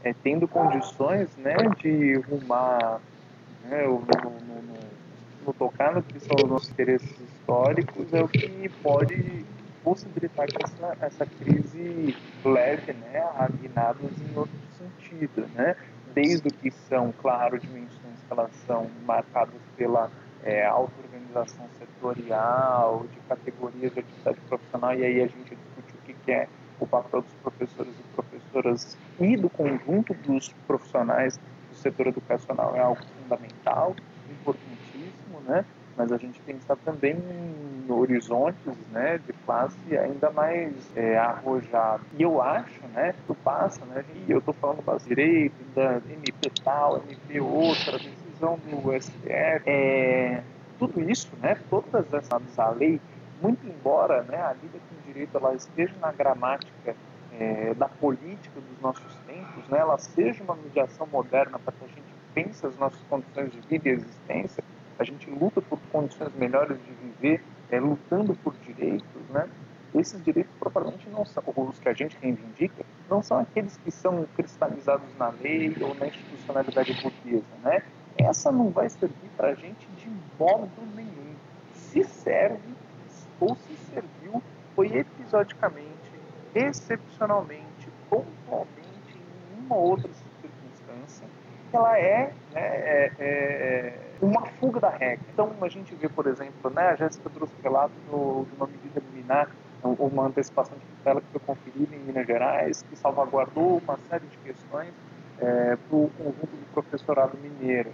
é, 0.05 0.13
tendo 0.13 0.47
condições 0.47 1.35
né, 1.35 1.55
de 1.81 2.13
rumar 2.19 3.01
né, 3.67 3.83
no, 3.85 3.99
no, 3.99 4.61
no, 4.61 4.79
no 5.47 5.53
tocar 5.53 5.95
no 5.95 6.03
que 6.03 6.19
são 6.19 6.35
os 6.43 6.49
nossos 6.49 6.69
interesses 6.69 7.19
históricos 7.19 8.13
é 8.13 8.21
o 8.21 8.27
que 8.27 8.69
pode 8.83 9.43
possibilitar 9.83 10.47
que 10.47 10.63
essa, 10.63 10.97
essa 11.01 11.25
crise 11.25 12.15
leve 12.43 12.93
né, 12.93 13.19
a 13.35 13.47
guinadas 13.47 14.11
em 14.21 14.37
outro 14.37 14.53
sentido, 14.77 15.47
né? 15.55 15.75
desde 16.13 16.49
que 16.49 16.71
são, 16.71 17.11
claro, 17.11 17.59
dimensões 17.59 17.91
que 18.25 18.31
elas 18.31 18.51
são 18.65 18.89
marcadas 19.05 19.59
pela 19.75 20.09
é, 20.43 20.65
auto-organização 20.65 21.67
setorial, 21.77 23.05
de 23.11 23.19
categorias 23.27 23.93
de 23.93 23.99
atividade 23.99 24.39
profissional, 24.47 24.93
e 24.93 25.03
aí 25.03 25.21
a 25.21 25.27
gente 25.27 25.55
discute 25.55 25.93
o 25.93 26.05
que, 26.05 26.13
que 26.13 26.31
é 26.31 26.47
o 26.79 26.87
papel 26.87 27.21
dos 27.21 27.33
professores 27.43 27.93
e 27.99 28.15
professoras 28.55 28.97
e 29.19 29.35
do 29.35 29.49
conjunto 29.49 30.13
dos 30.13 30.49
profissionais 30.67 31.37
do 31.69 31.75
setor 31.75 32.07
educacional 32.07 32.75
é 32.75 32.79
algo 32.79 33.01
fundamental, 33.21 33.95
importantíssimo, 34.29 35.41
né? 35.45 35.65
Mas 35.97 36.11
a 36.11 36.17
gente 36.17 36.41
estar 36.57 36.75
também 36.77 37.15
em 37.15 37.91
horizontes, 37.91 38.59
né, 38.91 39.17
de 39.25 39.31
classe 39.45 39.97
ainda 39.97 40.29
mais 40.29 40.73
é, 40.93 41.17
arrojado. 41.17 42.03
E 42.17 42.23
eu 42.23 42.41
acho, 42.41 42.85
né, 42.93 43.13
que 43.25 43.33
passa, 43.35 43.85
né, 43.85 44.03
e 44.27 44.31
eu 44.31 44.39
estou 44.39 44.53
falando 44.53 44.83
do 44.83 45.07
direito, 45.07 45.55
da 45.73 46.01
MP 46.09 46.51
tal, 46.63 46.97
MP 46.97 47.39
outra, 47.39 47.97
decisão 47.97 48.59
do 48.69 49.01
STF, 49.01 49.63
é, 49.65 50.43
tudo 50.77 51.01
isso, 51.09 51.31
né, 51.41 51.57
todas 51.69 52.13
essas 52.13 52.59
a 52.59 52.69
lei, 52.71 52.99
muito 53.41 53.65
embora, 53.65 54.23
né, 54.23 54.37
a 54.37 54.51
lida 54.51 54.77
com 54.77 55.07
direito 55.07 55.37
ela 55.37 55.55
esteja 55.55 55.93
na 56.01 56.11
gramática 56.11 56.93
é, 57.39 57.73
da 57.73 57.87
política 57.87 58.59
dos 58.59 58.81
nossos 58.81 59.15
tempos, 59.27 59.67
né, 59.69 59.79
ela 59.79 59.97
seja 59.97 60.43
uma 60.43 60.55
mediação 60.55 61.07
moderna 61.07 61.59
para 61.59 61.73
que 61.73 61.85
a 61.85 61.87
gente 61.87 62.15
pense 62.33 62.65
as 62.65 62.77
nossas 62.77 62.99
condições 63.09 63.51
de 63.51 63.59
vida 63.61 63.89
e 63.89 63.91
existência, 63.93 64.63
a 64.97 65.03
gente 65.03 65.29
luta 65.29 65.61
por 65.61 65.79
condições 65.91 66.33
melhores 66.35 66.77
de 66.77 66.91
viver, 66.93 67.43
é, 67.69 67.79
lutando 67.79 68.35
por 68.35 68.53
direitos, 68.57 69.29
né? 69.29 69.49
Esses 69.93 70.21
direitos 70.23 70.51
propriamente 70.59 71.09
não 71.09 71.25
são, 71.25 71.43
os 71.55 71.79
que 71.79 71.87
a 71.87 71.93
gente 71.93 72.17
reivindica, 72.21 72.85
não 73.09 73.23
são 73.23 73.39
aqueles 73.39 73.77
que 73.77 73.91
são 73.91 74.25
cristalizados 74.35 75.07
na 75.17 75.29
lei 75.29 75.75
ou 75.79 75.95
na 75.95 76.07
institucionalidade 76.07 76.93
burguesa, 77.01 77.45
né? 77.63 77.83
Essa 78.17 78.51
não 78.51 78.69
vai 78.69 78.89
servir 78.89 79.29
para 79.35 79.49
a 79.49 79.55
gente 79.55 79.87
de 79.97 80.09
modo 80.37 80.69
nenhum. 80.95 81.35
Se 81.73 82.03
serve 82.03 82.73
ou 83.39 83.55
se 83.55 83.75
serviu, 83.93 84.41
foi 84.75 84.97
episodicamente, 84.97 85.94
excepcionalmente, 86.55 87.89
pontualmente, 88.09 89.19
em 89.53 89.65
uma 89.65 89.75
outra 89.75 90.09
circunstância, 90.41 91.27
ela 91.73 91.99
é, 91.99 92.33
né, 92.53 92.61
é, 92.61 93.11
é 93.19 93.99
uma 94.21 94.45
fuga 94.45 94.79
da 94.79 94.89
regra. 94.89 95.25
Então, 95.33 95.51
a 95.61 95.67
gente 95.67 95.93
vê, 95.93 96.07
por 96.07 96.25
exemplo, 96.25 96.71
né, 96.71 96.87
a 96.89 96.95
Jéssica 96.95 97.29
trouxe 97.29 97.53
o 97.59 97.61
relato 97.61 97.93
do, 98.09 98.45
de 98.45 98.55
uma 98.55 98.67
medida 98.67 99.01
liminar, 99.11 99.49
uma 99.83 100.27
antecipação 100.27 100.77
de 100.77 100.85
tutela 100.85 101.21
que 101.21 101.27
foi 101.27 101.41
conferida 101.41 101.95
em 101.95 101.99
Minas 101.99 102.25
Gerais, 102.25 102.81
que 102.83 102.95
salvaguardou 102.95 103.81
uma 103.85 103.97
série 104.09 104.25
de 104.25 104.37
questões 104.37 104.93
é, 105.39 105.75
para 105.75 105.95
o 105.95 106.09
conjunto 106.17 106.47
do 106.47 106.65
professorado 106.73 107.37
mineiro. 107.37 107.91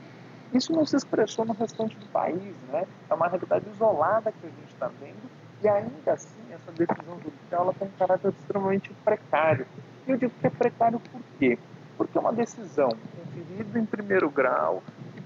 Isso 0.54 0.72
não 0.72 0.86
se 0.86 0.96
expressou 0.96 1.44
no 1.44 1.54
restante 1.54 1.98
do 1.98 2.06
país, 2.08 2.56
né? 2.72 2.86
É 3.10 3.14
uma 3.14 3.28
realidade 3.28 3.68
isolada 3.70 4.32
que 4.32 4.46
a 4.46 4.50
gente 4.50 4.74
está 4.74 4.90
vendo 5.00 5.41
e 5.64 5.68
ainda 5.68 6.14
assim 6.14 6.42
essa 6.52 6.72
decisão 6.72 7.20
judicial 7.20 7.64
ela 7.64 7.74
tem 7.74 7.88
um 7.88 7.92
caráter 7.92 8.30
extremamente 8.30 8.94
precário. 9.04 9.66
E 10.08 10.12
eu 10.12 10.18
digo 10.18 10.34
que 10.40 10.48
é 10.48 10.50
precário 10.50 11.00
por 11.00 11.22
quê? 11.38 11.58
Porque 11.98 12.18
é 12.18 12.22
uma 12.22 12.34
decisão 12.34 12.90
conferida 12.90 13.80
em 13.80 13.86
primeiro 13.86 14.30
grau, 14.30 14.82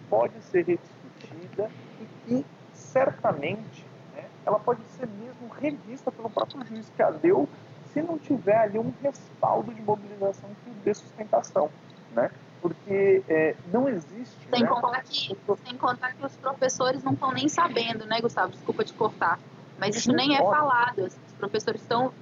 pode 0.09 0.39
ser 0.43 0.65
rediscutida 0.65 1.69
e 1.99 2.05
que 2.25 2.45
certamente 2.73 3.85
né, 4.13 4.25
ela 4.45 4.59
pode 4.59 4.81
ser 4.97 5.07
mesmo 5.07 5.47
revista 5.59 6.11
pelo 6.11 6.29
próprio 6.29 6.65
juiz 6.65 6.89
que 6.95 7.01
a 7.01 7.11
deu 7.11 7.49
se 7.93 8.01
não 8.01 8.17
tiver 8.17 8.57
ali 8.57 8.77
um 8.77 8.93
respaldo 9.01 9.73
de 9.73 9.81
mobilização 9.81 10.49
que 10.63 10.69
dê 10.83 10.93
sustentação. 10.93 11.69
Né? 12.13 12.29
Porque 12.61 13.23
é, 13.27 13.55
não 13.71 13.87
existe. 13.87 14.35
Sem, 14.49 14.63
né? 14.63 14.67
contar 14.67 15.03
que, 15.03 15.37
sem 15.65 15.77
contar 15.77 16.13
que 16.13 16.25
os 16.25 16.35
professores 16.37 17.03
não 17.03 17.13
estão 17.13 17.31
nem 17.31 17.47
sabendo, 17.47 18.05
né, 18.05 18.19
Gustavo? 18.19 18.51
Desculpa 18.51 18.83
te 18.83 18.93
cortar. 18.93 19.39
Mas 19.77 19.95
isso 19.95 20.11
nem 20.11 20.35
é 20.35 20.39
falado. 20.39 21.05
Os 21.05 21.33
professores 21.37 21.81
estão 21.81 22.13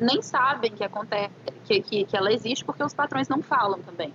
nem 0.00 0.22
sabem 0.22 0.72
que 0.72 0.84
acontece, 0.84 1.30
que, 1.64 1.82
que, 1.82 2.04
que 2.04 2.16
ela 2.16 2.32
existe 2.32 2.64
porque 2.64 2.82
os 2.82 2.94
patrões 2.94 3.28
não 3.28 3.42
falam 3.42 3.80
também. 3.82 4.12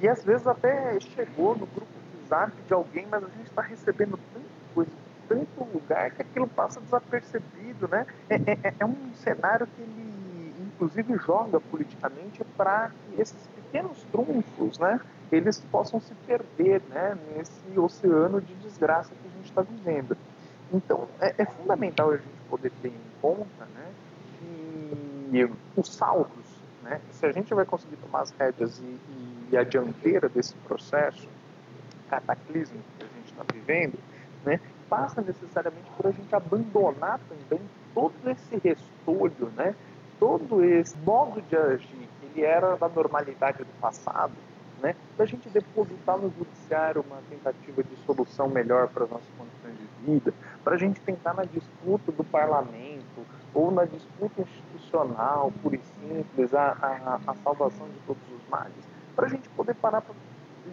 E 0.00 0.08
às 0.08 0.22
vezes 0.24 0.46
até 0.46 0.98
chegou 1.00 1.56
no 1.56 1.66
grupo 1.66 1.86
de 2.12 2.28
zap 2.28 2.52
de 2.66 2.74
alguém, 2.74 3.06
mas 3.10 3.24
a 3.24 3.28
gente 3.28 3.46
está 3.46 3.62
recebendo 3.62 4.18
tanta 4.32 4.46
coisa, 4.74 4.90
tanto 5.28 5.64
lugar 5.72 6.10
que 6.10 6.22
aquilo 6.22 6.46
passa 6.46 6.80
desapercebido, 6.80 7.88
né? 7.88 8.06
É, 8.28 8.34
é, 8.34 8.74
é 8.80 8.86
um 8.86 9.14
cenário 9.14 9.66
que 9.66 9.82
ele, 9.82 10.54
inclusive, 10.60 11.16
joga 11.18 11.60
politicamente 11.60 12.44
para 12.56 12.90
que 12.90 13.20
esses 13.20 13.48
pequenos 13.54 14.02
trunfos, 14.12 14.78
né? 14.78 15.00
Eles 15.32 15.60
possam 15.72 16.00
se 16.00 16.14
perder, 16.26 16.82
né? 16.90 17.16
Nesse 17.34 17.78
oceano 17.78 18.40
de 18.40 18.54
desgraça 18.56 19.10
que 19.10 19.28
a 19.28 19.36
gente 19.36 19.48
está 19.48 19.62
vivendo. 19.62 20.16
Então, 20.72 21.08
é, 21.20 21.34
é, 21.38 21.44
fundamental 21.44 22.10
a 22.10 22.16
gente 22.16 22.28
poder 22.48 22.72
ter 22.82 22.88
em 22.88 23.00
conta, 23.20 23.64
né? 23.74 23.92
Que 25.30 25.50
os 25.76 25.88
saldos, 25.88 26.46
né? 26.82 27.00
Se 27.12 27.26
a 27.26 27.32
gente 27.32 27.52
vai 27.54 27.64
conseguir 27.64 27.96
tomar 27.96 28.22
as 28.22 28.30
rédeas 28.32 28.78
e, 28.78 28.98
e 29.52 29.56
a 29.56 29.64
dianteira 29.64 30.28
desse 30.28 30.54
processo 30.56 31.28
cataclísmico 32.08 32.84
que 32.98 33.04
a 33.04 33.08
gente 33.08 33.30
está 33.32 33.44
vivendo, 33.52 33.98
né? 34.44 34.60
passa 34.88 35.20
necessariamente 35.22 35.90
por 35.96 36.06
a 36.06 36.10
gente 36.10 36.34
abandonar 36.34 37.18
também 37.28 37.60
todo 37.94 38.14
esse 38.26 38.56
restolho, 38.58 39.50
né? 39.56 39.74
todo 40.20 40.64
esse 40.64 40.96
modo 40.98 41.40
de 41.42 41.56
agir 41.56 42.08
que 42.20 42.26
ele 42.26 42.42
era 42.42 42.76
da 42.76 42.88
normalidade 42.88 43.58
do 43.58 43.80
passado, 43.80 44.34
né? 44.80 44.94
para 45.16 45.24
a 45.24 45.28
gente 45.28 45.48
depositar 45.48 46.18
no 46.18 46.32
judiciário 46.36 47.04
uma 47.08 47.20
tentativa 47.28 47.82
de 47.82 47.96
solução 48.04 48.48
melhor 48.48 48.88
para 48.88 49.04
as 49.04 49.10
nossas 49.10 49.28
condições 49.36 49.76
de 49.78 50.06
vida, 50.06 50.34
para 50.64 50.74
a 50.74 50.78
gente 50.78 50.98
tentar 51.02 51.34
na 51.34 51.44
disputa 51.44 52.10
do 52.10 52.24
parlamento 52.24 53.26
ou 53.52 53.70
na 53.70 53.84
disputa 53.84 54.40
institucional, 54.40 55.52
pura 55.62 55.76
e 55.76 55.80
simples, 56.00 56.54
a, 56.54 56.76
a, 56.80 57.20
a 57.30 57.34
salvação 57.36 57.86
de 57.86 57.98
todos 58.06 58.22
os 58.32 58.48
males, 58.48 58.88
para 59.14 59.26
a 59.26 59.28
gente 59.28 59.48
poder 59.50 59.74
parar 59.74 60.00
para 60.00 60.14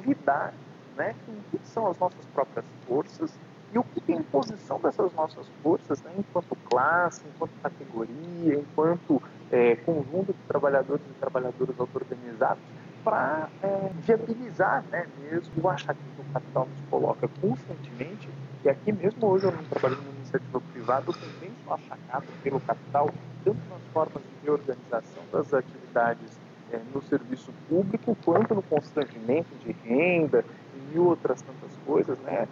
lidar 0.06 0.54
né, 0.96 1.14
com 1.26 1.34
o 1.34 1.44
que 1.52 1.68
são 1.68 1.88
as 1.88 2.00
nossas 2.00 2.26
próprias 2.34 2.66
forças 2.88 3.38
e 3.74 3.78
o 3.78 3.84
que 3.84 4.02
tem 4.02 4.18
em 4.18 4.24
posição 4.24 4.80
dessas 4.80 5.14
nossas 5.14 5.48
forças, 5.62 6.02
né, 6.02 6.12
enquanto 6.18 6.56
classe, 6.70 7.22
enquanto 7.28 7.52
categoria, 7.62 8.56
enquanto 8.56 9.22
é, 9.52 9.76
conjunto 9.76 10.34
de 10.34 10.40
trabalhadores 10.48 11.04
e 11.06 11.14
trabalhadoras 11.20 11.80
auto-organizados, 11.80 12.64
para 13.04 13.50
é, 13.64 13.92
viabilizar 13.96 14.84
né, 14.92 15.08
mesmo 15.20 15.52
o 15.62 15.70
achar 15.70 15.96
que 15.96 16.02
o 16.20 16.34
capital 16.34 16.68
nos 16.68 16.90
coloca 16.90 17.28
constantemente. 17.40 18.30
E 18.64 18.70
aqui 18.70 18.92
mesmo 18.92 19.28
hoje 19.28 19.46
eu 19.46 19.52
não 19.52 19.64
trabalho 19.64 19.98
numa 19.98 20.14
iniciativa 20.14 20.62
privada, 20.62 21.06
eu 21.08 21.14
também 21.14 21.52
sou 21.64 21.74
achacado 21.74 22.28
pelo 22.44 22.60
capital, 22.60 23.10
tanto 23.44 23.60
nas 23.68 23.82
formas 23.88 24.24
de 24.24 24.36
reorganização 24.44 25.24
das 25.32 25.52
atividades 25.52 26.40
é, 26.72 26.78
no 26.94 27.02
serviço 27.02 27.52
público, 27.68 28.16
quanto 28.24 28.54
no 28.54 28.62
constrangimento 28.62 29.56
de 29.58 29.72
renda 29.72 30.46
e 30.74 31.00
outras 31.00 31.42
tantas 31.42 31.76
coisas, 31.86 32.18
né? 32.20 32.48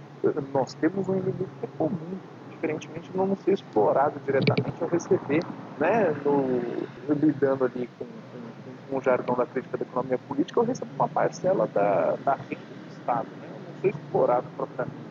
Nós 0.51 0.73
temos 0.73 1.07
um 1.07 1.15
inimigo 1.15 1.47
que 1.59 1.65
é 1.65 1.69
comum, 1.77 2.19
diferentemente 2.49 3.11
de 3.11 3.17
não 3.17 3.35
ser 3.37 3.53
explorado 3.53 4.19
diretamente 4.19 4.81
ao 4.81 4.89
receber, 4.89 5.41
né? 5.77 6.11
No, 6.25 6.87
lidando 7.15 7.65
ali 7.65 7.87
com, 7.97 8.05
com, 8.05 8.73
com, 8.89 8.97
o 8.97 9.01
jargão 9.01 9.35
da 9.35 9.45
crítica 9.45 9.77
da 9.77 9.83
economia 9.83 10.17
política, 10.17 10.59
eu 10.59 10.65
recebo 10.65 10.91
uma 10.95 11.07
parcela 11.07 11.67
da, 11.67 12.15
da 12.17 12.33
renda 12.33 12.73
do 12.75 12.87
Estado, 12.87 13.29
né? 13.39 13.47
Eu 13.47 13.61
não 13.61 13.73
sou 13.79 13.89
explorado 13.89 14.47
propriamente, 14.57 15.08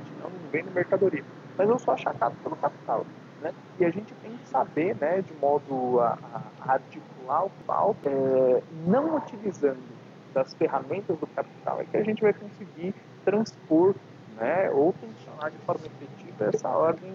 no 0.52 0.70
mercadoria, 0.72 1.24
mas 1.56 1.68
eu 1.68 1.78
sou 1.78 1.94
achacado 1.94 2.34
pelo 2.42 2.56
capital. 2.56 3.06
Né? 3.40 3.52
E 3.78 3.84
a 3.84 3.90
gente 3.90 4.12
tem 4.14 4.36
que 4.36 4.48
saber, 4.48 4.96
né, 4.96 5.22
de 5.22 5.32
modo 5.34 6.00
a, 6.00 6.18
a 6.60 6.72
articular 6.72 7.44
o 7.44 7.50
capital, 7.50 7.96
é, 8.04 8.62
não 8.86 9.16
utilizando 9.16 9.98
das 10.34 10.52
ferramentas 10.54 11.16
do 11.18 11.26
capital, 11.28 11.80
é 11.80 11.84
que 11.84 11.96
a 11.96 12.02
gente 12.02 12.22
vai 12.22 12.32
conseguir 12.32 12.94
transpor 13.24 13.94
né, 14.36 14.70
ou 14.70 14.92
funcionar 14.92 15.50
de 15.50 15.58
forma 15.58 15.86
efetiva 15.86 16.46
essa 16.46 16.68
ordem 16.68 17.12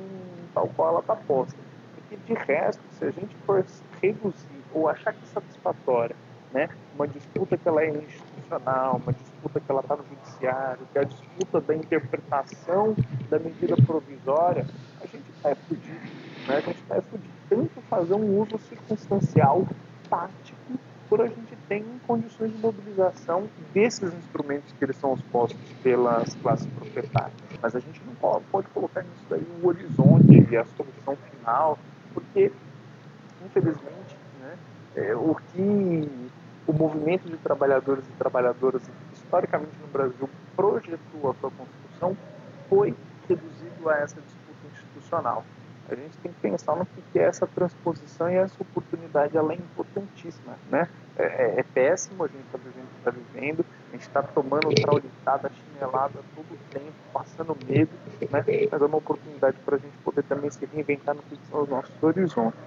tal 0.53 0.67
qual 0.75 0.89
ela 0.89 0.99
está 0.99 1.15
posta. 1.15 1.57
Porque, 1.95 2.15
de 2.15 2.33
resto, 2.33 2.81
se 2.91 3.05
a 3.05 3.11
gente 3.11 3.35
for 3.45 3.65
reduzir 4.01 4.63
ou 4.73 4.87
achar 4.87 5.13
que 5.13 5.23
é 5.23 5.27
satisfatória 5.27 6.15
né, 6.53 6.69
uma 6.95 7.07
disputa 7.07 7.57
que 7.57 7.67
ela 7.67 7.83
é 7.83 7.89
institucional, 7.89 9.01
uma 9.03 9.11
disputa 9.11 9.59
que 9.59 9.71
ela 9.71 9.81
está 9.81 9.95
no 9.95 10.05
judiciário, 10.05 10.87
que 10.91 10.97
é 10.99 11.01
a 11.01 11.05
disputa 11.05 11.59
da 11.59 11.75
interpretação 11.75 12.95
da 13.29 13.39
medida 13.39 13.75
provisória, 13.75 14.65
a 15.01 15.07
gente 15.07 15.29
está 15.35 15.55
fudido. 15.55 15.99
Né? 16.47 16.55
A 16.57 16.59
gente 16.61 16.81
está 16.81 17.01
fudido. 17.01 17.33
Tanto 17.49 17.81
fazer 17.89 18.13
um 18.13 18.39
uso 18.39 18.57
circunstancial, 18.59 19.67
tático, 20.09 20.79
por 21.09 21.21
a 21.21 21.27
gente 21.27 21.55
tem 21.67 21.85
condições 22.07 22.51
de 22.51 22.57
mobilização 22.57 23.47
desses 23.73 24.13
instrumentos 24.13 24.71
que 24.73 24.83
eles 24.83 24.95
são 24.97 25.13
expostos 25.13 25.59
pelas 25.83 26.33
classes 26.35 26.65
proprietárias. 26.67 27.33
Mas 27.61 27.75
a 27.75 27.79
gente 27.79 28.01
não 28.05 28.41
pode 28.41 28.67
colocar 28.69 29.03
nisso 29.03 29.25
daí 29.29 29.45
o 29.61 29.67
horizonte 29.67 30.47
e 30.51 30.57
a 30.57 30.65
solução 30.65 31.15
final, 31.15 31.77
porque, 32.13 32.51
infelizmente, 33.45 34.17
né, 34.39 34.57
é, 34.95 35.15
o 35.15 35.35
que 35.35 36.09
o 36.67 36.73
movimento 36.73 37.29
de 37.29 37.37
trabalhadores 37.37 38.05
e 38.07 38.11
trabalhadoras 38.13 38.81
historicamente 39.13 39.75
no 39.81 39.87
Brasil 39.87 40.29
projetou 40.55 41.31
a 41.31 41.33
sua 41.35 41.51
construção 41.51 42.17
foi 42.69 42.95
reduzido 43.27 43.89
a 43.89 43.97
essa 43.97 44.19
disputa 44.21 44.67
institucional. 44.71 45.43
A 45.89 45.95
gente 45.95 46.17
tem 46.19 46.31
que 46.31 46.39
pensar 46.39 46.75
no 46.75 46.85
que 46.85 47.19
é 47.19 47.23
essa 47.23 47.45
transposição 47.45 48.29
e 48.29 48.35
essa 48.35 48.55
oportunidade, 48.61 49.37
ela 49.37 49.51
é 49.51 49.57
importantíssima, 49.57 50.55
né? 50.71 50.87
É, 51.17 51.23
é, 51.23 51.59
é 51.59 51.63
péssimo 51.63 52.23
a 52.23 52.27
gente 52.27 52.45
está 52.45 52.57
vivendo 52.57 52.85
o 52.85 52.87
que 52.87 52.97
está 52.97 53.11
vivendo, 53.11 53.65
a 53.89 53.91
gente 53.91 54.01
está 54.01 54.23
tomando 54.23 54.73
traulitada, 54.73 55.51
chinelada 55.51 56.19
todo 56.35 56.45
o 56.53 56.57
tempo, 56.71 56.93
passando 57.13 57.57
medo, 57.67 57.91
né? 58.21 58.27
Mas 58.31 58.47
é 58.47 58.85
uma 58.85 58.97
oportunidade 58.97 59.57
para 59.65 59.75
a 59.75 59.79
gente 59.79 59.97
poder 60.03 60.23
também 60.23 60.49
se 60.49 60.65
reinventar 60.65 61.15
no 61.15 61.21
que 61.23 61.37
são 61.51 61.63
os 61.63 61.69
nossos 61.69 62.01
horizontes. 62.01 62.59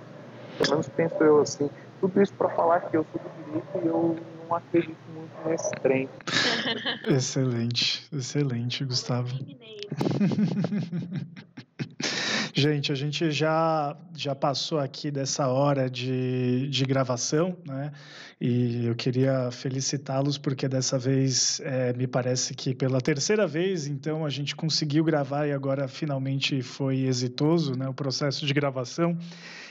Pelo 0.59 0.71
menos 0.71 0.89
penso 0.89 1.15
eu 1.21 1.41
assim. 1.41 1.71
Tudo 2.01 2.23
isso 2.23 2.33
para 2.35 2.49
falar 2.51 2.81
que 2.81 2.97
eu 2.97 3.07
sou 3.13 3.21
do 3.21 3.45
direito 3.45 3.85
e 3.85 3.87
eu 3.89 4.17
não 4.49 4.57
acredito 4.57 4.97
muito 5.15 5.33
nesse 5.49 5.71
trem. 5.83 6.09
excelente, 7.09 8.07
excelente, 8.13 8.85
Gustavo. 8.85 9.35
Gente, 12.59 12.91
a 12.91 12.95
gente 12.95 13.31
já, 13.31 13.95
já 14.17 14.35
passou 14.35 14.79
aqui 14.79 15.11
dessa 15.11 15.47
hora 15.47 15.91
de, 15.91 16.67
de 16.69 16.85
gravação, 16.87 17.55
né? 17.67 17.93
E 18.41 18.87
eu 18.87 18.95
queria 18.95 19.51
felicitá-los 19.51 20.39
porque 20.39 20.67
dessa 20.67 20.99
vez 20.99 21.61
é, 21.63 21.93
me 21.93 22.07
parece 22.07 22.55
que 22.55 22.75
pela 22.75 22.99
terceira 22.99 23.47
vez, 23.47 23.87
então 23.87 24.25
a 24.25 24.31
gente 24.31 24.57
conseguiu 24.57 25.05
gravar 25.05 25.47
e 25.47 25.53
agora 25.53 25.87
finalmente 25.87 26.63
foi 26.63 27.01
exitoso, 27.01 27.77
né? 27.77 27.87
O 27.91 27.93
processo 27.93 28.47
de 28.47 28.55
gravação. 28.55 29.19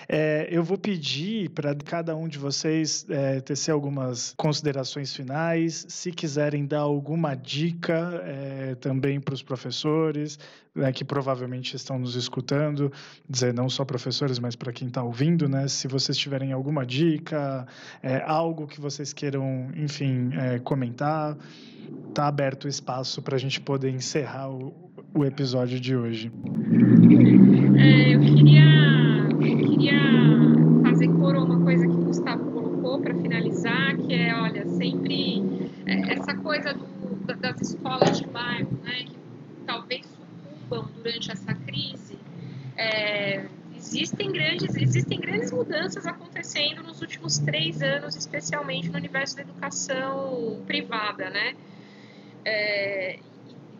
É, 0.07 0.47
eu 0.51 0.63
vou 0.63 0.77
pedir 0.77 1.49
para 1.49 1.73
cada 1.75 2.15
um 2.15 2.27
de 2.27 2.37
vocês 2.37 3.05
é, 3.09 3.39
tecer 3.41 3.71
algumas 3.71 4.33
considerações 4.37 5.15
finais, 5.15 5.85
se 5.89 6.11
quiserem 6.11 6.65
dar 6.65 6.81
alguma 6.81 7.35
dica 7.35 8.21
é, 8.23 8.75
também 8.75 9.19
para 9.19 9.33
os 9.33 9.41
professores, 9.41 10.37
né, 10.75 10.91
que 10.91 11.05
provavelmente 11.05 11.75
estão 11.75 11.97
nos 11.97 12.15
escutando, 12.15 12.91
dizer 13.29 13.53
não 13.53 13.69
só 13.69 13.85
professores, 13.85 14.39
mas 14.39 14.55
para 14.55 14.73
quem 14.73 14.87
está 14.89 15.01
ouvindo, 15.01 15.47
né? 15.47 15.67
Se 15.67 15.87
vocês 15.87 16.17
tiverem 16.17 16.51
alguma 16.51 16.85
dica, 16.85 17.65
é, 18.03 18.21
algo 18.25 18.67
que 18.67 18.81
vocês 18.81 19.13
queiram, 19.13 19.69
enfim, 19.75 20.31
é, 20.33 20.59
comentar, 20.59 21.37
está 22.09 22.27
aberto 22.27 22.65
o 22.65 22.67
espaço 22.67 23.21
para 23.21 23.35
a 23.35 23.39
gente 23.39 23.61
poder 23.61 23.89
encerrar 23.89 24.49
o, 24.49 24.73
o 25.13 25.23
episódio 25.23 25.79
de 25.79 25.95
hoje. 25.95 26.31
É, 27.77 28.15
eu 28.15 28.19
queria, 28.19 28.84
queria 29.85 30.81
fazer 30.83 31.07
coro 31.09 31.43
uma 31.43 31.59
coisa 31.61 31.87
que 31.87 31.93
o 31.93 32.05
Gustavo 32.05 32.51
colocou 32.51 32.99
para 32.99 33.13
finalizar, 33.13 33.95
que 33.97 34.13
é, 34.13 34.33
olha, 34.35 34.65
sempre 34.67 35.43
é, 35.85 36.13
essa 36.13 36.33
coisa 36.35 36.73
do, 36.73 37.35
das 37.35 37.61
escolas 37.61 38.17
de 38.17 38.25
bairro, 38.25 38.79
né? 38.83 39.03
Que 39.03 39.15
talvez 39.65 40.07
sucumbam 40.07 40.89
durante 40.95 41.31
essa 41.31 41.53
crise. 41.53 42.17
É, 42.75 43.45
existem 43.75 44.31
grandes, 44.31 44.75
existem 44.75 45.19
grandes 45.19 45.51
mudanças 45.51 46.05
acontecendo 46.07 46.81
nos 46.81 47.01
últimos 47.01 47.37
três 47.37 47.81
anos, 47.81 48.15
especialmente 48.15 48.89
no 48.89 48.97
universo 48.97 49.35
da 49.35 49.43
educação 49.43 50.63
privada, 50.65 51.29
né? 51.29 51.53
É, 52.43 53.19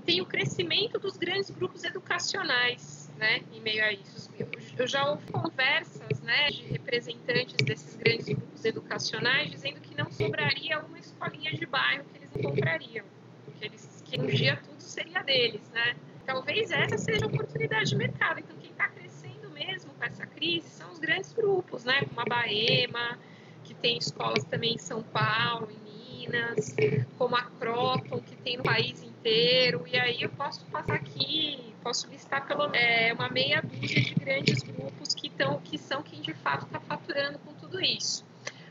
tem 0.06 0.22
o 0.22 0.26
crescimento 0.26 1.00
dos 1.00 1.18
grandes 1.18 1.50
grupos 1.50 1.84
educacionais, 1.84 3.05
né, 3.18 3.42
em 3.54 3.62
meio 3.62 3.84
a 3.84 3.92
isso. 3.92 4.30
Eu 4.78 4.88
já 4.88 5.10
ouvi 5.10 5.32
conversas, 5.32 6.22
né, 6.22 6.50
de 6.50 6.64
representantes 6.64 7.56
desses 7.66 7.96
grandes 7.96 8.26
grupos 8.26 8.66
educacionais 8.66 9.50
dizendo 9.52 9.80
que 9.80 9.96
não 9.96 10.12
sobraria 10.12 10.80
uma 10.80 11.00
escolinha 11.00 11.52
de 11.54 11.66
bairro 11.66 12.04
que 12.06 12.18
eles 12.18 12.32
comprariam, 12.32 13.06
porque 13.46 13.66
eles 13.66 13.96
que 14.06 14.22
um 14.22 14.28
dia 14.28 14.58
tudo 14.58 14.80
seria 14.80 15.22
deles, 15.24 15.70
né? 15.72 15.96
Talvez 16.26 16.72
essa 16.72 16.98
seja 16.98 17.26
a 17.26 17.28
oportunidade 17.28 17.90
de 17.90 17.96
mercado. 17.96 18.40
Então, 18.40 18.56
quem 18.58 18.72
está 18.72 18.88
crescendo 18.88 19.50
mesmo 19.52 19.94
com 19.94 20.04
essa 20.04 20.26
crise 20.26 20.70
são 20.70 20.92
os 20.92 21.00
grandes 21.00 21.34
grupos, 21.34 21.84
né? 21.84 22.02
Como 22.06 22.22
a 22.22 22.26
Baema, 22.26 23.20
que 23.64 23.74
tem 23.74 23.98
escolas 23.98 24.44
também 24.46 24.76
em 24.76 24.78
São 24.78 25.04
Paulo, 25.04 25.70
em 25.72 26.20
Minas, 26.22 26.76
como 27.18 27.36
a 27.36 27.44
Croton, 27.44 28.20
que 28.22 28.36
tem 28.38 28.58
no 28.58 28.64
país 28.64 29.00
inteiro. 29.00 29.15
E 29.28 29.98
aí 29.98 30.22
eu 30.22 30.30
posso 30.30 30.64
passar 30.66 30.94
aqui, 30.94 31.74
posso 31.82 32.08
listar 32.08 32.46
pelo 32.46 32.66
é, 32.76 33.12
uma 33.12 33.28
meia 33.28 33.60
dúzia 33.60 34.00
de 34.00 34.14
grandes 34.14 34.62
grupos 34.62 35.16
que, 35.16 35.32
tão, 35.32 35.60
que 35.62 35.80
são 35.80 36.04
quem 36.04 36.22
de 36.22 36.32
fato 36.36 36.68
está 36.68 36.80
faturando 36.80 37.40
com 37.40 37.52
tudo 37.56 37.82
isso. 37.82 38.24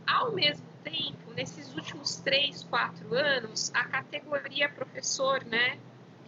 Ao 0.07 0.31
mesmo 0.31 0.65
tempo, 0.85 1.33
nesses 1.35 1.75
últimos 1.75 2.19
três, 2.19 2.63
quatro 2.63 3.15
anos, 3.15 3.73
a 3.75 3.83
categoria 3.85 4.69
professor, 4.69 5.45
né? 5.45 5.77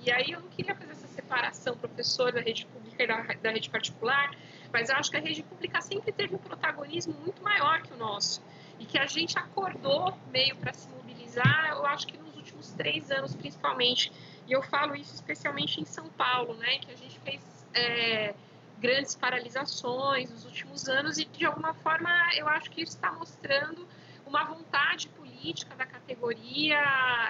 E 0.04 0.10
aí 0.10 0.32
eu 0.32 0.40
não 0.40 0.48
queria 0.48 0.74
fazer 0.74 0.90
essa 0.90 1.06
separação 1.06 1.76
professor 1.76 2.32
da 2.32 2.40
rede 2.40 2.66
pública 2.66 3.04
e 3.04 3.06
da, 3.06 3.22
da 3.22 3.50
rede 3.50 3.70
particular, 3.70 4.34
mas 4.72 4.88
eu 4.88 4.96
acho 4.96 5.08
que 5.08 5.16
a 5.18 5.20
rede 5.20 5.44
pública 5.44 5.80
sempre 5.80 6.10
teve 6.10 6.34
um 6.34 6.38
protagonismo 6.38 7.14
muito 7.14 7.40
maior 7.44 7.80
que 7.80 7.92
o 7.92 7.96
nosso 7.96 8.42
e 8.80 8.86
que 8.86 8.98
a 8.98 9.06
gente 9.06 9.38
acordou 9.38 10.18
meio 10.32 10.56
para 10.56 10.72
se 10.72 10.88
mobilizar, 10.88 11.68
eu 11.70 11.86
acho 11.86 12.08
que 12.08 12.18
nos 12.18 12.35
últimos 12.56 12.72
três 12.72 13.10
anos 13.10 13.34
principalmente, 13.34 14.10
e 14.46 14.52
eu 14.52 14.62
falo 14.62 14.94
isso 14.96 15.14
especialmente 15.14 15.80
em 15.80 15.84
São 15.84 16.08
Paulo, 16.08 16.54
né, 16.54 16.78
que 16.78 16.90
a 16.90 16.96
gente 16.96 17.18
fez 17.20 17.66
é, 17.74 18.34
grandes 18.78 19.14
paralisações 19.14 20.30
nos 20.30 20.44
últimos 20.44 20.88
anos 20.88 21.18
e 21.18 21.24
de 21.24 21.44
alguma 21.44 21.74
forma 21.74 22.10
eu 22.36 22.48
acho 22.48 22.70
que 22.70 22.82
isso 22.82 22.96
está 22.96 23.12
mostrando 23.12 23.86
uma 24.26 24.44
vontade 24.44 25.08
política 25.10 25.74
da 25.76 25.86
categoria, 25.86 26.78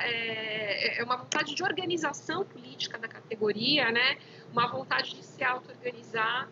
é, 0.03 0.99
é, 0.99 1.05
uma 1.05 1.16
vontade 1.16 1.55
de 1.55 1.62
organização 1.62 2.45
política 2.45 2.99
da 2.99 3.07
categoria, 3.07 3.93
né? 3.93 4.16
Uma 4.51 4.66
vontade 4.66 5.14
de 5.14 5.22
se 5.22 5.45
auto-organizar. 5.45 6.49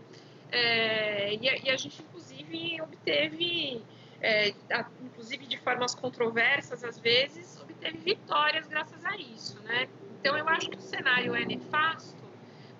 É, 0.52 1.32
e, 1.34 1.40
e, 1.40 1.70
a 1.70 1.76
gente, 1.78 2.02
inclusive, 2.02 2.80
obteve, 2.82 3.82
é, 4.24 4.54
inclusive 5.02 5.46
de 5.46 5.58
formas 5.58 5.94
controversas 5.94 6.82
às 6.82 6.98
vezes, 6.98 7.60
obteve 7.60 7.98
vitórias 7.98 8.66
graças 8.66 9.04
a 9.04 9.16
isso, 9.16 9.60
né? 9.62 9.88
Então, 10.20 10.36
eu 10.36 10.48
acho 10.48 10.70
que 10.70 10.78
o 10.78 10.80
cenário 10.80 11.34
é 11.34 11.44
nefasto, 11.44 12.24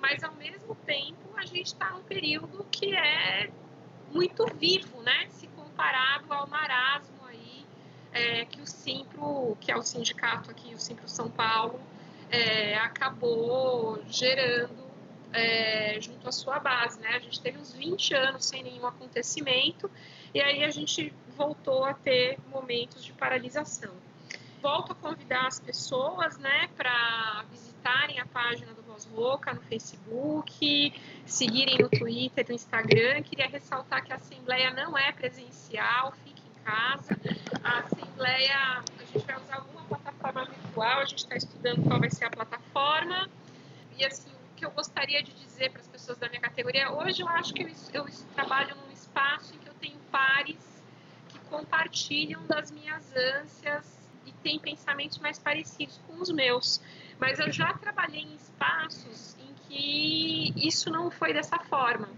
mas 0.01 0.25
ao 0.25 0.35
mesmo 0.35 0.75
tempo 0.87 1.37
a 1.37 1.45
gente 1.45 1.67
está 1.67 1.91
num 1.91 2.03
período 2.03 2.67
que 2.71 2.95
é 2.97 3.51
muito 4.11 4.47
vivo, 4.55 5.03
né? 5.03 5.27
Se 5.29 5.47
comparado 5.49 6.33
ao 6.33 6.47
marasmo 6.49 7.15
é, 8.15 8.45
que 8.45 8.61
o 8.63 8.67
Simpro, 8.67 9.59
que 9.61 9.73
é 9.73 9.77
o 9.77 9.83
sindicato 9.83 10.51
aqui, 10.51 10.73
o 10.73 10.79
Simpro 10.79 11.09
São 11.09 11.29
Paulo, 11.29 11.81
é, 12.31 12.77
acabou 12.77 14.01
gerando 14.09 14.85
é, 15.33 16.01
junto 16.01 16.29
à 16.29 16.33
sua 16.33 16.61
base. 16.61 17.01
Né? 17.01 17.09
A 17.09 17.19
gente 17.19 17.41
teve 17.41 17.59
uns 17.59 17.75
20 17.75 18.15
anos 18.15 18.47
sem 18.47 18.63
nenhum 18.63 18.87
acontecimento 18.87 19.91
e 20.35 20.41
aí 20.41 20.65
a 20.65 20.71
gente 20.71 21.13
voltou 21.37 21.85
a 21.85 21.95
ter 21.95 22.39
momentos 22.51 23.05
de 23.05 23.13
paralisação. 23.13 23.93
Volto 24.61 24.93
a 24.93 24.95
convidar 24.95 25.47
as 25.47 25.61
pessoas 25.61 26.37
né, 26.39 26.69
para 26.77 27.45
visitarem 27.51 28.19
a 28.19 28.27
página 28.27 28.73
do 28.73 28.83
Voz 28.83 29.07
Louca 29.13 29.53
no 29.53 29.61
Facebook, 29.63 30.93
seguirem 31.25 31.79
no 31.79 31.89
Twitter, 31.89 32.47
no 32.49 32.55
Instagram. 32.55 33.23
Queria 33.23 33.47
ressaltar 33.47 34.03
que 34.03 34.13
a 34.13 34.17
Assembleia 34.17 34.73
não 34.73 34.97
é 34.99 35.13
presencial, 35.13 36.13
fique 36.25 36.43
em 36.43 36.65
casa. 36.65 37.17
A 37.63 37.81
Assembleia, 37.81 38.57
a 38.59 39.05
gente 39.13 39.27
vai 39.27 39.37
usar 39.37 39.57
alguma 39.57 39.85
plataforma 39.85 40.45
virtual, 40.47 40.99
a 40.99 41.05
gente 41.05 41.19
está 41.19 41.37
estudando 41.37 41.87
qual 41.87 42.01
vai 42.01 42.11
ser 42.11 42.25
a 42.25 42.31
plataforma. 42.31 43.29
E 43.99 44.05
assim, 44.05 44.31
o 44.31 44.57
que 44.57 44.65
eu 44.65 44.71
gostaria 44.71 45.23
de 45.23 45.33
dizer 45.35 45.71
para 45.71 45.81
as 45.81 45.89
pessoas 45.89 46.19
da 46.19 46.29
minha 46.29 46.41
categoria, 46.41 46.91
hoje 46.91 47.23
eu 47.23 47.29
acho 47.29 47.53
que 47.53 47.63
eu, 47.63 47.71
eu 47.93 48.07
trabalho 48.35 48.75
num 48.77 48.93
espaço 48.93 49.55
em 49.55 49.64
tenho 49.85 49.99
pares 50.11 50.83
que 51.29 51.39
compartilham 51.51 52.47
das 52.47 52.71
minhas 52.71 53.05
ânsias 53.15 54.09
e 54.25 54.33
têm 54.33 54.59
pensamentos 54.59 55.19
mais 55.19 55.39
parecidos 55.39 56.01
com 56.07 56.15
os 56.21 56.31
meus. 56.31 56.81
Mas 57.19 57.39
eu 57.39 57.53
já 57.53 57.75
trabalhei 57.75 58.23
em 58.23 58.35
espaços 58.35 59.37
em 59.39 59.55
que 59.69 60.67
isso 60.67 60.91
não 60.91 61.11
foi 61.11 61.35
dessa 61.35 61.59
forma. 61.59 62.09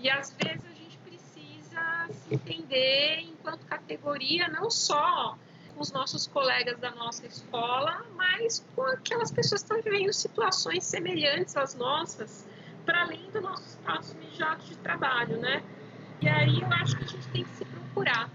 E 0.00 0.10
às 0.10 0.32
vezes 0.32 0.64
a 0.64 0.74
gente 0.74 0.98
precisa 0.98 2.08
se 2.10 2.34
entender 2.34 3.20
enquanto 3.20 3.64
categoria, 3.66 4.48
não 4.48 4.68
só 4.68 5.38
com 5.74 5.80
os 5.80 5.92
nossos 5.92 6.26
colegas 6.26 6.78
da 6.80 6.90
nossa 6.90 7.26
escola, 7.26 8.04
mas 8.16 8.66
com 8.74 8.82
aquelas 8.82 9.30
pessoas 9.30 9.62
que 9.62 9.72
estão 9.72 9.92
vivendo 9.92 10.12
situações 10.12 10.84
semelhantes 10.84 11.56
às 11.56 11.74
nossas, 11.74 12.46
para 12.84 13.02
além 13.02 13.30
do 13.30 13.40
nosso 13.40 13.66
espaço 13.66 14.16
imediato 14.16 14.64
de 14.64 14.76
trabalho, 14.78 15.38
né? 15.38 15.62
E 16.20 16.28
aí 16.28 16.60
eu 16.60 16.68
acho 16.72 16.96
que 16.96 17.04
a 17.04 17.06
gente 17.06 17.28
tem 17.28 17.44
que 17.44 17.50
se 17.50 17.64
procurar. 17.64 18.30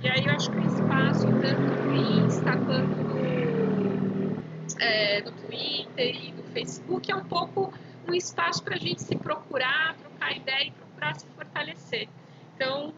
E 0.00 0.08
aí 0.08 0.24
eu 0.24 0.32
acho 0.32 0.50
que 0.50 0.58
o 0.58 0.62
espaço, 0.62 1.26
tanto 1.40 1.74
do 1.76 1.92
Insta 1.92 2.56
quanto 2.58 3.02
do, 3.04 4.42
é, 4.80 5.22
do 5.22 5.32
Twitter 5.32 6.24
e 6.24 6.32
do 6.32 6.42
Facebook, 6.44 7.10
é 7.10 7.16
um 7.16 7.24
pouco 7.24 7.72
um 8.08 8.14
espaço 8.14 8.62
para 8.62 8.76
a 8.76 8.78
gente 8.78 9.02
se 9.02 9.16
procurar, 9.16 9.96
trocar 9.96 10.36
ideia 10.36 10.68
e 10.68 10.72
procurar 10.72 11.14
se 11.14 11.26
fortalecer. 11.28 12.08
Então, 12.54 12.94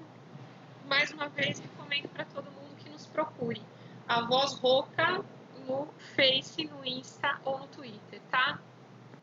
mais 0.84 1.10
uma 1.10 1.28
vez, 1.28 1.58
recomendo 1.58 2.08
para 2.08 2.24
todo 2.24 2.50
mundo 2.52 2.76
que 2.76 2.88
nos 2.88 3.06
procure. 3.06 3.62
A 4.06 4.26
Voz 4.26 4.54
Rouca 4.58 5.24
no 5.66 5.88
Face, 6.14 6.64
no 6.66 6.84
Insta 6.84 7.40
ou 7.44 7.58
no 7.58 7.66
Twitter, 7.68 8.20
tá? 8.30 8.60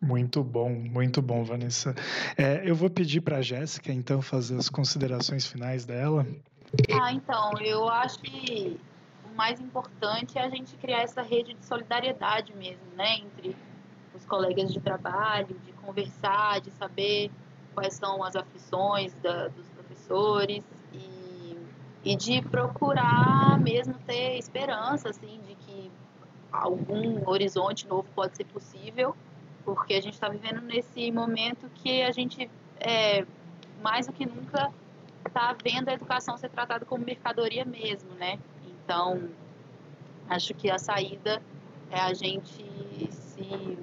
Muito 0.02 0.43
bom, 0.43 0.70
muito 0.70 1.22
bom, 1.22 1.43
Vanessa. 1.43 1.95
É, 2.38 2.62
eu 2.70 2.76
vou 2.76 2.89
pedir 2.89 3.22
para 3.22 3.38
a 3.38 3.41
Jéssica, 3.41 3.91
então, 3.91 4.22
fazer 4.22 4.56
as 4.56 4.70
considerações 4.70 5.48
finais 5.48 5.86
dela. 5.86 6.26
Ah, 7.02 7.12
então, 7.12 7.54
eu 7.60 7.89
acho 7.89 8.20
que 8.20 8.80
o 9.24 9.36
mais 9.36 9.60
importante 9.60 10.38
é 10.38 10.43
a 10.43 10.50
gente 10.50 10.76
criar 10.78 11.02
essa 11.02 11.22
rede 11.22 11.54
de 11.54 11.66
solidariedade 11.66 12.54
mesmo, 12.56 12.86
né, 12.95 13.18
entre 13.18 13.56
os 14.14 14.24
colegas 14.26 14.72
de 14.72 14.80
trabalho, 14.80 15.56
de 15.66 15.72
conversar, 15.74 16.62
de 16.62 16.72
saber 16.72 17.32
quais 17.74 17.93
são 17.95 18.24
as 18.24 18.36
aflições 18.36 19.13
da, 19.16 19.47
dos 19.47 19.67
professores 19.70 20.63
e, 20.93 21.58
e 22.04 22.16
de 22.16 22.42
procurar 22.42 23.59
mesmo 23.59 23.96
ter 24.05 24.38
esperança, 24.38 25.09
assim, 25.09 25.39
de 25.47 25.55
que 25.55 25.92
algum 26.51 27.28
horizonte 27.28 27.88
novo 27.88 28.08
pode 28.16 28.36
ser 28.36 28.46
possível, 28.46 29.16
porque 29.68 29.96
a 29.96 30.02
gente 30.02 30.14
está 30.14 30.30
vivendo 30.30 30.62
nesse 30.62 31.12
momento 31.12 31.70
que 31.76 32.02
a 32.02 32.10
gente, 32.14 32.50
é, 32.80 33.26
mais 33.84 34.08
do 34.08 34.14
que 34.14 34.26
nunca, 34.26 34.72
está 35.26 35.54
vendo 35.62 35.89
a 35.89 35.94
educação 35.94 36.38
ser 36.38 36.50
tratada 36.50 36.86
como 36.86 37.04
mercadoria 37.04 37.66
mesmo, 37.66 38.10
né? 38.18 38.39
Então, 38.66 39.28
acho 40.30 40.54
que 40.54 40.72
a 40.72 40.80
saída 40.80 41.42
é 41.92 42.00
a 42.00 42.14
gente 42.14 43.12
se, 43.12 43.78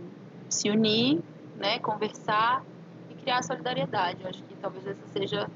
se 0.49 0.71
unir, 0.71 1.21
né, 1.59 1.79
conversar 1.81 2.65
e 3.11 3.15
criar 3.17 3.43
solidariedade. 3.43 4.23
Eu 4.23 4.31
acho 4.31 4.43
que 4.43 4.55
talvez 4.55 4.87
essa 4.87 5.07
seja 5.09 5.51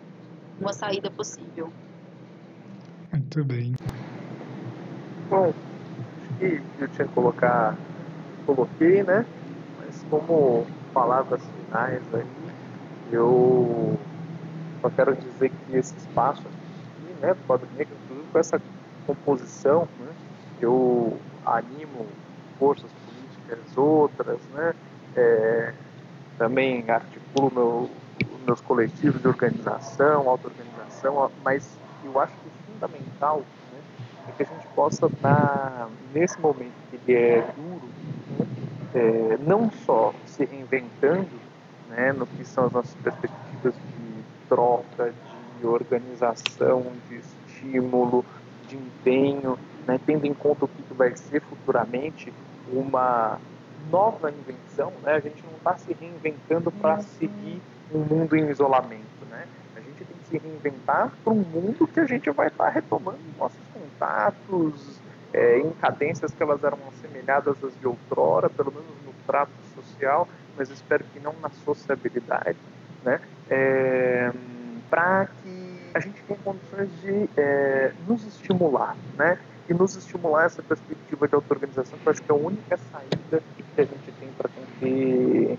uma 0.60 0.74
saída 0.74 1.10
possível. 1.10 1.72
Muito 3.10 3.42
bem. 3.44 3.74
Bom, 5.30 5.54
acho 5.54 6.38
que 6.38 6.62
eu 6.80 6.88
tinha 6.88 7.08
que 7.08 7.14
colocar, 7.14 7.74
coloquei, 8.44 9.02
né? 9.02 9.24
Como 10.10 10.66
palavras 10.92 11.42
finais 11.50 12.02
aí, 12.14 12.50
eu 13.10 13.98
só 14.80 14.90
quero 14.90 15.16
dizer 15.16 15.50
que 15.50 15.76
esse 15.76 15.96
espaço 15.96 16.48
aqui, 16.48 17.14
né, 17.20 17.34
do 17.34 17.40
quadro 17.46 17.68
negro, 17.76 17.96
inclusive 18.04 18.28
com 18.32 18.38
essa 18.38 18.60
composição, 19.06 19.88
né, 19.98 20.14
eu 20.60 21.20
animo 21.44 22.06
forças 22.58 22.90
políticas 22.92 23.76
outras, 23.76 24.40
né, 24.48 24.74
é, 25.14 25.74
também 26.36 26.88
articulo 26.90 27.50
meu, 27.52 27.90
meus 28.46 28.60
coletivos 28.60 29.20
de 29.20 29.28
organização, 29.28 30.28
auto-organização, 30.28 31.30
mas 31.44 31.78
eu 32.02 32.18
acho 32.18 32.34
que 32.38 32.48
o 32.48 32.52
fundamental 32.66 33.42
né, 33.72 33.80
é 34.26 34.32
que 34.32 34.42
a 34.42 34.46
gente 34.46 34.66
possa 34.68 35.06
estar, 35.06 35.90
nesse 36.12 36.40
momento 36.40 36.74
que 36.88 36.96
ele 36.96 37.14
é 37.14 37.52
duro, 37.52 37.90
é, 38.94 39.38
não 39.40 39.70
só 39.70 40.14
se 40.26 40.44
reinventando 40.44 41.28
né, 41.88 42.12
no 42.12 42.26
que 42.26 42.44
são 42.44 42.66
as 42.66 42.72
nossas 42.72 42.94
perspectivas 42.96 43.74
de 43.74 44.22
troca, 44.48 45.12
de 45.58 45.66
organização, 45.66 46.86
de 47.08 47.16
estímulo, 47.16 48.24
de 48.68 48.76
empenho, 48.76 49.58
né, 49.86 49.98
tendo 50.04 50.26
em 50.26 50.34
conta 50.34 50.66
o 50.66 50.68
que 50.68 50.94
vai 50.94 51.16
ser 51.16 51.40
futuramente 51.40 52.32
uma 52.72 53.38
nova 53.90 54.30
invenção, 54.30 54.92
né, 55.02 55.14
a 55.14 55.20
gente 55.20 55.42
não 55.44 55.56
está 55.56 55.76
se 55.76 55.92
reinventando 55.92 56.70
para 56.70 56.96
uhum. 56.96 57.02
seguir 57.02 57.62
um 57.92 58.00
mundo 58.00 58.36
em 58.36 58.50
isolamento, 58.50 59.24
né? 59.30 59.46
A 59.74 59.80
gente 59.80 60.04
tem 60.04 60.16
que 60.18 60.28
se 60.28 60.38
reinventar 60.38 61.10
para 61.24 61.32
um 61.32 61.36
mundo 61.36 61.86
que 61.86 62.00
a 62.00 62.04
gente 62.04 62.30
vai 62.30 62.48
estar 62.48 62.64
tá 62.64 62.70
retomando 62.70 63.18
nossos 63.38 63.58
contatos, 63.72 64.97
é, 65.32 65.58
em 65.58 65.70
cadências 65.72 66.32
que 66.32 66.42
elas 66.42 66.62
eram 66.62 66.78
assemelhadas 66.88 67.62
às 67.62 67.78
de 67.78 67.86
outrora, 67.86 68.48
pelo 68.48 68.72
menos 68.72 68.86
no 69.04 69.12
trato 69.26 69.52
social, 69.74 70.28
mas 70.56 70.70
espero 70.70 71.04
que 71.12 71.20
não 71.20 71.34
na 71.40 71.50
sociabilidade, 71.50 72.56
né? 73.04 73.20
É, 73.50 74.32
para 74.90 75.26
que 75.26 75.90
a 75.94 76.00
gente 76.00 76.22
tenha 76.22 76.38
condições 76.42 76.88
de 77.00 77.28
é, 77.36 77.92
nos 78.06 78.26
estimular, 78.26 78.96
né? 79.16 79.38
E 79.68 79.74
nos 79.74 79.96
estimular 79.96 80.46
essa 80.46 80.62
perspectiva 80.62 81.28
de 81.28 81.34
auto-organização, 81.34 81.98
que 81.98 82.06
eu 82.06 82.10
acho 82.10 82.22
que 82.22 82.32
é 82.32 82.34
a 82.34 82.38
única 82.38 82.78
saída 82.90 83.42
que 83.74 83.80
a 83.80 83.84
gente 83.84 84.12
tem 84.18 84.28
para 84.30 84.48
conter 84.48 85.58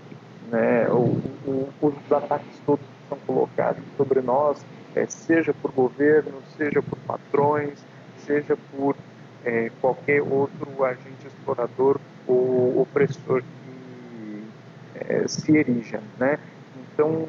né, 0.50 0.88
o, 0.90 1.68
os 1.80 2.12
ataques 2.12 2.60
todos 2.66 2.84
que 2.84 3.08
são 3.08 3.18
colocados 3.24 3.82
sobre 3.96 4.20
nós, 4.20 4.64
é, 4.96 5.06
seja 5.06 5.54
por 5.54 5.70
governo, 5.70 6.42
seja 6.56 6.82
por 6.82 6.98
patrões, 7.06 7.78
seja 8.18 8.58
por 8.72 8.96
é, 9.44 9.70
qualquer 9.80 10.22
outro 10.22 10.84
agente 10.84 11.26
explorador 11.26 11.98
ou 12.26 12.80
opressor 12.80 13.42
que 13.42 14.44
é, 14.94 15.26
se 15.28 15.56
erija, 15.56 16.02
né? 16.18 16.38
Então, 16.74 17.26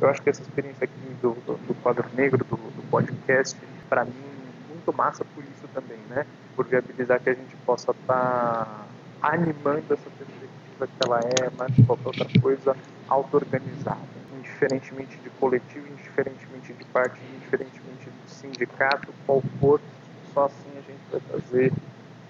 eu 0.00 0.08
acho 0.08 0.22
que 0.22 0.30
essa 0.30 0.42
experiência 0.42 0.84
aqui 0.84 1.14
do, 1.20 1.32
do, 1.46 1.58
do 1.66 1.74
quadro 1.74 2.08
negro, 2.14 2.44
do, 2.44 2.56
do 2.56 2.90
podcast, 2.90 3.58
para 3.88 4.04
mim, 4.04 4.30
muito 4.68 4.92
massa 4.92 5.24
por 5.24 5.44
isso 5.44 5.68
também, 5.74 5.98
né? 6.08 6.26
Por 6.56 6.66
viabilizar 6.66 7.20
que 7.20 7.30
a 7.30 7.34
gente 7.34 7.56
possa 7.66 7.90
estar 7.90 8.64
tá 8.64 8.86
animando 9.20 9.92
essa 9.92 10.08
perspectiva 10.10 10.86
que 10.86 11.04
ela 11.04 11.20
é, 11.20 11.72
que 11.72 11.82
qualquer 11.84 12.06
outra 12.06 12.26
coisa, 12.40 12.76
auto-organizada, 13.06 13.98
indiferentemente 14.38 15.18
de 15.18 15.30
coletivo, 15.30 15.86
indiferentemente 15.86 16.72
de 16.72 16.84
partido, 16.86 17.26
indiferentemente 17.36 18.08
do 18.08 18.30
sindicato, 18.30 19.12
qual 19.26 19.42
for, 19.60 19.80
só 20.32 20.46
assim 20.46 20.79
vai 21.10 21.20
fazer 21.20 21.72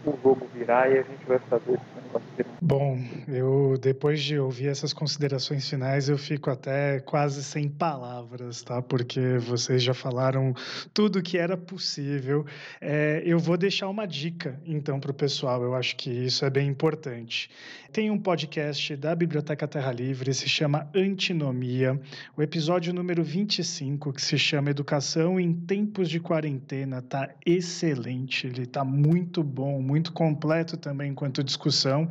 o 0.04 0.18
jogo 0.22 0.46
virar 0.54 0.90
e 0.90 0.98
a 0.98 1.02
gente 1.02 1.24
vai 1.26 1.38
fazer 1.38 1.72
esse 1.72 1.84
negócio. 1.94 2.30
Bom, 2.62 2.98
eu 3.26 3.78
depois 3.80 4.20
de 4.20 4.38
ouvir 4.38 4.68
essas 4.68 4.92
considerações 4.92 5.68
finais, 5.68 6.08
eu 6.08 6.18
fico 6.18 6.50
até 6.50 7.00
quase 7.00 7.42
sem 7.42 7.68
palavras, 7.68 8.62
tá? 8.62 8.82
Porque 8.82 9.38
vocês 9.38 9.82
já 9.82 9.94
falaram 9.94 10.54
tudo 10.92 11.22
que 11.22 11.38
era 11.38 11.56
possível. 11.56 12.44
É, 12.80 13.22
eu 13.24 13.38
vou 13.38 13.56
deixar 13.56 13.88
uma 13.88 14.06
dica, 14.06 14.60
então, 14.64 15.00
para 15.00 15.10
o 15.10 15.14
pessoal. 15.14 15.62
Eu 15.62 15.74
acho 15.74 15.96
que 15.96 16.10
isso 16.10 16.44
é 16.44 16.50
bem 16.50 16.68
importante. 16.68 17.50
Tem 17.92 18.08
um 18.08 18.18
podcast 18.18 18.94
da 18.94 19.16
Biblioteca 19.16 19.66
Terra 19.66 19.90
Livre, 19.90 20.32
se 20.32 20.48
chama 20.48 20.88
Antinomia, 20.94 22.00
o 22.36 22.42
episódio 22.42 22.94
número 22.94 23.24
25, 23.24 24.12
que 24.12 24.22
se 24.22 24.38
chama 24.38 24.70
Educação 24.70 25.40
em 25.40 25.52
Tempos 25.52 26.08
de 26.08 26.20
Quarentena, 26.20 27.02
tá 27.02 27.30
excelente. 27.44 28.46
Ele 28.46 28.64
tá 28.64 28.84
muito 28.84 29.42
bom, 29.42 29.82
muito 29.90 30.12
completo 30.12 30.76
também 30.76 31.10
enquanto 31.10 31.42
discussão. 31.42 32.08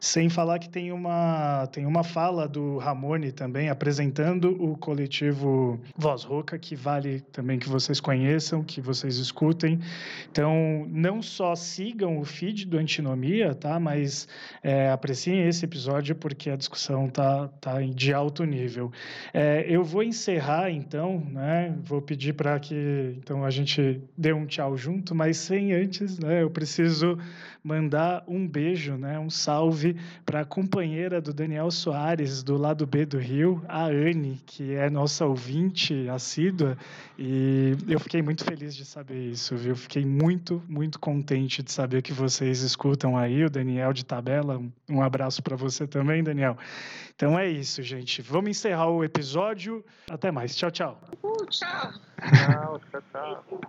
Sem 0.00 0.30
falar 0.30 0.58
que 0.58 0.68
tem 0.68 0.92
uma, 0.92 1.66
tem 1.72 1.84
uma 1.84 2.02
fala 2.02 2.48
do 2.48 2.78
Ramone 2.78 3.32
também 3.32 3.68
apresentando 3.68 4.56
o 4.62 4.76
coletivo 4.78 5.78
Voz 5.96 6.22
Roca, 6.24 6.58
que 6.58 6.74
vale 6.74 7.20
também 7.32 7.58
que 7.58 7.68
vocês 7.68 8.00
conheçam, 8.00 8.62
que 8.62 8.80
vocês 8.80 9.16
escutem. 9.16 9.78
Então, 10.30 10.86
não 10.88 11.20
só 11.20 11.54
sigam 11.54 12.18
o 12.18 12.24
feed 12.24 12.64
do 12.66 12.78
Antinomia, 12.78 13.54
tá? 13.54 13.78
Mas 13.78 14.26
é, 14.62 14.90
apreciem 14.90 15.46
esse 15.48 15.64
episódio 15.64 16.14
porque 16.14 16.48
a 16.48 16.56
discussão 16.56 17.08
tá, 17.08 17.48
tá 17.60 17.80
de 17.82 18.14
alto 18.14 18.44
nível. 18.44 18.90
É, 19.34 19.66
eu 19.68 19.84
vou 19.84 20.02
encerrar, 20.02 20.70
então, 20.70 21.20
né? 21.30 21.76
Vou 21.84 22.00
pedir 22.00 22.32
para 22.32 22.58
que 22.58 23.16
então 23.18 23.44
a 23.44 23.50
gente 23.50 24.00
dê 24.16 24.32
um 24.32 24.46
tchau 24.46 24.76
junto, 24.76 25.14
mas 25.14 25.36
sem 25.36 25.72
antes, 25.72 26.18
né? 26.18 26.42
Eu 26.42 26.50
preciso 26.50 27.17
mandar 27.62 28.24
um 28.26 28.46
beijo, 28.46 28.96
né? 28.96 29.18
Um 29.18 29.30
salve 29.30 29.96
para 30.24 30.40
a 30.40 30.44
companheira 30.44 31.20
do 31.20 31.32
Daniel 31.32 31.70
Soares, 31.70 32.42
do 32.42 32.56
lado 32.56 32.86
B 32.86 33.04
do 33.04 33.18
Rio, 33.18 33.62
a 33.68 33.84
Anne, 33.86 34.40
que 34.46 34.74
é 34.74 34.88
nossa 34.90 35.26
ouvinte 35.26 36.08
assídua, 36.08 36.76
e 37.18 37.76
eu 37.88 37.98
fiquei 37.98 38.22
muito 38.22 38.44
feliz 38.44 38.74
de 38.74 38.84
saber 38.84 39.30
isso, 39.30 39.56
viu? 39.56 39.74
Fiquei 39.74 40.04
muito, 40.04 40.62
muito 40.68 40.98
contente 40.98 41.62
de 41.62 41.72
saber 41.72 42.02
que 42.02 42.12
vocês 42.12 42.62
escutam 42.62 43.16
aí, 43.16 43.44
o 43.44 43.50
Daniel 43.50 43.92
de 43.92 44.04
tabela. 44.04 44.62
Um 44.88 45.02
abraço 45.02 45.42
para 45.42 45.56
você 45.56 45.86
também, 45.86 46.22
Daniel. 46.22 46.56
Então 47.14 47.36
é 47.36 47.48
isso, 47.48 47.82
gente. 47.82 48.22
Vamos 48.22 48.50
encerrar 48.50 48.88
o 48.88 49.02
episódio. 49.02 49.84
Até 50.08 50.30
mais. 50.30 50.54
Tchau, 50.54 50.70
tchau. 50.70 51.00
Uh, 51.22 51.46
tchau. 51.46 51.92
Tchau, 52.20 52.80
tchau, 52.90 53.02
tchau. 53.12 53.60